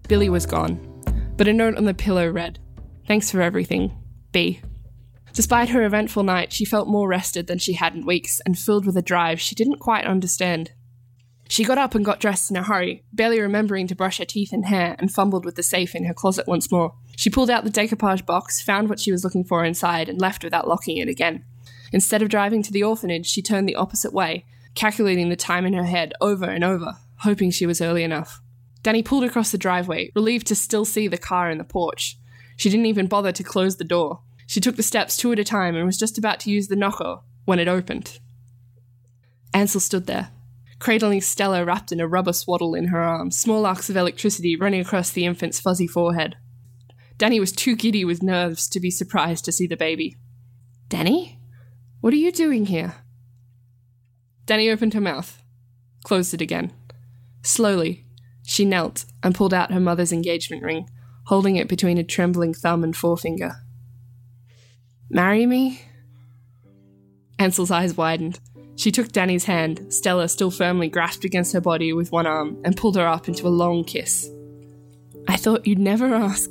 Billy 0.09 0.28
was 0.28 0.45
gone, 0.45 0.78
but 1.39 1.49
a 1.49 1.55
note 1.55 1.78
on 1.78 1.87
the 1.87 1.95
pillow 1.95 2.30
read, 2.30 2.59
Thanks 3.07 3.30
for 3.30 3.41
everything, 3.41 3.97
B. 4.30 4.61
Despite 5.32 5.70
her 5.70 5.85
eventful 5.85 6.22
night, 6.22 6.53
she 6.53 6.66
felt 6.66 6.87
more 6.87 7.09
rested 7.09 7.47
than 7.47 7.57
she 7.57 7.72
had 7.72 7.95
in 7.95 8.05
weeks 8.05 8.43
and 8.45 8.59
filled 8.59 8.85
with 8.85 8.99
a 8.99 9.03
drive 9.03 9.41
she 9.41 9.55
didn't 9.55 9.78
quite 9.78 10.05
understand. 10.05 10.72
She 11.49 11.64
got 11.64 11.78
up 11.78 11.95
and 11.95 12.05
got 12.05 12.20
dressed 12.20 12.51
in 12.51 12.59
a 12.59 12.62
hurry, 12.62 13.05
barely 13.11 13.41
remembering 13.41 13.87
to 13.87 13.95
brush 13.95 14.18
her 14.18 14.26
teeth 14.26 14.53
and 14.53 14.66
hair, 14.66 14.97
and 14.99 15.11
fumbled 15.11 15.47
with 15.47 15.55
the 15.55 15.62
safe 15.62 15.95
in 15.95 16.05
her 16.05 16.12
closet 16.12 16.47
once 16.47 16.70
more. 16.70 16.95
She 17.16 17.30
pulled 17.30 17.49
out 17.49 17.64
the 17.64 17.70
decoupage 17.70 18.26
box, 18.26 18.61
found 18.61 18.91
what 18.91 19.01
she 19.01 19.12
was 19.12 19.24
looking 19.24 19.45
for 19.45 19.64
inside, 19.64 20.11
and 20.11 20.20
left 20.20 20.45
without 20.45 20.68
locking 20.68 20.99
it 20.99 21.09
again. 21.09 21.43
Instead 21.91 22.20
of 22.20 22.28
driving 22.28 22.62
to 22.62 22.72
the 22.72 22.85
orphanage, 22.85 23.26
she 23.26 23.41
turned 23.41 23.66
the 23.66 23.76
opposite 23.76 24.12
way, 24.12 24.45
calculating 24.74 25.30
the 25.30 25.37
time 25.37 25.64
in 25.64 25.72
her 25.72 25.85
head 25.85 26.12
over 26.20 26.45
and 26.45 26.62
over, 26.62 26.99
hoping 27.20 27.51
she 27.51 27.64
was 27.64 27.80
early 27.80 28.03
enough. 28.03 28.43
Danny 28.85 29.03
pulled 29.03 29.24
across 29.24 29.51
the 29.51 29.59
driveway, 29.59 30.12
relieved 30.14 30.47
to 30.47 30.55
still 30.55 30.85
see 30.85 31.09
the 31.09 31.16
car 31.16 31.51
in 31.51 31.57
the 31.57 31.64
porch. 31.64 32.18
She 32.59 32.68
didn't 32.68 32.87
even 32.87 33.07
bother 33.07 33.32
to 33.32 33.43
close 33.43 33.78
the 33.78 33.82
door. 33.82 34.20
She 34.47 34.61
took 34.61 34.76
the 34.76 34.82
steps 34.82 35.16
two 35.16 35.32
at 35.32 35.39
a 35.39 35.45
time 35.45 35.74
and 35.74 35.87
was 35.87 35.97
just 35.97 36.18
about 36.18 36.39
to 36.41 36.51
use 36.51 36.68
the 36.68 36.76
knocker 36.76 37.20
when 37.47 37.59
it 37.59 37.66
opened. 37.66 38.20
Ansel 39.55 39.80
stood 39.80 40.07
there, 40.07 40.30
cradling 40.80 41.22
Stella 41.22 41.64
wrapped 41.64 41.93
in 41.93 42.01
a 42.01 42.07
rubber 42.07 42.35
swaddle 42.35 42.74
in 42.74 42.89
her 42.89 43.01
arms, 43.01 43.39
small 43.39 43.64
arcs 43.64 43.89
of 43.89 43.97
electricity 43.97 44.55
running 44.55 44.80
across 44.80 45.11
the 45.11 45.24
infant's 45.24 45.59
fuzzy 45.59 45.87
forehead. 45.87 46.37
Danny 47.16 47.41
was 47.41 47.53
too 47.53 47.76
giddy 47.76 48.05
with 48.05 48.22
nerves 48.22 48.68
to 48.68 48.80
be 48.80 48.91
surprised 48.91 49.47
to 49.47 49.53
see 49.53 49.66
the 49.66 49.78
baby. 49.78 50.18
Danny? 50.91 51.41
What 52.03 52.12
are 52.12 52.16
you 52.16 52.30
doing 52.30 52.66
here? 52.66 52.97
Danny 54.45 54.68
opened 54.68 54.93
her 54.93 55.01
mouth, 55.01 55.43
closed 56.05 56.35
it 56.35 56.43
again. 56.43 56.70
Slowly, 57.43 58.03
she 58.47 58.64
knelt 58.64 59.05
and 59.22 59.34
pulled 59.34 59.55
out 59.55 59.72
her 59.72 59.80
mother's 59.80 60.12
engagement 60.12 60.62
ring, 60.62 60.88
holding 61.26 61.57
it 61.57 61.68
between 61.68 61.99
a 61.99 62.05
trembling 62.05 62.55
thumb 62.55 62.84
and 62.84 62.97
forefinger. 62.97 63.57
Marry 65.11 65.47
me? 65.47 65.82
Ansel's 67.38 67.70
eyes 67.70 67.97
widened. 67.97 68.38
She 68.76 68.90
took 68.90 69.12
Danny's 69.12 69.45
hand, 69.45 69.92
Stella 69.92 70.28
still 70.28 70.51
firmly 70.51 70.88
grasped 70.88 71.24
against 71.24 71.53
her 71.53 71.61
body 71.61 71.92
with 71.92 72.12
one 72.12 72.26
arm, 72.26 72.61
and 72.64 72.76
pulled 72.76 72.97
her 72.97 73.07
up 73.07 73.28
into 73.28 73.47
a 73.47 73.49
long 73.49 73.84
kiss. 73.84 74.30
I 75.28 75.36
thought 75.36 75.66
you'd 75.66 75.78
never 75.78 76.14
ask. 76.14 76.51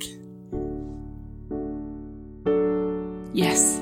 Yes. 3.33 3.72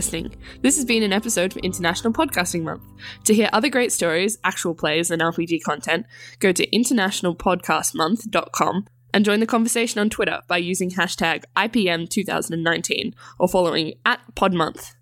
Listening. 0.00 0.34
This 0.62 0.76
has 0.76 0.86
been 0.86 1.02
an 1.02 1.12
episode 1.12 1.52
for 1.52 1.58
International 1.58 2.10
Podcasting 2.10 2.62
Month. 2.62 2.84
To 3.24 3.34
hear 3.34 3.50
other 3.52 3.68
great 3.68 3.92
stories, 3.92 4.38
actual 4.44 4.74
plays, 4.74 5.10
and 5.10 5.20
RPG 5.20 5.62
content, 5.62 6.06
go 6.38 6.52
to 6.52 6.66
internationalpodcastmonth.com 6.68 8.86
and 9.12 9.24
join 9.26 9.40
the 9.40 9.46
conversation 9.46 10.00
on 10.00 10.08
Twitter 10.08 10.40
by 10.48 10.56
using 10.56 10.92
hashtag 10.92 11.44
IPM2019 11.54 13.12
or 13.38 13.46
following 13.46 13.92
at 14.06 14.20
PodMonth. 14.34 14.94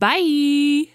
Bye! 0.00 0.86